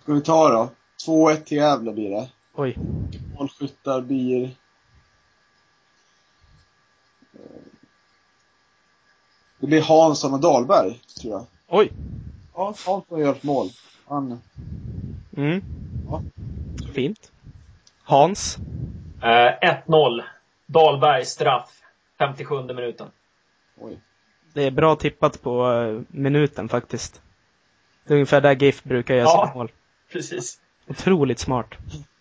Ska 0.03 0.13
vi 0.13 0.21
ta 0.21 0.49
då? 0.49 0.69
2-1 1.07 1.43
till 1.43 1.57
Gävle 1.57 1.91
blir 1.91 2.09
det. 2.09 2.30
Oj. 2.55 2.78
Målskyttar 3.38 4.01
blir... 4.01 4.55
Det 9.59 9.67
blir 9.67 9.82
Hansson 9.82 10.34
och 10.34 10.39
Dahlberg, 10.39 11.01
tror 11.21 11.34
jag. 11.34 11.45
Oj. 11.67 11.91
Ja, 12.55 12.73
Hansson 12.86 13.19
gör 13.19 13.32
ett 13.32 13.43
mål. 13.43 13.69
Han 14.05 14.41
Mm. 15.38 15.63
Ja. 16.09 16.21
Fint. 16.93 17.31
Hans? 18.03 18.57
Eh, 19.21 19.73
1-0. 19.88 20.23
Dahlberg 20.65 21.25
straff. 21.25 21.69
57 22.19 22.63
minuten. 22.63 23.07
Oj. 23.77 23.99
Det 24.53 24.63
är 24.63 24.71
bra 24.71 24.95
tippat 24.95 25.41
på 25.41 25.67
uh, 25.67 26.01
minuten 26.07 26.69
faktiskt. 26.69 27.21
Det 28.07 28.13
är 28.13 28.15
ungefär 28.15 28.41
där 28.41 28.55
GIF 28.55 28.83
brukar 28.83 29.15
göra 29.15 29.25
ja, 29.25 29.45
sina 29.45 29.55
mål. 29.55 29.71
precis. 30.11 30.59
Otroligt 30.88 31.39
smart. 31.39 31.75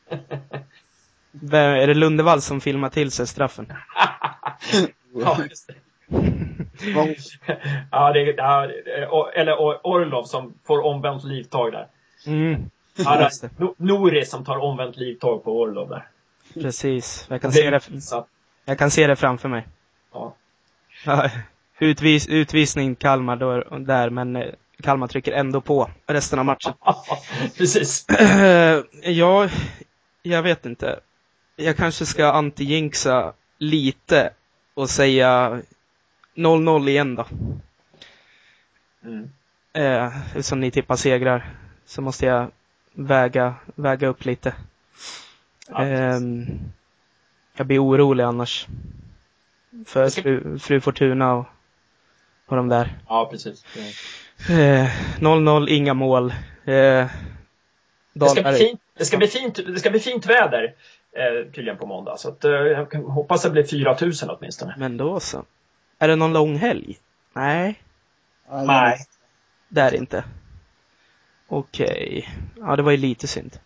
är 1.52 1.86
det 1.86 1.94
Lundevall 1.94 2.40
som 2.40 2.60
filmar 2.60 2.88
till 2.88 3.10
sig 3.10 3.26
straffen? 3.26 3.72
ja, 5.14 5.38
just 5.50 5.66
det. 5.66 5.74
ja, 7.90 8.12
det 8.12 8.38
är, 8.38 8.68
eller 9.38 9.60
Orlov 9.86 10.24
som 10.24 10.54
får 10.64 10.84
omvänt 10.84 11.24
livtag 11.24 11.72
där. 11.72 11.88
Mm. 12.26 12.70
Ja, 12.96 13.30
Nori 13.76 14.24
som 14.24 14.44
tar 14.44 14.56
omvänt 14.56 14.96
livtag 14.96 15.44
på 15.44 15.60
Orlov 15.60 15.88
där. 15.88 16.08
Precis. 16.54 17.26
Jag 17.30 17.42
kan, 17.42 17.52
se 17.52 17.70
det, 17.70 17.80
jag 18.64 18.78
kan 18.78 18.90
se 18.90 19.06
det 19.06 19.16
framför 19.16 19.48
mig. 19.48 19.66
Ja. 20.12 20.34
Utvis, 21.78 22.28
utvisning 22.28 22.94
Kalmar 22.94 23.36
då, 23.36 23.78
där, 23.78 24.10
men 24.10 24.36
eh, 24.36 24.52
Kalmar 24.82 25.06
trycker 25.06 25.32
ändå 25.32 25.60
på 25.60 25.90
resten 26.06 26.38
av 26.38 26.44
matchen. 26.44 26.72
Precis. 27.56 28.06
ja, 29.02 29.48
jag 30.22 30.42
vet 30.42 30.66
inte. 30.66 31.00
Jag 31.56 31.76
kanske 31.76 32.06
ska 32.06 32.32
anti-jinxa 32.32 33.32
lite 33.58 34.30
och 34.74 34.90
säga 34.90 35.62
0-0 36.34 36.88
igen 36.88 37.14
då. 37.14 37.26
Mm. 39.04 39.30
Eh, 39.72 40.40
som 40.40 40.60
ni 40.60 40.70
tippar 40.70 40.96
segrar 40.96 41.54
så 41.86 42.02
måste 42.02 42.26
jag 42.26 42.50
väga, 42.94 43.54
väga 43.74 44.08
upp 44.08 44.24
lite. 44.24 44.54
Ja. 45.68 46.14
Um, 46.16 46.46
jag 47.56 47.66
blir 47.66 47.84
orolig 47.84 48.24
annars. 48.24 48.66
För 49.86 50.08
fru, 50.08 50.58
fru 50.58 50.80
Fortuna 50.80 51.34
och, 51.34 51.46
och 52.46 52.56
de 52.56 52.68
där. 52.68 52.98
Ja, 53.08 53.28
precis. 53.30 53.64
0-0, 54.46 55.62
uh, 55.62 55.76
inga 55.76 55.94
mål. 55.94 56.30
Uh, 56.68 57.06
det, 58.12 58.28
ska 58.28 58.42
bli 58.42 58.52
fint, 58.52 58.80
det, 58.98 59.04
ska 59.04 59.16
bli 59.16 59.28
fint, 59.28 59.54
det 59.66 59.78
ska 59.78 59.90
bli 59.90 60.00
fint 60.00 60.26
väder 60.26 60.74
eh, 61.12 61.52
tydligen 61.52 61.78
på 61.78 61.86
måndag. 61.86 62.16
Så 62.16 62.28
att, 62.28 62.44
eh, 62.44 62.50
jag 62.50 62.94
hoppas 62.94 63.42
det 63.42 63.50
blir 63.50 63.64
4000 63.64 64.30
åtminstone. 64.30 64.74
Men 64.78 64.96
då 64.96 65.20
så. 65.20 65.44
Är 65.98 66.08
det 66.08 66.16
någon 66.16 66.32
lång 66.32 66.56
helg? 66.56 66.98
Nej. 67.32 67.82
Nej. 68.50 68.98
Det 69.68 69.80
är 69.80 69.90
det 69.90 69.96
inte. 69.96 70.24
Okej. 71.48 71.86
Okay. 71.86 72.66
Ja, 72.66 72.76
det 72.76 72.82
var 72.82 72.90
ju 72.90 72.96
lite 72.96 73.26
synd. 73.26 73.58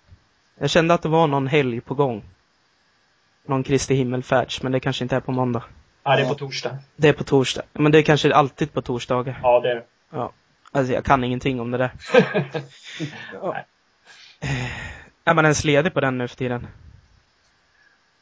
Jag 0.58 0.70
kände 0.70 0.94
att 0.94 1.02
det 1.02 1.08
var 1.08 1.26
någon 1.26 1.46
helg 1.46 1.80
på 1.80 1.94
gång. 1.94 2.24
Någon 3.46 3.62
Kristi 3.62 3.94
himmelfärds, 3.94 4.62
men 4.62 4.72
det 4.72 4.80
kanske 4.80 5.04
inte 5.04 5.16
är 5.16 5.20
på 5.20 5.32
måndag. 5.32 5.62
Ja, 6.02 6.16
det 6.16 6.22
är 6.22 6.28
på 6.28 6.34
torsdag. 6.34 6.78
Det 6.96 7.08
är 7.08 7.12
på 7.12 7.24
torsdag. 7.24 7.62
Men 7.72 7.92
det 7.92 7.98
är 7.98 8.02
kanske 8.02 8.34
alltid 8.34 8.72
på 8.72 8.82
torsdagar. 8.82 9.40
Ja, 9.42 9.60
det 9.60 9.70
är 9.70 9.74
det. 9.74 9.84
Ja. 10.10 10.32
Alltså, 10.72 10.92
jag 10.92 11.04
kan 11.04 11.24
ingenting 11.24 11.60
om 11.60 11.70
det 11.70 11.78
där. 11.78 11.90
ja. 13.32 13.56
Är 15.24 15.34
man 15.34 15.44
ens 15.44 15.64
ledig 15.64 15.94
på 15.94 16.00
den 16.00 16.18
nu 16.18 16.28
för 16.28 16.36
tiden? 16.36 16.66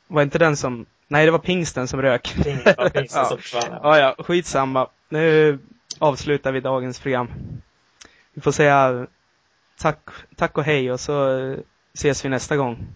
Var 0.06 0.22
inte 0.22 0.38
den 0.38 0.56
som... 0.56 0.86
Nej, 1.08 1.24
det 1.24 1.32
var 1.32 1.38
pingsten 1.38 1.88
som 1.88 2.02
rök. 2.02 2.34
Pingsten, 2.44 2.90
pingsten 2.92 3.04
ja. 3.22 3.24
som 3.24 3.38
försvann. 3.38 3.80
Ja, 3.82 3.98
ja, 3.98 4.24
skitsamma. 4.24 4.88
Nu 5.08 5.58
avslutar 5.98 6.52
vi 6.52 6.60
dagens 6.60 7.00
program. 7.00 7.28
Vi 8.34 8.40
får 8.40 8.52
säga 8.52 9.06
tack, 9.78 9.98
tack 10.36 10.58
och 10.58 10.64
hej 10.64 10.92
och 10.92 11.00
så 11.00 11.56
ses 11.94 12.24
vi 12.24 12.28
nästa 12.28 12.56
gång. 12.56 12.86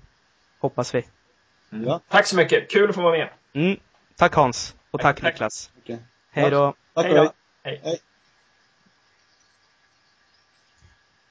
Hoppas 0.61 0.95
vi. 0.95 1.07
Mm. 1.73 1.87
Ja. 1.87 2.01
Tack 2.09 2.27
så 2.27 2.37
mycket. 2.37 2.71
Kul 2.71 2.89
att 2.89 2.95
få 2.95 3.03
vara 3.03 3.19
med. 3.19 3.29
Mm. 3.53 3.77
Tack 4.17 4.35
Hans. 4.35 4.77
Och 4.91 5.01
tack, 5.01 5.21
tack 5.21 5.33
Niklas. 5.33 5.71
Okay. 5.83 5.97
Hej 6.31 6.51
då. 6.51 6.75
Hej 6.97 7.15
då. 7.15 7.33
Hej. 7.65 8.01